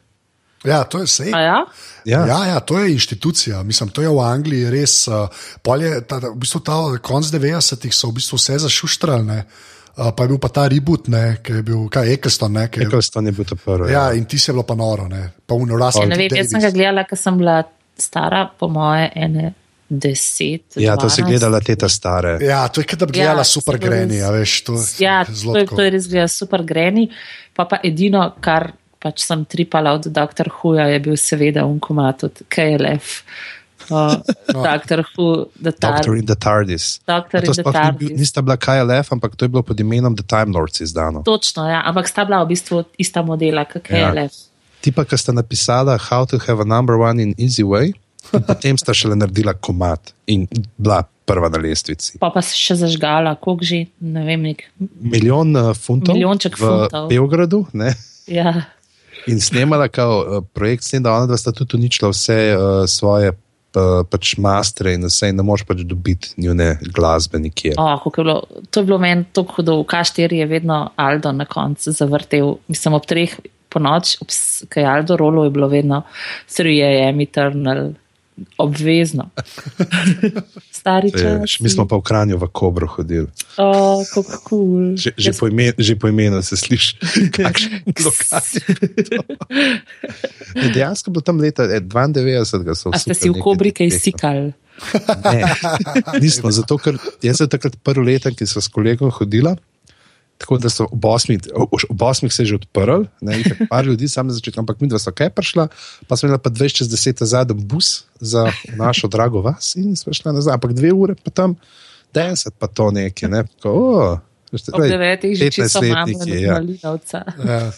Ja, 0.64 0.84
to 0.84 0.98
je. 0.98 1.06
A 1.32 1.40
ja? 1.40 1.58
Ja, 2.04 2.26
Ja, 2.26 2.44
ja, 2.46 2.60
to 2.60 2.78
je 2.78 2.92
inštitucija. 2.92 3.62
Mislim, 3.62 3.88
to 3.88 4.02
je 4.02 4.08
v 4.08 4.18
Angliji 4.18 4.70
res. 4.70 5.08
Uh, 5.08 5.28
pol 5.62 5.82
je 5.82 6.00
ta, 6.00 6.20
ta- 6.20 6.28
v 6.28 6.36
bistvu 6.36 6.60
ta 6.60 6.76
konc 6.98 7.26
90-ih 7.26 7.92
so 7.92 8.08
v 8.08 8.12
bistvu 8.14 8.36
vse 8.36 8.58
zašuštrali, 8.58 9.24
ne. 9.24 9.44
uh, 9.96 10.10
pa 10.10 10.24
je 10.24 10.28
bil 10.28 10.38
pa 10.38 10.48
ta 10.48 10.68
reboot, 10.68 11.08
ne, 11.08 11.38
ki 11.42 11.52
je 11.52 11.62
bil, 11.62 11.88
kaj 11.88 12.12
Eccleston, 12.12 12.52
ne. 12.52 12.68
ki 12.68 12.80
je- 12.80 12.86
Eccleston 12.86 13.26
je 13.26 13.32
bil 13.32 13.44
to 13.44 13.56
prvi. 13.56 13.92
Ja, 13.92 14.12
in 14.12 14.24
ti 14.24 14.36
je 14.36 14.52
bilo 14.52 14.62
pa 14.62 14.74
noro, 14.74 15.08
ne. 15.08 15.32
Pa 15.46 15.54
uno, 15.54 15.76
Russell 15.76 16.08
Ne 16.08 16.16
vem, 16.16 16.28
T. 16.28 16.36
jaz 16.36 16.50
sem 16.50 16.60
ga 16.60 16.70
gledala, 16.70 17.04
ker 17.04 17.18
sem 17.18 17.38
bila 17.38 17.62
stara, 17.98 18.48
po 18.58 18.68
moje, 18.68 19.12
ene 19.14 19.54
deset. 19.88 20.76
ja, 20.76 20.96
to 20.96 21.08
si 21.08 21.22
12. 21.22 21.28
gledala 21.28 21.60
teta 21.60 21.88
stare. 21.88 22.38
Ja, 22.40 22.68
to 22.68 22.80
je 22.80 22.96
da 22.96 23.06
bi 23.06 23.12
gledala 23.12 23.40
Ja, 23.40 23.44
super 23.44 23.78
greni, 23.78 24.16
res- 24.16 24.24
a 24.24 24.30
veš, 24.30 24.52
to 24.62 24.72
Ja, 24.98 25.20
je 25.20 25.34
zelo 25.34 25.52
to 25.52 25.58
je, 25.58 25.66
to 25.66 25.82
je 25.82 25.90
res 25.90 26.06
gleda 26.08 26.28
super 26.28 26.62
greni. 26.62 27.10
Pa 27.54 27.64
pa 27.64 27.78
edino, 27.84 28.34
kar 28.40 28.72
pač 29.04 29.26
sem 29.28 29.44
tripala 29.44 29.92
od 29.98 30.08
dr. 30.08 30.48
Huja, 30.60 30.88
je 30.94 31.00
bil 31.04 31.16
seveda 31.20 31.66
unkomat 31.68 32.24
od 32.30 32.40
KLF. 32.48 33.20
Uh, 33.92 34.16
Dr. 34.48 35.04
Hu, 35.12 35.44
the 35.60 35.68
Doctor 35.76 36.08
Tar. 36.08 36.16
in 36.16 36.24
the 36.24 36.34
TARDIS. 36.34 37.04
Doctor 37.04 37.44
in 37.44 37.52
the 37.52 37.52
sploh 37.52 37.72
ni 37.72 37.80
TARDIS. 37.80 38.16
Nista 38.16 38.40
bila 38.40 38.56
KLF, 38.56 39.12
ampak 39.12 39.36
to 39.36 39.44
je 39.44 39.52
bilo 39.52 39.60
pod 39.60 39.76
imenom 39.76 40.16
The 40.16 40.24
Time 40.24 40.56
Lords 40.56 40.80
izdano. 40.80 41.20
Točno, 41.20 41.68
ja, 41.68 41.82
ampak 41.84 42.08
sta 42.08 42.24
bila 42.24 42.40
v 42.48 42.56
bistvu 42.56 42.84
ista 42.96 43.20
modela, 43.20 43.68
kot 43.68 43.84
Ja. 43.92 44.08
KLF. 44.08 44.32
Ti 44.80 44.92
pa, 44.92 45.04
ki 45.04 45.16
sta 45.20 45.32
napisala 45.36 45.98
How 46.00 46.24
to 46.24 46.40
have 46.48 46.60
a 46.60 46.68
number 46.68 46.96
one 46.96 47.20
in 47.20 47.34
easy 47.36 47.60
way, 47.64 47.92
in 48.32 48.42
potem 48.48 48.80
sta 48.80 48.96
šele 48.96 49.20
naredila 49.20 49.52
komat 49.52 50.16
in 50.32 50.48
bila 50.80 51.04
prva 51.24 51.48
na 51.52 51.60
lestvici. 51.60 52.16
Pa 52.20 52.28
pa 52.32 52.40
se 52.44 52.56
še 52.56 52.76
zažgala, 52.80 53.36
koliko 53.36 53.64
že, 53.68 53.78
ne 54.00 54.24
vem, 54.24 54.48
nek. 54.48 54.64
Milijon 55.00 55.52
uh, 55.56 55.72
funtov 55.76 56.16
Milijonček 56.16 56.56
v 56.56 56.64
funtov. 56.64 57.08
Beogradu 57.12 57.66
ne? 57.76 57.92
Ja. 58.28 58.64
In 59.26 59.40
snemala 59.40 59.88
kao 59.88 60.18
uh, 60.20 60.44
projekt, 60.52 60.84
s 60.84 60.94
tem, 60.94 61.02
da 61.02 61.14
ona 61.14 61.26
dva 61.26 61.36
sta 61.40 61.52
tudi 61.52 61.76
uničila 61.76 62.10
vse 62.10 62.38
uh, 62.56 62.84
svoje 62.90 63.32
uh, 63.32 64.02
pač 64.10 64.36
mastre 64.42 64.94
in 64.94 65.06
vse, 65.08 65.30
in 65.32 65.40
ne 65.40 65.46
moš 65.46 65.64
pač 65.68 65.82
dobiti 65.88 66.34
njune 66.36 66.74
glasbe 66.94 67.38
nikjer. 67.38 67.78
Oh, 67.78 67.98
je 68.04 68.12
bilo, 68.16 68.36
to 68.70 68.80
je 68.80 68.90
bilo 68.90 68.98
meni 68.98 69.26
tako 69.32 69.58
hudo. 69.58 69.80
V 69.82 69.88
Kašteri 69.90 70.38
je 70.42 70.46
vedno 70.50 70.90
Aldo 70.96 71.32
na 71.32 71.44
koncu 71.44 71.92
zavrtel, 71.92 72.56
mislim, 72.68 72.94
ob 72.94 73.06
treh 73.06 73.36
po 73.68 73.82
noč, 73.82 74.16
ki 74.70 74.80
je 74.80 74.86
Aldo 74.86 75.16
rolo, 75.18 75.44
je 75.44 75.50
bilo 75.50 75.68
vedno 75.68 76.04
3AM 76.48 77.22
Eternal. 77.22 77.92
Obvezno. 78.58 79.30
Stari 80.78 81.10
čas. 81.10 81.60
Mi 81.60 81.70
smo 81.70 81.86
pa 81.86 81.96
v 81.96 82.02
Kranju 82.02 82.38
v 82.38 82.46
Kobro 82.50 82.86
hodili. 82.86 83.30
Oh, 83.58 84.02
kako 84.10 84.38
cool. 84.42 84.98
že, 84.98 85.14
že, 85.14 85.30
po 85.38 85.46
imen, 85.46 85.70
že 85.78 85.94
po 85.94 86.10
imenu 86.10 86.42
se 86.42 86.58
sliši, 86.58 86.98
kakšen 87.36 87.86
lokacija. 87.86 88.66
Dejansko 90.74 91.14
bilo 91.14 91.22
tam 91.22 91.38
leta 91.38 91.62
92. 91.66 92.90
A 92.90 92.98
ste 92.98 93.14
si 93.14 93.30
v 93.30 93.38
Kobri 93.38 93.70
kaj 93.70 93.94
sikali? 93.94 94.50
Ne, 95.30 95.46
nismo, 96.18 96.50
zato 96.50 96.74
ker 96.82 96.98
jaz 97.22 97.38
sem 97.38 97.46
takrat 97.46 97.78
prvi 97.86 98.18
leten, 98.18 98.34
ki 98.34 98.42
sem 98.42 98.58
s 98.58 98.66
kolegom 98.66 99.14
hodila. 99.14 99.54
Tako 100.38 100.58
da 100.58 100.68
so 100.70 100.86
ob 100.90 101.04
osmih, 101.04 101.40
ob 101.88 102.02
osmih 102.02 102.32
se 102.32 102.44
že 102.44 102.54
odprli, 102.54 103.06
nekaj 103.20 103.84
ljudi, 103.84 104.08
samo 104.08 104.28
na 104.28 104.34
začetku, 104.34 104.60
ampak 104.60 104.80
mi 104.80 104.88
dva 104.88 104.98
so 104.98 105.12
kaj 105.14 105.30
prišla, 105.30 105.68
pa 106.08 106.16
smo 106.16 106.26
imeli 106.26 106.42
pa 106.42 106.50
260 106.50 107.24
zadnji 107.24 107.64
bus 107.64 108.04
za 108.20 108.52
našo 108.76 109.08
drago 109.08 109.40
vas 109.40 109.76
in 109.76 109.96
smo 109.96 110.12
šli 110.12 110.32
nazaj, 110.32 110.54
ampak 110.54 110.72
dve 110.72 110.92
ure 110.92 111.14
pa 111.14 111.30
tam, 111.30 111.54
10 112.14 112.50
pa 112.58 112.66
to 112.66 112.90
nekaj. 112.90 113.28
Ne? 113.30 113.44
Tako, 113.56 113.70
oh, 113.70 114.18
ob 114.72 114.82
devetih 114.82 115.38
že 115.38 115.50
čisto 115.50 115.80
letniki. 115.80 116.42
Ja. 116.42 116.60
Ja. 117.46 117.72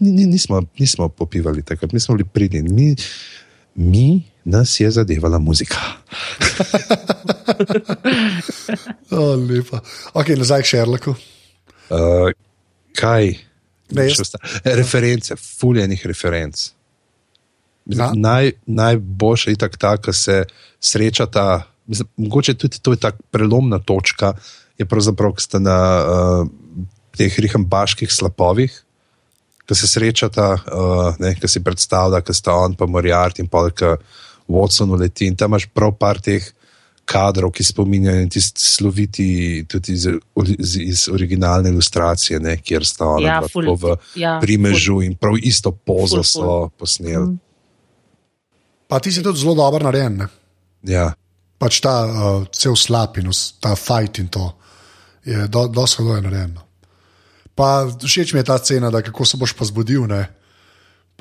Nismo, 0.00 0.62
nismo 0.78 1.08
popivali 1.08 1.62
takrat, 1.62 1.92
mi 1.92 2.00
smo 2.00 2.14
bili 2.16 2.28
pridni. 2.28 2.62
Mi, 2.62 2.96
mi 3.74 4.22
nas 4.44 4.80
je 4.80 4.90
zadevala 4.90 5.38
muzika. 5.38 5.76
oh, 9.10 9.36
lepa. 9.50 9.80
Ok, 10.14 10.28
nazaj 10.28 10.62
k 10.62 10.66
Šerloku. 10.66 11.14
Uh, 11.92 12.32
kaj? 12.96 13.34
Ne, 13.92 14.06
reference, 14.64 15.36
fuljenih 15.36 16.06
referenc. 16.08 16.70
Naj, 18.14 18.52
najboljša 18.66 19.50
je 19.50 19.56
tako, 19.56 19.76
ta, 19.76 19.96
da 19.96 20.12
se 20.12 20.44
srečata. 20.80 21.62
Mislim, 21.86 22.08
mogoče 22.16 22.54
tudi 22.54 22.78
to 22.82 22.92
je 22.92 22.96
tako 22.96 23.18
prelomna 23.30 23.78
točka, 23.78 24.32
je 24.78 24.86
pravzaprav, 24.86 25.34
ki 25.36 25.42
ste 25.42 25.60
na 25.60 25.76
uh, 26.00 26.46
teh 27.16 27.38
rihambaških 27.38 28.12
slapovih, 28.12 28.72
ki 29.66 29.74
se 29.76 29.88
srečata, 29.88 30.48
uh, 30.72 31.32
ki 31.40 31.48
si 31.48 31.62
predstavlja, 31.64 32.22
da 32.22 32.34
sta 32.34 32.54
on, 32.54 32.78
pa 32.78 32.86
Moriart 32.86 33.42
in 33.42 33.50
pa 33.50 33.66
ki 33.70 33.96
Watson 34.48 34.90
uleti. 34.94 35.26
In 35.26 35.36
tam 35.36 35.52
imaš 35.52 35.68
prav 35.74 35.94
par 35.98 36.20
teh 36.22 36.46
kadrov, 37.04 37.50
ki 37.52 37.64
spominjajo 37.64 38.28
tisti 38.30 38.62
sloviti, 38.62 39.26
tudi 39.68 39.92
iz, 39.92 40.06
iz, 40.58 40.76
iz 40.76 41.08
originalne 41.12 41.70
ilustracije, 41.70 42.40
ne, 42.40 42.56
kjer 42.56 42.86
sta 42.86 43.08
oni 43.16 43.26
ja, 43.26 43.40
v 43.42 43.96
ja, 44.16 44.38
primežu 44.42 45.00
ful. 45.00 45.06
in 45.06 45.16
prav 45.18 45.38
isto 45.42 45.72
pozo 45.72 46.22
ful, 46.22 46.24
ful. 46.24 46.42
so 46.42 46.68
posneli. 46.78 47.26
Mm. 47.26 47.38
Pa 48.88 49.00
ti 49.00 49.12
si 49.12 49.22
tudi 49.22 49.40
zelo 49.40 49.54
dober 49.56 49.82
narejen. 49.82 50.26
Ja. 50.88 51.12
Pač 51.58 51.80
ta 51.80 51.94
uh, 52.04 52.44
cel 52.52 52.76
slabinus, 52.76 53.54
ta 53.60 53.74
fight 53.78 54.18
in 54.18 54.28
to 54.28 54.50
je 55.24 55.46
dosti 55.48 56.02
do, 56.02 56.08
dobro 56.08 56.20
narejeno. 56.20 56.60
Pa 57.54 57.86
všeč 57.86 58.32
mi 58.32 58.40
je 58.40 58.44
ta 58.44 58.58
cena, 58.58 58.90
da 58.90 59.02
kako 59.02 59.24
se 59.24 59.36
boš 59.36 59.52
pa 59.52 59.64
zbudil. 59.64 60.06
Ne? 60.06 60.26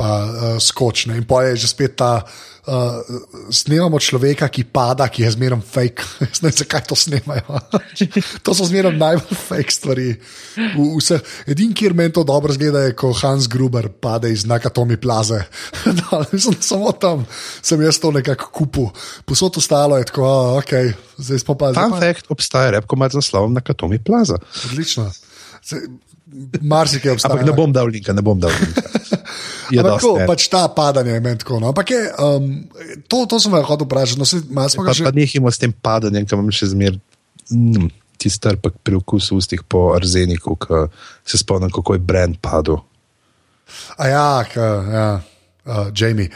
Pa 0.02 0.12
uh, 0.26 0.56
skočne. 0.58 1.22
In 1.22 1.30
pa 1.30 1.46
je 1.46 1.62
že 1.62 1.70
spet 1.70 1.94
ta, 2.02 2.26
uh, 2.68 3.02
snemamo 3.50 4.00
človeka, 4.02 4.50
ki 4.50 4.66
pada, 4.70 5.06
ki 5.10 5.26
je 5.26 5.32
zmeraj 5.38 5.62
fake. 5.62 6.02
ne 6.42 6.50
vem, 6.50 6.56
zakaj 6.58 6.84
to 6.90 6.98
snemajo. 6.98 7.62
to 8.46 8.56
so 8.58 8.66
zmeraj 8.66 8.98
najbolj 8.98 9.38
fake 9.38 9.74
stvari. 9.74 10.10
Edini, 11.50 11.74
kjer 11.78 11.94
meni 11.98 12.14
to 12.14 12.26
dobro 12.28 12.54
zgleda, 12.54 12.86
je, 12.90 12.96
ko 12.98 13.14
Hans 13.22 13.50
Gruber 13.52 13.90
pade 13.90 14.32
iz 14.34 14.46
znaka 14.46 14.74
Tomi 14.74 14.98
Plaze. 14.98 15.44
da, 16.00 16.24
mislim, 16.32 16.58
samo 16.62 16.92
tam 16.92 17.26
sem 17.62 17.82
jaz 17.82 18.02
to 18.02 18.12
nekako 18.12 18.50
kupil. 18.54 18.90
Posod 19.26 19.58
ostalo 19.58 19.98
je 19.98 20.10
tako, 20.10 20.26
oh, 20.26 20.58
ok, 20.62 20.98
zdaj 21.18 21.46
smo 21.46 21.58
pa. 21.58 21.74
Tam 21.78 21.98
fakt 22.00 22.32
obstaja, 22.34 22.74
repko 22.78 22.98
ima 22.98 23.10
z 23.10 23.22
naslovom 23.22 23.54
na 23.54 23.62
Katomi 23.62 24.00
Plaza. 24.00 24.38
Odlično. 24.66 25.12
Marsikaj 26.62 27.12
obstaja. 27.12 27.34
Ampak 27.34 27.48
ne 27.50 27.56
bom 27.56 27.74
dal 27.74 27.90
linka, 27.92 28.14
ne 28.16 28.24
bom 28.24 28.40
dal 28.40 28.54
linka. 28.56 29.21
Tako, 29.80 30.12
pač 30.28 30.50
ta 30.52 30.66
padanje 30.68 31.16
je 31.16 31.24
meni 31.24 31.40
tako. 31.40 31.62
No. 31.64 31.72
Ampak 31.72 31.94
je, 31.94 32.02
um, 32.20 32.52
to, 33.08 33.24
to 33.30 33.40
sem 33.40 33.56
hotel 33.56 33.88
vprašati. 33.88 34.20
No, 34.20 34.28
pa 34.58 34.94
že... 34.94 35.08
pa 35.08 35.16
nehimo 35.16 35.48
s 35.52 35.62
tem 35.62 35.72
padanjem, 35.72 36.28
ki 36.28 36.36
imam 36.36 36.52
še 36.52 36.74
zmer. 36.76 37.00
Mm, 37.54 37.90
Ti 38.22 38.30
star 38.30 38.60
pa 38.62 38.70
pri 38.70 39.00
okusu 39.00 39.40
ustih 39.40 39.64
po 39.66 39.96
arzeniku, 39.96 40.54
ki 40.54 40.86
se 41.26 41.42
spomnim, 41.42 41.72
kako 41.74 41.98
je 41.98 42.04
Brend 42.06 42.38
padel. 42.38 42.78
A 43.98 44.08
ja, 44.12 44.30
ka, 44.46 44.68
ja 44.92 45.08
uh, 45.66 45.90
Jamie. 45.96 46.30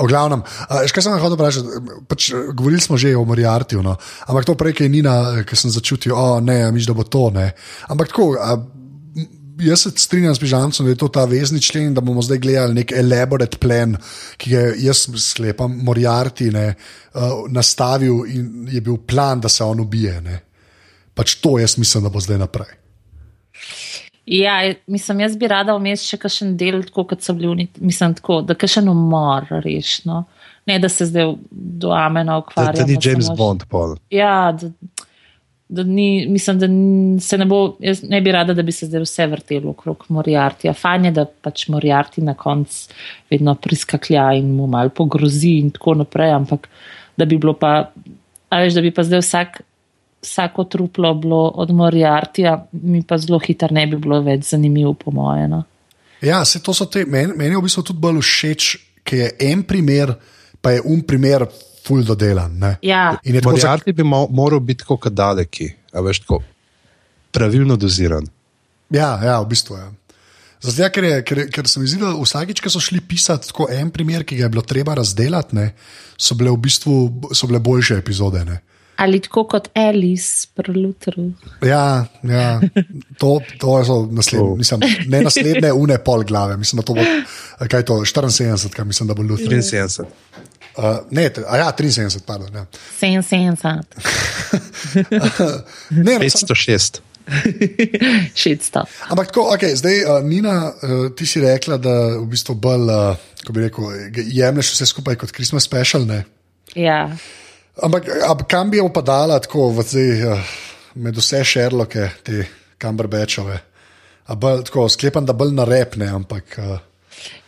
V 0.00 0.08
glavnem, 0.08 0.40
uh, 0.40 0.84
kaj 0.88 1.04
sem 1.04 1.16
hotel 1.20 1.36
vprašati? 1.36 1.80
Pač, 2.08 2.30
govorili 2.56 2.80
smo 2.80 2.96
že 2.96 3.12
o 3.16 3.24
Moriartiju, 3.28 3.82
no. 3.84 3.96
ampak 4.28 4.48
to 4.48 4.56
prej, 4.56 4.76
ki 4.76 4.86
je 4.88 4.92
Nina, 4.92 5.14
ki 5.44 5.56
sem 5.56 5.72
začutil, 5.72 6.14
o 6.16 6.16
oh, 6.16 6.36
ne, 6.40 6.62
miš, 6.72 6.88
da 6.88 6.96
bo 6.96 7.04
to 7.04 7.28
ne. 7.34 7.50
Ampak 7.88 8.12
tako. 8.12 8.34
Uh, 8.36 8.79
jaz 9.60 9.84
se 9.84 9.90
strinjam 9.96 10.34
s 10.34 10.40
Pižancem, 10.40 10.86
da 10.86 10.94
je 10.94 10.98
to 11.00 11.08
ta 11.08 11.24
vezni 11.24 11.60
člen, 11.62 11.94
da 11.94 12.00
bomo 12.00 12.22
zdaj 12.22 12.38
gledali 12.38 12.74
nek 12.80 12.92
elaborate 12.92 13.58
plan, 13.60 13.96
ki 14.40 14.50
ga 14.54 14.64
jaz 14.80 15.06
sklepam, 15.22 15.78
Moriarty 15.84 16.50
ne, 16.54 16.66
uh, 17.14 17.44
nastavil 17.52 18.24
in 18.28 18.68
je 18.70 18.80
bil 18.80 18.98
plan, 19.06 19.40
da 19.40 19.48
se 19.48 19.64
on 19.64 19.80
ubije. 19.80 20.20
Ne. 20.20 20.40
Pač 21.14 21.36
to 21.42 21.58
jaz 21.58 21.78
mislim, 21.78 22.04
da 22.04 22.12
bo 22.12 22.20
zdaj 22.20 22.38
naprej. 22.40 22.76
Ja, 24.30 24.74
mislim, 24.86 25.20
jaz 25.20 25.36
bi 25.36 25.48
rada 25.50 25.74
vmes 25.74 26.04
še 26.06 26.20
kakšen 26.20 26.54
del, 26.58 26.84
tako 26.86 27.08
kot 27.12 27.24
so 27.24 27.34
bili, 27.34 27.66
mislim, 27.80 28.14
tako, 28.14 28.40
da 28.46 28.54
kakšen 28.54 28.88
umor 28.88 29.48
rešno. 29.64 30.24
Ne, 30.68 30.76
da 30.78 30.88
se 30.92 31.06
zdaj 31.08 31.32
do 31.50 31.90
amena 31.96 32.36
ukvarja. 32.38 32.76
Da, 32.76 32.84
da 32.84 32.86
ni 32.86 32.98
James 33.02 33.30
Bond, 33.36 33.64
pol. 33.70 33.96
Ja, 34.12 34.52
da, 34.54 34.68
da 35.70 35.82
ni, 35.82 36.26
mislim, 36.28 36.58
da 36.58 36.66
se 37.20 37.38
ne 37.38 37.44
bo, 37.46 37.76
jaz 37.78 38.02
ne 38.02 38.20
bi 38.20 38.32
rada, 38.32 38.54
da 38.54 38.62
bi 38.62 38.72
se 38.72 38.86
zdaj 38.86 39.04
vse 39.04 39.26
vrtelo 39.30 39.70
okrog 39.70 40.04
Moriartija. 40.08 40.74
Fajn 40.74 41.04
je, 41.04 41.12
da 41.14 41.24
pač 41.24 41.68
Moriarti 41.70 42.24
na 42.26 42.34
koncu 42.34 42.90
vedno 43.30 43.54
priskaklja 43.54 44.32
in 44.38 44.50
mu 44.56 44.66
malo 44.66 44.90
pogrozi 44.90 45.52
in 45.60 45.70
tako 45.70 45.94
naprej, 46.02 46.34
ampak 46.34 46.66
da 47.16 47.24
bi 47.24 47.38
bilo 47.38 47.54
pa, 47.54 47.92
ali 48.48 48.74
da 48.74 48.82
bi 48.82 48.90
pa 48.90 49.06
zdaj 49.06 49.22
vsak, 49.22 49.60
vsako 50.22 50.64
truplo 50.64 51.14
bilo 51.14 51.46
od 51.54 51.70
Moriartija, 51.70 52.56
mi 52.72 53.02
pa 53.02 53.18
zelo 53.18 53.38
hitro 53.38 53.70
ne 53.70 53.86
bi 53.86 53.96
bilo 53.96 54.20
več 54.26 54.50
zanimivo, 54.50 54.94
po 54.94 55.14
moje. 55.14 55.48
No. 55.48 55.62
Ja, 56.22 56.44
se 56.44 56.62
to 56.62 56.74
so 56.74 56.90
te, 56.90 57.04
meni, 57.06 57.36
meni 57.36 57.54
je 57.54 57.62
v 57.62 57.68
bistvu 57.68 57.86
tudi 57.92 58.02
bolj 58.02 58.24
všeč, 58.26 58.76
ker 59.06 59.22
je 59.22 59.52
en 59.52 59.62
primer, 59.62 60.16
pa 60.60 60.74
je 60.74 60.82
un 60.84 61.06
primer 61.06 61.46
ful 61.86 62.04
dodelan. 62.04 62.76
Ja. 62.82 63.18
Moriarty 63.44 63.94
bi 63.96 64.04
moral 64.04 64.60
biti 64.60 64.84
kot 64.88 65.08
daleki, 65.12 65.70
a 65.92 66.04
veš, 66.04 66.24
tako 66.26 66.42
pravilno 67.30 67.76
doziran. 67.76 68.26
Ja, 68.90 69.14
ja 69.22 69.40
v 69.40 69.50
bistvu 69.52 69.76
je. 69.78 69.82
Ja. 69.82 69.90
Zato, 70.60 70.90
ker, 70.92 71.04
je, 71.04 71.20
ker, 71.24 71.38
ker 71.48 71.68
sem 71.70 71.84
videl, 71.86 72.18
vsakič, 72.20 72.60
ko 72.60 72.72
so 72.72 72.82
šli 72.84 73.00
pisati 73.00 73.48
tako 73.48 73.70
en 73.72 73.88
primer, 73.94 74.26
ki 74.28 74.36
ga 74.36 74.44
je 74.44 74.52
bilo 74.52 74.64
treba 74.66 74.98
razdeliti, 74.98 75.56
ne, 75.56 75.70
so, 76.20 76.36
bile 76.36 76.52
v 76.52 76.60
bistvu, 76.66 76.96
so 77.32 77.48
bile 77.48 77.62
boljše 77.64 77.96
epizode. 78.02 78.42
Ne. 78.44 78.58
Ali 79.00 79.22
tako 79.24 79.46
kot 79.48 79.70
Alice, 79.72 80.50
prelutru. 80.52 81.30
Ja, 81.64 82.04
ja, 82.28 82.60
to, 83.20 83.38
to 83.62 83.78
so 83.88 84.02
naslednje, 84.12 84.50
oh. 84.50 84.58
mislim, 84.58 84.84
ne 85.08 85.22
naslednje, 85.24 85.72
une 85.72 85.96
pol 86.04 86.26
glave. 86.28 86.58
Mislim, 86.60 86.82
da 86.82 86.84
to 86.84 86.98
bo, 86.98 87.06
kaj 87.64 87.80
je 87.80 87.86
to, 87.88 87.96
74, 88.04 88.74
kaj 88.76 88.84
mislim, 88.84 89.08
da 89.08 89.16
bo 89.16 89.24
Luther. 89.24 89.48
73. 89.48 90.04
Uh, 90.76 90.98
ne, 91.10 91.30
a 91.48 91.56
ja, 91.56 91.72
73, 91.72 92.20
pardon. 92.26 92.54
Ja. 92.54 92.66
77. 93.00 93.82
ne, 95.90 96.18
506. 96.18 97.00
600. 98.34 98.84
Ampak 99.12 99.26
tako, 99.26 99.50
okay, 99.54 99.74
zdaj, 99.76 100.04
uh, 100.04 100.24
Nina, 100.24 100.72
uh, 100.72 101.10
ti 101.16 101.26
si 101.26 101.40
rekla, 101.42 101.78
da 101.78 101.94
v 102.18 102.26
bistvu 102.30 102.54
bolj, 102.54 102.90
uh, 102.90 103.16
ko 103.46 103.54
bi 103.54 103.66
rekel, 103.66 103.84
jemliš 104.30 104.74
vse 104.74 104.86
skupaj 104.90 105.18
kot 105.20 105.34
Christmas 105.34 105.66
special. 105.68 106.06
Ne? 106.06 106.24
Ja. 106.74 107.10
Ampak 107.82 108.08
kam 108.50 108.70
bi 108.70 108.80
opadala 108.82 109.38
tako 109.42 109.70
v 109.74 109.86
zdaj, 109.86 110.22
uh, 110.26 110.54
med 110.94 111.18
vse 111.18 111.44
šerloke, 111.44 112.10
te 112.26 112.46
kamberbečove? 112.78 113.58
Sklepam, 114.90 115.26
da 115.26 115.34
bolj 115.34 115.54
na 115.54 115.66
repne, 115.66 116.06
ampak. 116.14 116.58
Uh, 116.58 116.78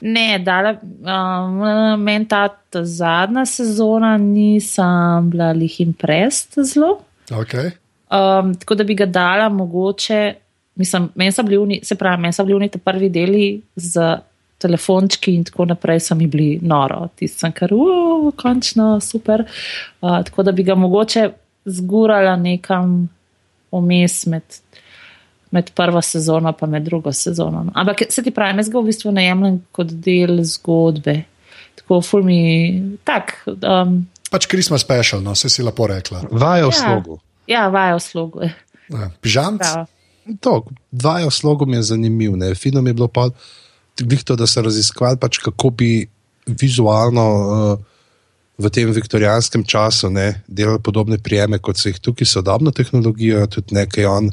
Ne, 0.00 0.38
dala, 0.38 0.74
um, 0.82 2.02
meni 2.02 2.28
ta, 2.28 2.48
ta 2.48 2.84
zadnja 2.84 3.44
sezona 3.46 4.16
nisem 4.18 5.30
bila 5.30 5.52
lih 5.52 5.80
imprest 5.80 6.58
zelo. 6.64 6.98
Okay. 7.30 7.70
Um, 8.12 8.54
tako 8.54 8.74
da 8.74 8.84
bi 8.84 8.94
ga 8.94 9.06
dala 9.06 9.48
mogoče, 9.48 10.34
mislim, 10.74 11.08
meni 11.14 11.32
so 11.32 11.42
bili, 11.42 11.80
se 11.82 11.94
pravi, 11.94 12.22
meni 12.22 12.32
so 12.32 12.44
bili 12.44 12.68
ti 12.68 12.78
prvi 12.78 13.08
deli 13.08 13.46
z 13.76 14.16
telefončki 14.62 15.34
in 15.34 15.44
tako 15.44 15.64
naprej, 15.64 16.00
so 16.00 16.14
mi 16.14 16.26
bili 16.26 16.58
noro, 16.62 17.08
tistem, 17.18 17.52
kar, 17.52 17.72
uf, 17.74 18.34
končno, 18.38 19.00
super. 19.00 19.44
Uh, 20.00 20.20
tako 20.24 20.42
da 20.42 20.52
bi 20.52 20.62
ga 20.62 20.74
mogoče 20.74 21.30
zgurala 21.64 22.36
nekam 22.36 23.08
vmes 23.72 24.26
med 24.26 24.42
med 25.52 25.70
prvo 25.76 26.00
sezono 26.02 26.54
in 26.62 26.70
med 26.70 26.82
drugo 26.82 27.12
sezono. 27.12 27.62
No. 27.64 27.72
Ampak 27.74 28.06
se 28.10 28.22
ti 28.22 28.30
pravi, 28.30 28.58
jaz 28.58 28.70
ga 28.72 28.80
v 28.80 28.88
bistvu 28.88 29.12
ne 29.12 29.26
jemljem 29.26 29.60
kot 29.72 29.92
del 29.92 30.40
zgodbe. 30.48 31.22
Tako, 31.80 32.00
ful 32.00 32.24
mi 32.24 32.40
tak. 33.04 33.34
Um, 33.46 34.02
pač 34.32 34.48
Christmas 34.48 34.84
special, 34.84 35.20
no, 35.24 35.34
se 35.34 35.48
si 35.52 35.62
lepo 35.62 35.86
rekla. 35.86 36.24
Vajo 36.30 36.70
v 36.70 36.72
ja, 36.72 36.78
slogu. 36.80 37.18
Ja, 37.48 37.66
vajo 37.68 37.98
v 37.98 38.04
slogu. 38.04 38.48
Ja, 38.88 39.10
Pižamc. 39.20 39.64
To, 40.40 40.62
dvajo 40.90 41.30
slogu 41.30 41.66
mi 41.66 41.76
je 41.76 41.82
zanimiv. 41.92 42.36
Ne. 42.36 42.54
Fino 42.54 42.82
mi 42.82 42.90
je 42.90 42.94
bilo 42.94 43.08
pa, 43.08 43.28
to, 43.98 44.36
da 44.36 44.46
so 44.46 44.62
raziskovali, 44.62 45.20
pač, 45.20 45.40
kako 45.42 45.70
bi 45.70 46.06
vizualno 46.46 47.26
uh, 47.28 47.92
v 48.58 48.70
tem 48.70 48.92
viktorijanskem 48.92 49.64
času 49.64 50.10
ne, 50.10 50.42
delali 50.46 50.80
podobne 50.82 51.18
prijeme, 51.18 51.58
kot 51.58 51.80
so 51.80 51.90
jih 51.90 52.00
tukaj, 52.00 52.28
sodobno 52.28 52.70
tehnologijo, 52.70 53.46
tudi 53.50 53.74
nekaj 53.76 54.06
on, 54.06 54.30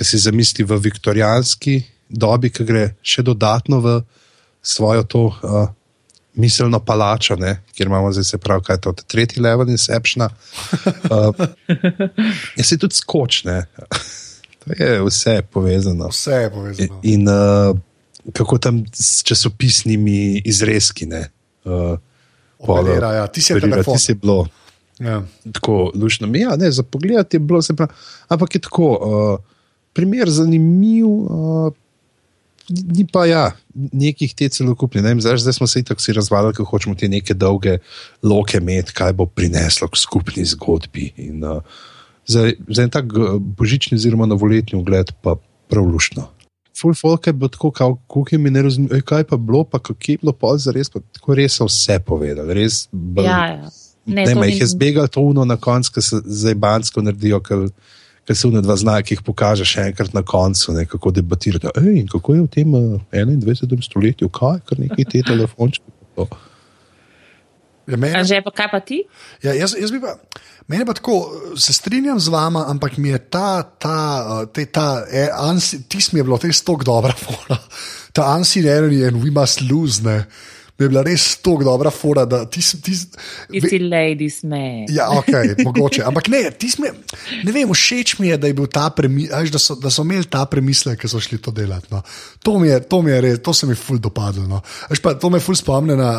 ki 0.00 0.04
si 0.08 0.18
zamisli 0.18 0.64
v 0.64 0.78
viktorijanski 0.80 1.82
dobi, 2.08 2.48
ki 2.48 2.64
gre 2.64 2.84
še 3.04 3.20
dodatno 3.20 3.82
v 3.84 3.98
svojo 4.64 5.04
to. 5.04 5.28
Uh, 5.44 5.68
Miselno 6.40 6.78
palačo, 6.78 7.34
ne, 7.36 7.56
kjer 7.74 7.88
imamo 7.90 8.12
zdaj 8.14 8.24
se 8.24 8.38
pravi, 8.38 8.62
kaj 8.62 8.76
je 8.76 8.80
to, 8.84 8.92
tretji 9.12 9.42
level 9.42 9.68
Inception. 9.68 10.22
Uh, 10.24 11.34
je 12.58 12.64
se 12.64 12.78
tudi 12.78 12.96
skočne. 12.96 13.60
To 14.60 14.74
je 14.76 15.00
vse 15.00 15.40
povezano. 15.48 16.10
Vse 16.12 16.36
je 16.42 16.50
povezano. 16.52 17.00
In, 17.02 17.24
in 17.24 17.28
uh, 17.32 17.72
kako 18.36 18.58
tam 18.60 18.82
s 18.92 19.24
časopisnimi 19.24 20.42
izrezki. 20.44 21.08
Uh, 21.64 21.96
Operira, 22.58 23.14
ja. 23.14 23.26
Ti 23.26 23.40
si 23.40 23.56
ti 23.56 23.98
si 23.98 24.14
bilo. 24.14 24.44
Ja. 25.00 25.22
Tako 25.52 25.90
lušno 25.96 26.28
mi 26.28 26.44
ja, 26.44 26.58
je, 26.60 26.72
za 26.72 26.84
pogled 26.84 27.32
je 27.32 27.40
bilo, 27.40 27.62
pravi, 27.62 27.88
ampak 28.28 28.54
je 28.54 28.60
tako, 28.68 28.90
uh, 29.00 29.59
primer 29.92 30.30
zanimiv, 30.30 31.06
uh, 31.06 31.72
ni 32.70 33.06
pa 33.06 33.26
ja, 33.26 33.44
nekih 33.74 34.34
te 34.34 34.48
celokupne. 34.48 35.02
Zdaj, 35.20 35.40
zdaj 35.42 35.58
smo 35.58 35.66
se 35.66 35.82
tako 35.82 36.02
si 36.02 36.12
razvali, 36.12 36.52
da 36.56 36.64
hočemo 36.64 36.94
te 36.94 37.08
neke 37.08 37.34
dolge 37.34 37.78
loke 38.22 38.58
imeti, 38.58 38.94
kaj 38.94 39.12
bo 39.18 39.26
prineslo 39.26 39.88
k 39.88 39.98
skupni 39.98 40.44
zgodbi. 40.44 41.12
In, 41.16 41.44
uh, 41.44 41.62
za, 42.26 42.50
za 42.68 42.82
en 42.82 42.90
tak 42.90 43.10
božični, 43.58 43.98
oziroma 43.98 44.26
novoletni 44.26 44.78
ogled, 44.78 45.12
pa 45.22 45.36
prav 45.70 45.84
lušno. 45.84 46.28
Full 46.80 46.94
folk 46.94 47.26
je 47.26 47.32
bilo 47.32 47.48
tako, 47.48 47.70
kako 47.70 48.24
mi 48.38 48.50
ne 48.50 48.62
razumemo, 48.62 49.00
kaj 49.04 49.24
pa 49.24 49.36
bilo, 49.36 49.64
pa 49.64 49.78
kako 49.78 49.98
je 50.08 50.18
bilo 50.22 50.32
pol 50.32 50.58
za 50.58 50.72
res, 50.72 50.90
pa 50.90 51.00
tako 51.12 51.34
res 51.34 51.58
so 51.58 51.66
vse 51.68 51.98
povedali. 52.06 52.54
Res, 52.54 52.86
bl, 52.92 53.24
ja, 53.26 53.46
ja. 53.46 53.70
Ne, 54.06 54.24
ne, 54.24 54.46
jih 54.48 54.60
je 54.60 54.66
zbegal 54.66 55.08
to 55.08 55.20
uno 55.20 55.44
na 55.44 55.56
koncu, 55.56 55.92
ki 55.94 56.02
se 56.02 56.20
zdaj 56.24 56.54
bansko 56.54 57.02
naredijo, 57.02 57.40
ker 57.44 57.66
se 58.34 58.48
uno 58.48 58.60
dva 58.60 58.76
znaka, 58.76 59.02
ki 59.06 59.16
jih 59.16 59.22
pokaže 59.26 59.66
še 59.68 59.88
enkrat 59.90 60.14
na 60.14 60.22
koncu, 60.26 60.72
ne, 60.76 60.84
kako 60.88 61.12
debatirati. 61.16 61.72
Ej, 61.80 62.04
kako 62.12 62.36
je 62.36 62.44
v 62.44 62.50
tem 62.52 62.76
21. 63.12 63.78
Eh, 63.78 63.82
stoletju, 63.82 64.28
kaj, 64.28 64.62
kar 64.68 64.80
neki 64.80 65.06
te 65.08 65.22
telefončki. 65.26 65.84
Ja, 67.90 67.96
meni, 67.96 68.14
že 68.22 68.38
pa 68.44 68.52
kaj 68.54 68.68
pa 68.70 68.80
ti? 68.84 69.02
Ja, 69.42 69.54
jaz, 69.56 69.74
jaz 69.74 69.90
bi 69.90 69.98
pa. 70.02 70.14
Mene 70.70 70.86
pa 70.86 70.94
tako, 70.94 71.16
se 71.58 71.74
strinjam 71.74 72.20
z 72.22 72.30
vama, 72.30 72.62
ampak 72.70 72.94
mi 73.02 73.10
je 73.10 73.18
ta, 73.18 73.62
ta, 73.62 73.96
te, 74.54 74.68
ta, 74.70 75.02
e, 75.10 75.26
ansi, 75.34 75.82
tis 75.90 76.12
mi 76.12 76.20
je 76.20 76.26
bilo 76.28 76.38
res 76.38 76.62
tako 76.62 76.86
dobra, 76.86 77.16
fora. 77.24 77.58
ta 78.14 78.30
ansi-nervi 78.36 79.02
in 79.08 79.18
we 79.22 79.34
must 79.34 79.64
lose. 79.66 80.04
Ne 80.06 80.26
mi 80.80 80.86
je 80.86 80.88
bila 80.88 81.02
res 81.04 81.36
tako 81.44 81.64
dobra 81.64 81.90
fora. 81.92 82.24
Ti 82.24 82.62
si 82.64 82.80
ti. 82.80 82.94
Ti 83.52 83.78
ladies, 83.84 84.40
me. 84.42 84.86
Ja, 84.88 85.10
ok, 85.12 85.60
mogoče. 85.64 86.02
Ampak 86.08 86.30
ne, 86.32 86.46
sme, 86.72 86.94
ne 87.44 87.52
vem, 87.52 87.68
všeč 87.68 88.16
mi 88.18 88.30
je, 88.30 88.38
da, 88.40 88.48
je 88.48 88.68
ta 88.72 88.88
premi, 88.96 89.28
až, 89.28 89.52
da, 89.52 89.60
so, 89.60 89.76
da 89.76 89.92
so 89.92 90.06
imeli 90.06 90.24
ta 90.24 90.46
premislek, 90.48 91.02
ki 91.02 91.10
so 91.12 91.20
šli 91.20 91.36
to 91.44 91.52
delati. 91.52 91.92
No. 91.92 92.00
To, 92.42 92.56
mi 92.58 92.72
je, 92.72 92.80
to 92.88 93.02
mi 93.04 93.12
je 93.12 93.20
res, 93.26 93.42
to 93.44 93.52
se 93.52 93.68
mi 93.68 93.76
je 93.76 93.82
ful 93.82 94.00
dopadlo. 94.00 94.46
No. 94.48 94.62
Pa, 95.04 95.14
to 95.20 95.28
me 95.28 95.42
ful 95.44 95.58
spomne 95.58 95.98
na 96.00 96.10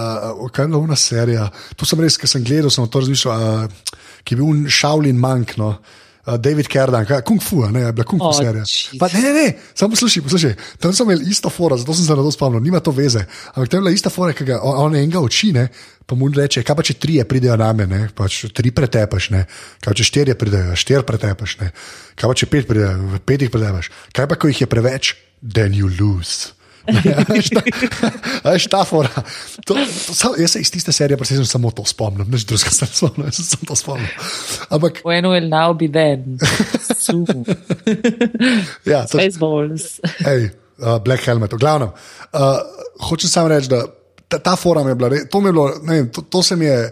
kaj 0.53 0.69
je 0.69 0.73
novna 0.75 0.95
serija. 0.99 1.49
To 1.75 1.89
sem 1.89 2.05
res, 2.05 2.19
ki 2.21 2.29
sem 2.29 2.45
gledal, 2.45 2.69
sem 2.69 2.85
to 2.85 3.01
razmišljal, 3.01 3.65
uh, 3.65 3.97
ki 4.21 4.37
je 4.37 4.43
bil 4.43 4.69
Shaolin 4.69 5.17
Mank. 5.17 5.57
No. 5.57 5.73
Uh, 6.21 6.37
David 6.37 6.67
Kerdan, 6.69 7.05
kung 7.25 7.41
fu, 7.41 7.63
ne, 7.65 7.79
je 7.87 7.93
bila 7.97 8.05
kung 8.05 8.21
fu 8.21 8.27
oh, 8.29 8.35
serija. 8.37 8.61
Pa, 9.01 9.07
ne, 9.09 9.21
ne, 9.21 9.31
ne, 9.33 9.53
samo 9.73 9.95
poslušaj, 9.95 10.21
poslušaj. 10.21 10.53
Tam 10.77 10.93
sem 10.93 11.09
imel 11.09 11.23
isto 11.25 11.49
fora, 11.49 11.77
zato 11.81 11.95
sem 11.97 12.05
se 12.05 12.13
na 12.13 12.21
to 12.21 12.31
spomnil, 12.31 12.61
nima 12.61 12.79
to 12.79 12.93
veze. 12.93 13.23
Ampak 13.55 13.71
tam 13.71 13.79
je 13.79 13.81
bila 13.81 13.93
ista 13.95 14.13
fora, 14.13 14.35
ki 14.37 14.45
ga 14.45 14.59
on, 14.61 14.77
on 14.85 14.99
enega 14.99 15.17
oči, 15.17 15.49
ne, 15.57 15.65
pa 16.05 16.15
mu 16.15 16.29
reče, 16.29 16.61
kaj 16.61 16.77
pa 16.77 16.85
če 16.85 16.97
trije 17.01 17.25
pridejo 17.25 17.57
na 17.57 17.71
me, 17.73 17.89
ne, 17.89 18.03
pa 18.13 18.29
če 18.29 18.51
tri 18.53 18.69
pretepaš, 18.69 19.31
ne, 19.33 19.47
kaj 19.81 19.97
če 19.97 20.09
štirje 20.11 20.37
pridejo, 20.37 20.77
štir 20.77 21.09
pretepaš, 21.09 21.57
ne, 21.63 21.73
kaj 22.13 22.29
pa 22.29 22.37
če 22.37 22.51
pet 22.53 22.69
pridejo, 22.69 23.21
petih 23.25 23.49
pretepaš, 23.49 23.89
kaj 24.13 24.29
pa 24.29 24.37
ko 24.37 24.53
jih 24.53 24.61
je 24.61 24.69
preveč, 24.69 25.15
then 25.41 25.73
you 25.73 25.89
lose. 25.89 26.53
Veš, 28.45 28.67
ta 28.71 28.83
fora. 28.87 29.09
To, 29.65 29.75
to, 29.75 30.13
to, 30.21 30.33
jaz 30.41 30.51
se 30.55 30.61
iz 30.61 30.71
tiste 30.71 30.91
serije 30.91 31.17
predvsem 31.17 31.45
samo 31.45 31.71
to 31.71 31.85
spomnim, 31.85 32.27
neč 32.31 32.45
drugega 32.49 32.73
se 32.73 32.85
spomnim, 32.89 33.27
jaz 33.29 33.41
sem 33.53 33.67
to 33.67 33.77
spomnil. 33.77 34.09
Ampak. 34.69 35.01
When 35.05 35.29
will 35.29 35.49
now 35.49 35.73
be 35.77 35.87
then? 35.91 36.39
ja, 38.91 39.05
to. 39.05 39.17
Spaceballs. 39.17 39.99
Hej, 40.25 40.51
uh, 40.81 40.97
Black 41.03 41.25
Helmet, 41.25 41.53
v 41.53 41.61
glavnem. 41.61 41.93
Uh, 42.33 42.61
hočem 43.09 43.29
samo 43.29 43.51
reči, 43.53 43.69
da 43.71 43.85
ta, 44.31 44.39
ta 44.39 44.55
fora 44.55 44.83
mi 44.83 44.91
je 44.91 44.95
bila, 44.95 45.09
to 45.29 45.41
mi 45.41 45.49
je 45.49 45.53
bilo, 45.53 45.67
ne 45.83 45.93
vem, 45.99 46.09
to, 46.09 46.21
to 46.21 46.43
se 46.43 46.55
mi 46.55 46.65
je. 46.65 46.91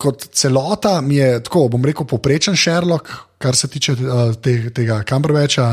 Kot 0.00 0.30
celota 0.32 1.00
mi 1.04 1.18
je, 1.18 1.42
tako 1.44 1.66
bom 1.68 1.82
rekel, 1.84 2.06
poprečen 2.08 2.56
Sherlock, 2.56 3.10
kar 3.36 3.56
se 3.56 3.68
tiče 3.68 3.98
te, 4.40 4.54
tega 4.72 5.02
Cumberbatcha, 5.04 5.66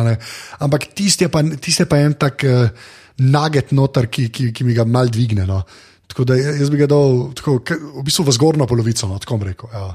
ampak 0.60 0.90
tisti 0.92 1.24
je, 1.24 1.30
tist 1.64 1.80
je 1.80 1.88
pa 1.88 2.02
en 2.04 2.18
tak. 2.20 2.44
Uh, 2.44 2.96
naget 3.18 3.72
noter, 3.72 4.10
ki, 4.12 4.30
ki, 4.34 4.52
ki 4.54 4.68
mi 4.68 4.76
ga 4.78 4.86
mal 4.86 5.10
dvigne. 5.14 5.46
No. 5.50 5.62
Tako 6.08 6.26
da 6.28 6.38
jaz 6.40 6.70
bi 6.72 6.82
ga 6.82 6.90
dal 6.90 7.32
tako, 7.38 7.60
v 8.00 8.04
bistvu 8.08 8.28
v 8.28 8.36
zgornjo 8.36 8.68
polovico, 8.70 9.10
no, 9.10 9.20
tako 9.20 9.40
rekel. 9.44 9.74
Ja. 9.74 9.88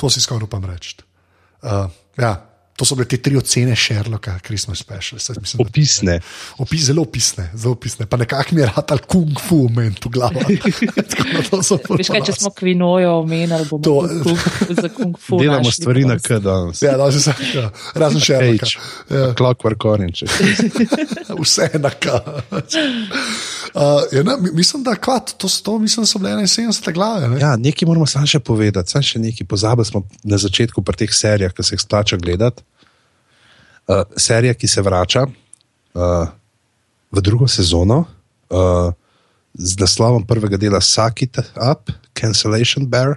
To 0.00 0.10
si 0.10 0.20
skoraj 0.20 0.48
upam 0.48 0.64
reči. 0.66 0.96
Uh, 1.62 1.86
ja. 2.18 2.32
To 2.82 2.86
so 2.86 2.96
bile 2.98 3.06
te 3.06 3.20
tri 3.22 3.36
ocene 3.38 3.76
Sherlocka, 3.78 4.40
Christmas 4.42 4.78
Special. 4.78 5.20
Mislim, 5.40 5.60
opisne. 5.62 6.16
Opis, 6.58 6.86
zelo 6.88 7.02
opisne, 7.02 7.44
zelo 7.54 7.76
opisne. 7.76 8.06
Pa 8.06 8.16
nekako 8.16 8.54
mi 8.54 8.60
je 8.60 8.66
rad 8.66 8.90
ali 8.90 9.00
kung 9.06 9.38
fu 9.40 9.56
umen 9.56 9.94
tu 9.94 10.10
glavo. 10.10 10.40
Veš 11.98 12.10
kaj, 12.10 12.24
če 12.26 12.32
smo 12.40 12.50
kvinojo 12.50 13.12
omenili, 13.20 13.68
bomo 13.70 13.84
to, 13.86 14.08
za 14.82 14.88
kung 14.96 15.14
fu. 15.14 15.38
Delamo 15.38 15.70
stvari 15.70 16.02
na 16.10 16.16
kaj 16.18 16.40
danes. 16.42 16.82
Ja, 16.82 16.96
da 16.98 17.12
se 17.12 17.34
ja, 17.54 17.70
razen 17.94 18.20
Sherlocka. 18.20 18.66
Ja. 19.10 19.30
Clockwork 19.38 19.86
Orange. 19.86 20.26
Vse 21.44 21.70
na 21.78 21.94
kaj. 21.94 22.18
Uh, 22.50 24.02
ja, 24.12 24.26
ne, 24.26 24.36
mislim, 24.52 24.82
da 24.82 24.96
kvat, 24.98 25.34
to, 25.38 25.48
to 25.62 25.78
mislim, 25.78 26.06
so 26.06 26.18
bile 26.18 26.32
71 26.32 26.92
glave. 26.92 27.28
Ne? 27.28 27.40
Ja, 27.40 27.54
nekaj 27.56 27.86
moramo 27.86 28.10
samo 28.10 28.26
še 28.26 28.42
povedati, 28.42 28.90
samo 28.90 29.06
še 29.06 29.22
nekaj. 29.22 29.46
Pozabili 29.46 29.86
smo 29.86 30.02
na 30.26 30.38
začetku 30.38 30.82
pri 30.82 31.04
teh 31.04 31.14
serijah, 31.14 31.54
ki 31.54 31.62
se 31.62 31.78
jih 31.78 31.86
splača 31.86 32.18
gledati. 32.18 32.66
Uh, 33.88 34.02
serija, 34.16 34.54
ki 34.54 34.68
se 34.68 34.82
vrača 34.82 35.26
uh, 35.26 36.28
v 37.10 37.20
drugo 37.20 37.48
sezono 37.48 38.04
uh, 38.50 38.92
z 39.54 39.78
naslovom 39.80 40.26
prvega 40.26 40.56
dela 40.56 40.80
Suck 40.80 41.22
It 41.22 41.38
Up, 41.38 41.90
Cancellation 42.20 42.86
Bear. 42.86 43.16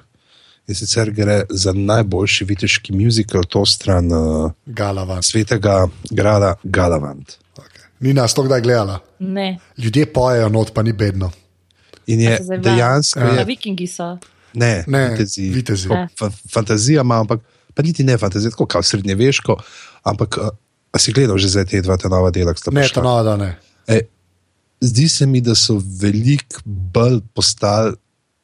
In 0.68 0.76
sicer 0.76 1.11
gre 1.13 1.43
za 1.49 1.74
najboljši 1.74 2.45
viteški 2.45 2.93
muzikal, 2.93 3.43
to 3.45 3.66
stran 3.66 4.09
uh, 4.11 4.51
svetega 5.22 5.88
grada 6.09 6.55
Galavant. 6.63 7.38
Ni 7.99 8.13
nas 8.13 8.34
to 8.34 8.43
kdaj 8.43 8.61
gledala. 8.61 8.99
Ne. 9.20 9.59
Ljudje 9.78 10.05
pojejo 10.13 10.49
not, 10.49 10.74
pa 10.74 10.84
ni 10.84 10.93
bedno. 10.93 11.32
In 12.07 12.22
je 12.22 12.39
dejansko. 12.63 13.20
Ja, 13.20 13.43
vikingi 13.43 13.88
so. 13.88 14.18
Ne, 14.53 14.84
ne 14.88 15.09
vitezi. 15.09 15.49
vitezi. 15.49 15.89
Fa 16.20 16.30
fantazija 16.53 17.01
ima, 17.01 17.20
ampak 17.20 17.41
pa 17.76 17.84
niti 17.84 18.03
ne 18.03 18.17
fantazija, 18.17 18.53
tako 18.55 18.67
kot 18.71 18.86
srednjeveško. 18.86 19.57
Ampak 20.11 20.38
a, 20.38 20.49
a 20.91 20.99
si 20.99 21.13
gledal 21.13 21.38
že 21.38 21.51
za 21.53 21.65
te 21.65 21.82
dva 21.82 21.97
ta 21.97 22.09
nova 22.09 22.32
dela? 22.32 22.55
Ne, 22.71 22.88
ta 22.93 23.03
nova, 23.03 23.23
da 23.23 23.36
ne. 23.38 23.51
E, 23.88 24.01
zdi 24.82 25.09
se 25.09 25.26
mi, 25.26 25.41
da 25.41 25.55
so 25.55 25.78
veliko 26.01 26.63
bolj 26.65 27.19
postali, 27.34 27.95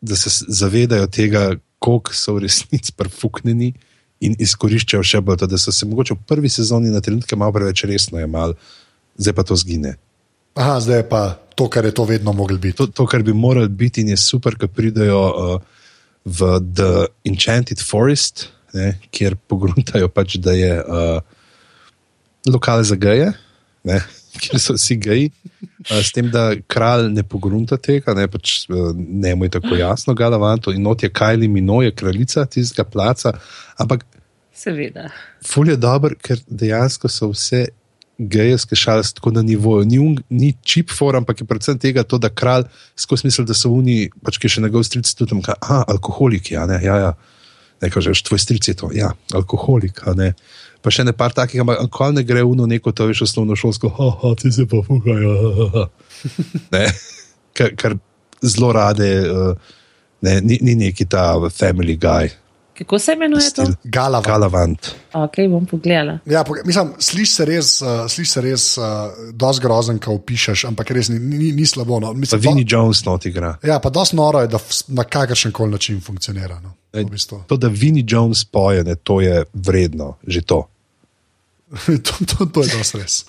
da 0.01 0.15
se 0.15 0.45
zavedajo 0.47 1.07
tega, 1.07 1.55
koliko 1.79 2.13
so 2.13 2.36
v 2.38 2.45
resnici 2.47 2.93
prfuknjeni. 2.97 3.73
In 4.21 4.36
izkoriščajo 4.38 5.01
še 5.01 5.19
bolj 5.25 5.39
to, 5.41 5.47
da 5.49 5.57
so 5.57 5.71
se 5.73 5.86
mogoče 5.89 6.13
v 6.13 6.27
prvi 6.29 6.49
sezoni 6.49 6.91
na 6.93 6.99
trenutke 7.01 7.34
malo 7.36 7.55
preveč 7.55 7.82
resno 7.89 8.19
jemali 8.21 8.53
zdaj 9.21 9.34
pa 9.34 9.43
to 9.43 9.55
zgine. 9.55 9.95
Aha, 10.55 10.79
zdaj 10.79 10.97
je 10.97 11.09
pa 11.09 11.23
to, 11.55 11.69
kar 11.69 11.86
je 11.86 11.93
to 11.93 12.03
vedno 12.03 12.34
moglo 12.34 12.57
biti. 12.57 12.77
To, 12.77 12.88
to, 12.88 13.05
kar 13.05 13.23
bi 13.23 13.34
moralo 13.34 13.67
biti, 13.67 14.01
in 14.01 14.09
je 14.09 14.17
super, 14.17 14.55
da 14.59 14.67
pridejo 14.67 15.21
uh, 15.21 15.61
v 16.25 16.59
The 16.59 17.05
Enchanted 17.23 17.79
Forest, 17.79 18.49
ne, 18.74 18.93
kjer 19.11 19.36
pogruntajo, 19.49 20.09
pač, 20.11 20.38
da 20.41 20.55
je 20.55 20.74
uh, 20.82 21.22
lokal 22.49 22.84
za 22.88 22.95
geje, 22.99 23.32
ne, 23.88 23.99
kjer 24.41 24.61
so 24.61 24.78
vsi 24.78 24.97
geji. 25.01 25.32
Uh, 25.61 25.97
s 25.99 26.13
tem, 26.15 26.30
da 26.34 26.51
kralj 26.72 27.09
ne 27.13 27.26
pogrunta 27.28 27.78
tega, 27.78 28.15
ne, 28.17 28.28
pač, 28.32 28.63
uh, 28.72 28.91
ne 28.95 29.36
mu 29.36 29.47
je 29.47 29.55
tako 29.57 29.78
jasno, 29.80 30.15
galavanto 30.17 30.74
in 30.74 30.84
not 30.86 31.03
je 31.03 31.11
Kajli 31.11 31.49
Minoje, 31.51 31.93
kraljica 31.95 32.45
tistega 32.45 32.88
placa. 32.88 33.36
Ampak. 33.82 34.05
Seveda. 34.55 35.09
Ful 35.45 35.72
je 35.72 35.78
dober, 35.80 36.15
ker 36.22 36.41
dejansko 36.47 37.09
so 37.09 37.32
vse 37.32 37.69
gejske 38.22 38.76
šale 38.76 39.03
tako 39.15 39.32
na 39.32 39.41
nivoju. 39.41 39.86
Ni, 39.86 40.17
ni 40.30 40.53
čip 40.63 40.91
for, 40.91 41.15
ampak 41.15 41.41
je 41.41 41.47
predvsem 41.47 41.80
tega, 41.80 42.03
to, 42.03 42.17
da 42.17 42.30
kralj 42.30 42.67
skozi 42.95 43.28
misli, 43.28 43.45
da 43.45 43.57
so 43.57 43.72
oni, 43.74 44.09
pač 44.24 44.38
ki 44.41 44.51
še 44.51 44.61
njegov 44.61 44.86
stric 44.86 45.09
tudi 45.17 45.34
tam, 45.34 45.41
a 45.61 45.84
alkoholik, 45.88 46.51
ja, 46.53 46.65
ne, 46.69 46.80
ja, 46.84 46.97
ja. 47.01 47.13
Ne, 47.82 47.89
kažeš, 47.89 48.21
tvoj 48.27 48.39
stric 48.39 48.67
je 48.67 48.75
to, 48.77 48.91
ja, 48.93 49.11
alkoholik, 49.34 50.03
ne. 50.17 50.34
Pa 50.82 50.93
še 50.93 51.05
ne 51.05 51.13
par 51.17 51.34
takih, 51.34 51.61
ampak 51.61 51.82
ko 51.93 52.09
ne 52.13 52.23
gre 52.25 52.43
v 52.45 52.67
neko, 52.69 52.93
to 52.93 53.07
veš, 53.09 53.23
osnovno 53.27 53.57
šolsko, 53.57 53.89
ha, 53.97 54.09
ha, 54.21 54.34
ti 54.38 54.51
se 54.53 54.65
pa 54.69 54.82
fuhajo, 54.86 55.34
ha, 55.41 55.51
ha, 55.57 55.67
ha. 55.75 55.86
Ne, 56.73 56.86
kar, 57.57 57.73
kar 57.77 57.97
zelo 58.41 58.71
rade, 58.73 59.09
uh, 59.25 59.55
ne, 60.21 60.39
ni, 60.41 60.59
ni 60.61 60.75
neki 60.75 61.05
ta 61.09 61.34
family 61.49 61.97
guy. 61.97 62.29
Kako 62.78 62.99
se 62.99 63.13
imenuje 63.13 63.51
to? 63.55 63.63
Galavant. 63.84 64.28
Galavant. 64.28 64.88
Ok, 65.13 65.36
bom 65.49 65.65
pogledala. 65.65 66.19
Ja, 66.26 66.43
mislim, 66.65 66.93
slišiš 66.99 67.36
se 67.36 67.45
res, 67.45 67.82
uh, 67.82 67.88
sliš 68.09 68.32
se 68.32 68.41
res 68.41 68.78
uh, 68.78 68.84
dosti 69.34 69.63
grozen, 69.63 69.99
ko 69.99 70.17
pišeš, 70.17 70.65
ampak 70.69 70.91
res 70.91 71.09
ni, 71.09 71.19
ni, 71.19 71.51
ni 71.51 71.65
slabo. 71.65 71.99
No. 71.99 72.13
Mislim, 72.13 72.41
Vinnie 72.41 72.63
do... 72.63 72.76
Jones 72.76 73.05
not 73.05 73.26
igra. 73.26 73.57
Ja, 73.63 73.80
pa 73.80 73.89
dosti 73.89 74.15
noro 74.15 74.41
je, 74.41 74.47
da 74.47 74.59
na 74.88 75.03
kakršen 75.03 75.51
koli 75.51 75.72
način 75.72 76.01
funkcionira. 76.01 76.59
No, 76.63 76.74
v 76.93 77.05
bistvu. 77.11 77.43
To, 77.47 77.57
da 77.57 77.67
Vinnie 77.67 78.05
Jones 78.07 78.45
poje, 78.45 78.84
ne, 78.84 78.95
to 78.95 79.22
je 79.22 79.43
vredno, 79.53 80.15
že 80.28 80.41
to. 80.41 80.63
to, 81.86 82.26
to, 82.26 82.45
to 82.45 82.63
je 82.63 82.78
dosti 82.78 82.97
res. 83.03 83.26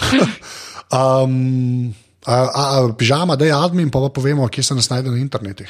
um, 0.92 1.94
a, 2.26 2.34
a, 2.34 2.62
a, 2.80 2.92
pižama, 2.98 3.36
da 3.36 3.44
je 3.44 3.56
admin, 3.56 3.90
pa 3.90 4.00
pa 4.00 4.08
povemo, 4.08 4.48
kje 4.48 4.62
se 4.62 4.74
nas 4.74 4.90
najde 4.90 5.10
na 5.10 5.18
internetu. 5.18 5.64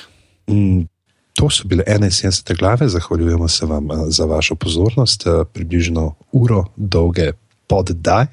Mm, 0.51 0.87
To 1.35 1.51
so 1.51 1.69
bile 1.69 1.85
71 1.87 2.59
glave, 2.59 2.89
zahvaljujemo 2.89 3.49
se 3.49 3.67
vam 3.67 3.91
eh, 3.91 3.95
za 4.09 4.25
vašo 4.25 4.55
pozornost, 4.55 5.27
eh, 5.27 5.45
približno 5.53 6.15
uro 6.33 6.65
dolge 6.77 7.33
poddaje. 7.67 8.27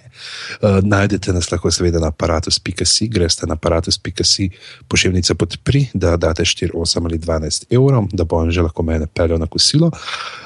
Uh, 0.61 0.79
najdete 0.83 1.33
nas 1.33 1.51
lahko 1.51 1.71
seveda 1.71 1.99
na 1.99 2.07
aparatus.si, 2.07 3.07
greste 3.07 3.47
na 3.47 3.53
aparatus.si, 3.53 4.49
pošiljnica 4.87 5.35
podpri, 5.35 5.85
da 5.93 6.17
date 6.17 6.43
4, 6.43 6.71
8 6.75 7.05
ali 7.05 7.19
12 7.19 7.65
evrov, 7.69 8.07
da 8.13 8.23
bo 8.23 8.41
on 8.43 8.51
že 8.51 8.61
lahko 8.61 8.83
mene 8.83 9.07
peljal 9.07 9.39
na 9.39 9.47
kosilo. 9.47 9.91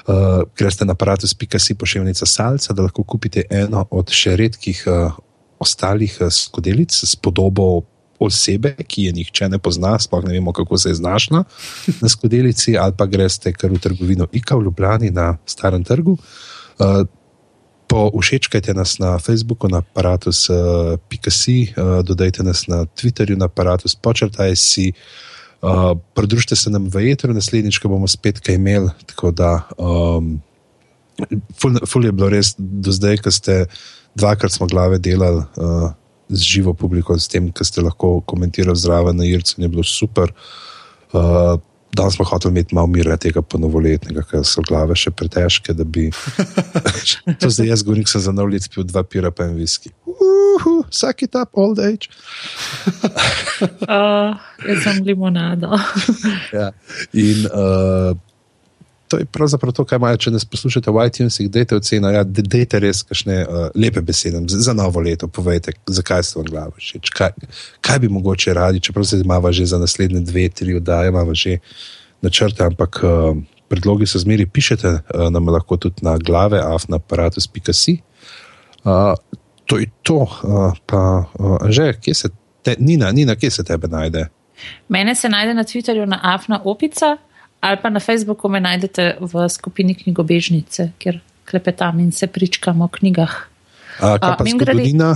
Uh, 0.07 0.43
greste 0.57 0.85
na 0.85 0.93
aparatus.si, 0.93 1.75
pošiljnica 1.75 2.25
salca, 2.25 2.73
da 2.73 2.85
lahko 2.85 3.03
kupite 3.03 3.43
eno 3.49 3.87
od 3.91 4.13
še 4.13 4.35
redkih 4.35 4.83
uh, 4.87 5.17
ostalih 5.59 6.17
skodelic 6.29 6.93
s 6.93 7.15
podobo 7.15 7.81
osebe, 8.19 8.75
ki 8.87 9.03
je 9.03 9.13
nihče 9.13 9.49
ne 9.49 9.59
pozna, 9.59 9.99
sploh 9.99 10.23
ne 10.25 10.33
vemo, 10.33 10.53
kako 10.53 10.77
se 10.77 10.89
je 10.89 10.95
znašla 10.95 11.43
na 12.01 12.09
skodelici, 12.09 12.77
ali 12.77 12.93
pa 12.97 13.05
greste 13.05 13.53
kar 13.53 13.71
v 13.71 13.79
trgovino 13.79 14.27
IKA 14.31 14.55
v 14.55 14.63
Ljubljani 14.63 15.11
na 15.11 15.37
Starem 15.45 15.83
trgu. 15.83 16.17
Uh, 16.79 17.05
Všečkajte 17.95 18.73
nas 18.73 18.99
na 18.99 19.19
Facebooku, 19.19 19.67
na 19.71 19.77
aparatus.si, 19.77 21.57
uh, 21.77 22.03
dodajte 22.03 22.43
nas 22.43 22.67
na 22.67 22.85
Twitterju, 22.85 23.37
na 23.37 23.45
aparatus, 23.45 23.95
počrtaj 23.95 24.55
si, 24.55 24.91
uh, 25.61 25.95
pridružite 26.13 26.55
se 26.55 26.69
nam 26.69 26.89
v 26.89 27.07
jetru, 27.07 27.33
naslednjič, 27.33 27.79
bomo 27.83 28.07
spet 28.07 28.39
kaj 28.39 28.55
imeli. 28.55 28.89
Tako 29.05 29.31
da, 29.31 29.61
um, 29.77 30.41
ful, 31.61 31.77
ful 31.87 32.05
je 32.05 32.11
bilo 32.11 32.29
res 32.29 32.55
do 32.57 32.91
zdaj, 32.91 33.17
ko 33.23 33.31
ste 33.31 33.65
dvakrat 34.15 34.51
smo 34.51 34.67
glave 34.67 34.99
delali. 34.99 35.45
Uh, 35.55 35.91
z 36.29 36.41
živo 36.41 36.73
publiko, 36.73 37.17
s 37.19 37.29
tem, 37.29 37.51
ki 37.53 37.65
ste 37.65 37.83
lahko 37.85 38.19
komentirali 38.25 38.77
zraven 38.77 39.17
na 39.17 39.25
Ircu, 39.25 39.61
je 39.61 39.69
bilo 39.69 39.83
super. 39.83 40.31
Uh, 41.13 41.59
danes 41.95 42.15
smo 42.15 42.25
hoteli 42.25 42.51
imeti 42.51 42.75
malo 42.75 42.87
mira 42.87 43.17
tega 43.17 43.41
ponovoletnega, 43.41 44.23
ker 44.29 44.43
so 44.43 44.63
glave 44.65 44.97
še 44.99 45.13
pretežke, 45.15 45.73
da 45.73 45.85
bi. 45.87 46.09
to 47.41 47.49
zdaj 47.49 47.71
jaz 47.71 47.85
govorim, 47.85 48.07
sem 48.09 48.21
za 48.25 48.33
nov 48.35 48.51
let 48.51 48.67
pil 48.73 48.83
dva 48.87 49.05
pira 49.07 49.31
pa 49.31 49.47
en 49.47 49.55
viski. 49.59 49.93
Vsak 50.89 51.25
je 51.25 51.27
tap, 51.31 51.51
old 51.59 51.79
age. 51.83 52.09
uh, 53.87 54.35
jaz 54.67 54.83
sem 54.83 55.03
limonada. 55.05 55.79
ja. 56.55 56.71
In 57.13 57.47
uh, 57.51 58.15
to 59.07 59.17
je 59.17 59.25
pravzaprav 59.25 59.73
to, 59.73 59.85
kar 59.85 59.99
imajo, 59.99 60.17
če 60.17 60.31
nas 60.33 60.45
poslušate 60.49 60.91
v 60.91 61.05
iTunesih, 61.07 61.49
dajte 61.51 61.77
oceno, 61.77 62.09
ja, 62.13 62.23
dajte 62.25 62.79
res 62.81 63.03
kakšne 63.05 63.37
uh, 63.43 63.67
lepe 63.77 64.01
besede 64.01 64.41
za 64.47 64.73
novo 64.73 65.01
leto, 65.03 65.27
povejte, 65.27 65.75
zakaj 65.85 66.23
ste 66.25 66.39
vam 66.39 66.47
glavo 66.49 66.73
všeč, 66.81 67.11
kaj, 67.13 67.35
kaj 67.85 67.99
bi 68.01 68.09
mogoče 68.09 68.53
radi, 68.57 68.81
čeprav 68.81 69.05
se 69.05 69.19
imamo 69.21 69.51
že 69.53 69.65
za 69.69 69.79
naslednje 69.79 70.23
dve, 70.25 70.49
tri 70.49 70.75
oddaje, 70.75 71.13
imamo 71.13 71.35
že 71.35 71.59
načrte, 72.21 72.65
ampak 72.65 73.01
uh, 73.03 73.37
predlogi 73.69 74.09
so 74.09 74.19
zmeri, 74.19 74.47
pišete 74.49 74.87
uh, 74.87 75.27
nam 75.29 75.53
lahko 75.53 75.77
tudi 75.77 76.05
na 76.05 76.17
glave, 76.17 76.61
afnaaparatus.si. 76.63 77.99
Uh, 78.85 79.13
to 79.65 79.77
je 79.81 79.89
to, 80.01 80.25
uh, 80.25 80.73
pa 80.85 81.29
uh, 81.39 81.69
že, 81.69 81.93
kje 82.01 82.13
se 82.13 82.29
te, 82.65 82.75
Nina, 82.79 83.11
Nina, 83.11 83.35
kje 83.35 83.51
se 83.51 83.63
tebe 83.63 83.87
najde? 83.87 84.27
Mene 84.89 85.15
se 85.15 85.29
najde 85.29 85.53
na 85.53 85.63
Twitterju 85.63 86.05
na 86.05 86.19
afna 86.23 86.61
opica 86.63 87.17
ali 87.65 87.77
pa 87.81 87.89
na 87.89 87.99
Facebooku 87.99 88.49
me 88.49 88.59
najdete 88.61 89.15
v 89.19 89.49
skupini 89.49 89.95
knjigobežnice, 89.97 90.91
kjer 91.01 91.19
klepetam 91.49 91.99
in 91.99 92.11
se 92.11 92.27
pričkam 92.27 92.81
o 92.81 92.87
knjigah. 92.87 93.33
A, 93.99 94.17
kaj 94.19 94.37
pa 94.37 94.43
uh, 94.43 94.51
zgodovina? 94.51 95.15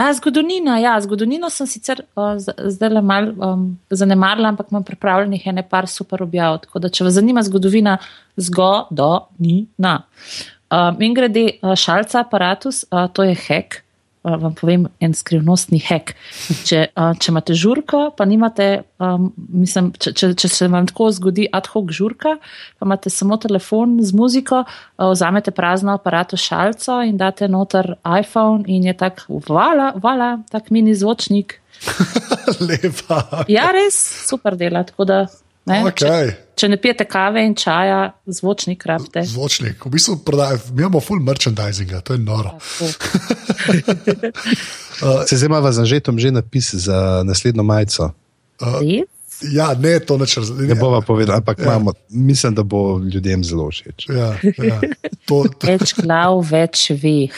A, 0.00 0.12
zgodovina, 0.16 0.78
ja, 0.80 0.94
zgodovino 1.04 1.50
sem 1.52 1.68
sicer 1.68 2.00
uh, 2.16 2.38
zdaj 2.40 2.92
le 2.94 3.02
mal 3.04 3.28
um, 3.36 3.66
zanemarila, 3.90 4.54
ampak 4.54 4.72
imam 4.72 4.84
pripravljenih 4.84 5.46
ene 5.52 5.66
par 5.68 5.88
super 5.88 6.22
objav. 6.24 6.62
Tako 6.64 6.80
da, 6.80 6.88
če 6.88 7.04
vas 7.04 7.18
zanima 7.18 7.44
zgodovina, 7.44 7.98
zgodovina. 8.36 9.94
Um, 10.70 11.02
in 11.04 11.14
grede 11.14 11.46
uh, 11.60 11.74
šalca 11.76 12.24
aparatus, 12.24 12.84
uh, 12.88 13.10
to 13.12 13.28
je 13.28 13.36
hek 13.48 13.82
vam 14.24 14.54
povem 14.54 14.86
en 15.00 15.14
skrivnostni 15.16 15.80
hek. 15.80 16.12
Če, 16.68 16.82
če 16.92 17.30
imate 17.32 17.56
žurko, 17.56 18.02
pa 18.16 18.26
nimate, 18.28 18.68
um, 19.00 19.30
mislim, 19.62 19.92
če, 19.96 20.12
če, 20.16 20.32
če 20.40 20.50
se 20.52 20.68
vam 20.72 20.88
tako 20.90 21.10
zgodi 21.16 21.46
ad 21.52 21.70
hoc 21.72 21.92
žurka, 21.96 22.36
pa 22.78 22.88
imate 22.88 23.12
samo 23.12 23.38
telefon 23.40 23.98
z 24.04 24.16
muziko, 24.16 24.62
vzamete 25.00 25.54
prazno 25.56 25.96
aparato 25.96 26.38
šalco 26.40 27.00
in 27.06 27.16
date 27.20 27.48
noter 27.48 27.94
iPhone 28.04 28.68
in 28.68 28.90
je 28.90 28.96
tak, 28.96 29.24
vala, 29.48 29.92
vala, 30.00 30.36
tak 30.52 30.70
mini 30.74 30.94
zvočnik. 30.94 31.58
Lepa. 32.68 33.46
Ja, 33.48 33.70
res 33.72 33.96
super 34.28 34.56
dela. 34.60 34.84
Ne, 35.68 35.82
okay. 35.84 36.00
če, 36.00 36.12
če 36.56 36.68
ne 36.72 36.78
pijete 36.80 37.04
kave 37.08 37.42
in 37.44 37.54
čaja, 37.58 38.14
zvočnik 38.26 38.84
rabite. 38.88 39.22
Zvočnik, 39.28 39.84
v 39.84 39.90
bistvu 39.92 40.16
prodaj, 40.24 40.56
mi 40.72 40.80
imamo 40.86 41.00
full 41.04 41.20
merchandising, 41.24 41.92
to 42.04 42.12
je 42.16 42.20
noro. 42.22 42.50
se 45.28 45.36
zdaj 45.36 45.46
imamo 45.46 45.72
za 45.72 45.84
žetom 45.84 46.18
že 46.18 46.30
napis 46.30 46.74
za 46.74 47.22
naslednjo 47.24 47.62
majico. 47.62 48.12
Uh, 48.60 48.66
ja, 49.42 49.74
ne, 49.74 49.98
to 50.00 50.18
neč 50.18 50.36
razumem. 50.36 50.68
Ne 50.68 50.74
bova 50.74 51.00
povedala, 51.00 51.38
ampak 51.38 51.58
ja. 51.58 51.64
imamo, 51.64 51.92
mislim, 52.08 52.54
da 52.54 52.62
bo 52.62 52.98
ljudem 52.98 53.44
zelo 53.44 53.70
všeč. 53.70 54.08
Ja, 54.08 54.34
ja. 54.58 54.80
To, 55.28 55.44
to. 55.58 55.66
Več 55.66 55.94
glav, 55.94 56.40
več 56.50 56.90
ve. 56.90 57.28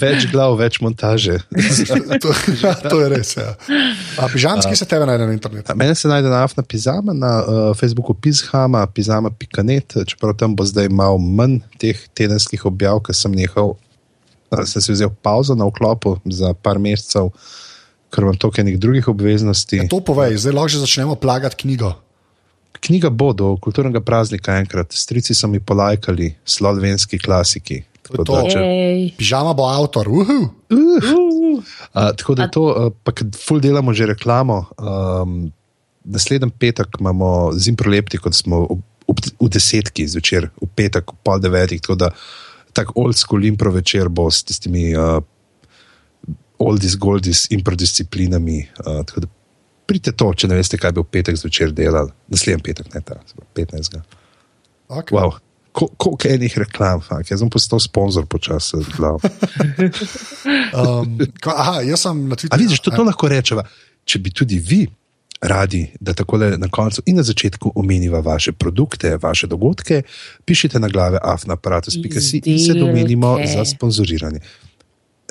več 0.00 0.26
glav, 0.32 0.56
več 0.58 0.80
montaže. 0.82 1.38
to, 2.22 2.34
ja, 2.62 2.74
to 2.82 3.00
je 3.02 3.08
res. 3.12 3.34
Ja. 3.36 3.54
Pižamski 4.32 4.76
se 4.78 4.88
tebe 4.88 5.06
najde 5.08 5.28
na 5.28 5.36
internetu. 5.36 5.76
Mene 5.78 5.94
se 5.94 6.10
najde 6.10 6.32
na 6.32 6.42
Afna 6.46 6.64
Pizama, 6.66 7.14
na 7.16 7.32
uh, 7.40 7.60
Facebooku 7.78 8.14
Pizhama, 8.14 8.86
pizama.net, 8.86 10.00
čeprav 10.10 10.36
tam 10.40 10.56
bo 10.58 10.66
zdaj 10.66 10.90
malo 10.92 11.18
manj 11.20 11.60
teh 11.80 11.98
tedenskih 12.16 12.66
objav, 12.70 13.02
ker 13.06 13.16
sem 13.16 13.34
nehal, 13.36 13.76
sem 14.66 14.82
si 14.82 14.92
vzel 14.92 15.10
pauzo 15.22 15.54
na 15.54 15.68
vklopu 15.68 16.18
za 16.24 16.54
par 16.54 16.78
mesecev, 16.82 17.30
ker 18.10 18.26
imam 18.26 18.38
toliko 18.38 18.60
enih 18.60 18.78
drugih 18.78 19.08
obveznosti. 19.08 19.76
Ja, 19.76 19.88
to 19.90 20.00
povej, 20.02 20.38
zdaj 20.42 20.54
lahko 20.56 20.74
že 20.74 20.82
začnemo 20.82 21.14
plagati 21.14 21.62
knjigo. 21.62 21.94
Knjiga 22.80 23.10
bo 23.10 23.32
do 23.36 23.54
kulturnega 23.60 24.00
praznika 24.00 24.56
enkrat, 24.58 24.92
strici 24.96 25.34
so 25.36 25.48
mi 25.48 25.60
polajkali, 25.60 26.34
slovenski 26.44 27.20
klasiki. 27.20 27.84
Tako 28.02 28.24
to, 28.24 28.42
če... 28.50 28.60
Pižama 29.18 29.52
bo 29.54 29.68
avtor. 29.68 30.08
Uh 30.08 30.26
-huh. 30.26 30.48
uh. 30.70 30.78
Uh. 31.04 31.62
Uh, 31.94 32.10
tako 32.16 32.34
da 32.34 32.48
to, 32.48 32.62
uh, 32.62 32.92
pa 33.04 33.12
ful 33.46 33.60
delamo 33.60 33.92
že 33.92 34.06
reklamo. 34.06 34.64
Um, 34.78 35.52
naslednji 36.04 36.50
petek 36.58 36.88
imamo 37.00 37.52
zim 37.52 37.76
prolepti, 37.76 38.18
kot 38.18 38.34
smo 38.34 38.60
v, 38.60 38.78
v, 39.08 39.14
v 39.40 39.48
desetki 39.48 40.06
zvečer, 40.08 40.48
v 40.62 40.68
petek, 40.74 41.12
v 41.12 41.16
pol 41.22 41.40
devetih. 41.40 41.80
Tako 41.80 41.94
da 41.94 42.10
tak 42.72 42.94
old 42.96 43.18
school 43.18 43.44
impro 43.44 43.72
večer 43.74 44.08
bo 44.08 44.28
s 44.30 44.44
tistimi 44.44 44.90
uh, 44.94 45.18
oldis, 46.58 46.96
goldis 46.96 47.46
improdisciplinami. 47.50 48.62
Uh, 48.78 49.02
tako 49.06 49.26
da 49.26 49.30
pridite 49.86 50.14
to, 50.16 50.32
če 50.34 50.50
ne 50.50 50.58
veste, 50.60 50.78
kaj 50.78 50.94
bi 50.94 51.02
v 51.02 51.10
petek 51.10 51.38
zvečer 51.40 51.74
delali. 51.74 52.12
Naslednji 52.30 52.66
petek, 52.70 52.90
ne 52.94 53.04
ta, 53.04 53.20
15. 53.58 54.00
Okay. 54.90 55.16
Wow 55.16 55.38
koliko 55.72 56.18
enih 56.28 56.58
reklam, 56.58 57.00
fak. 57.00 57.30
jaz 57.30 57.40
sem 57.40 57.50
postal 57.50 57.80
sponzor 57.80 58.26
počasi. 58.26 58.76
um, 60.80 61.18
aha, 61.56 61.80
jaz 61.86 62.00
sem 62.02 62.28
na 62.28 62.36
Twitterju. 62.36 62.62
Vidiš, 62.62 62.80
to, 62.80 62.90
to 62.90 63.04
lahko 63.06 63.28
rečeva. 63.30 63.64
Če 64.04 64.18
bi 64.18 64.32
tudi 64.34 64.58
vi 64.58 64.86
radi, 65.40 65.90
da 66.00 66.12
tako 66.12 66.38
na 66.38 66.68
koncu 66.68 67.02
in 67.06 67.16
na 67.16 67.22
začetku 67.22 67.72
omeniva 67.74 68.20
vaše 68.20 68.52
produkte, 68.52 69.18
vaše 69.22 69.46
dogodke, 69.46 70.02
pišite 70.44 70.80
na 70.80 70.88
glave 70.88 71.18
afnaaparatus.com 71.22 72.40
in 72.44 72.58
se 72.58 72.74
domenimo 72.74 73.38
za 73.54 73.64
sponzoriranje. 73.64 74.40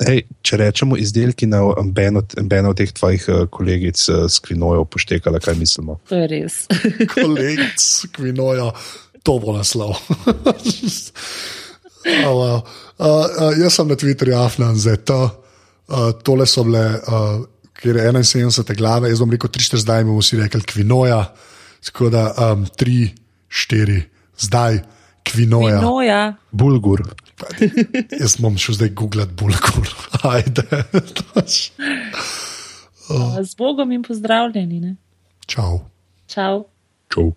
Ej, 0.00 0.22
če 0.42 0.56
rečemo 0.56 0.96
izdelki 0.96 1.46
na 1.46 1.60
eno 2.00 2.70
od 2.70 2.76
teh 2.76 2.92
tvojih 2.92 3.26
uh, 3.28 3.42
kolegic 3.52 4.00
uh, 4.08 4.24
s 4.32 4.40
Kvinojo, 4.40 4.84
poštekala, 4.88 5.38
kaj 5.44 5.54
mislimo? 5.60 5.98
To 6.08 6.16
je 6.16 6.26
res. 6.26 6.64
Kolegic 7.14 7.76
s 7.76 8.08
Kvinojo, 8.16 8.70
to 9.22 9.36
bo 9.38 9.52
naslov. 9.52 9.92
oh, 12.24 12.32
wow. 12.32 12.56
uh, 12.56 12.64
uh, 12.96 13.52
jaz 13.60 13.76
sem 13.76 13.92
na 13.92 14.00
Twitterju 14.00 14.40
afnan, 14.40 14.80
zdaj 14.80 15.04
uh, 15.12 15.28
tole 16.24 16.48
so 16.48 16.64
bile. 16.64 16.84
Uh, 17.04 17.44
ker 17.80 17.96
je 17.96 18.12
71 18.12 18.76
glave, 18.76 19.10
jaz 19.10 19.22
bom 19.22 19.32
rekel 19.32 19.50
3-4, 19.50 19.82
zdaj 19.84 20.04
bomo 20.04 20.20
vsi 20.20 20.40
rekli 20.40 20.62
kvinoja, 20.62 21.22
tako 21.84 22.10
da 22.12 22.34
3-4, 22.36 23.96
um, 23.96 24.02
zdaj 24.38 24.82
kvinoja. 25.24 25.78
Kvinoja. 25.78 26.34
Bulgur. 26.52 27.02
jaz 28.20 28.36
bom 28.38 28.58
šel 28.58 28.74
zdaj 28.80 28.90
googlat 28.98 29.32
bulgur. 29.32 29.88
Ajde. 30.34 30.66
Z 33.42 33.56
Bogom 33.58 33.92
in 33.92 34.02
pozdravljeni. 34.06 34.80
Ne? 34.80 34.96
Čau. 35.46 35.80
Čau. 36.30 36.64
Čau. 37.10 37.32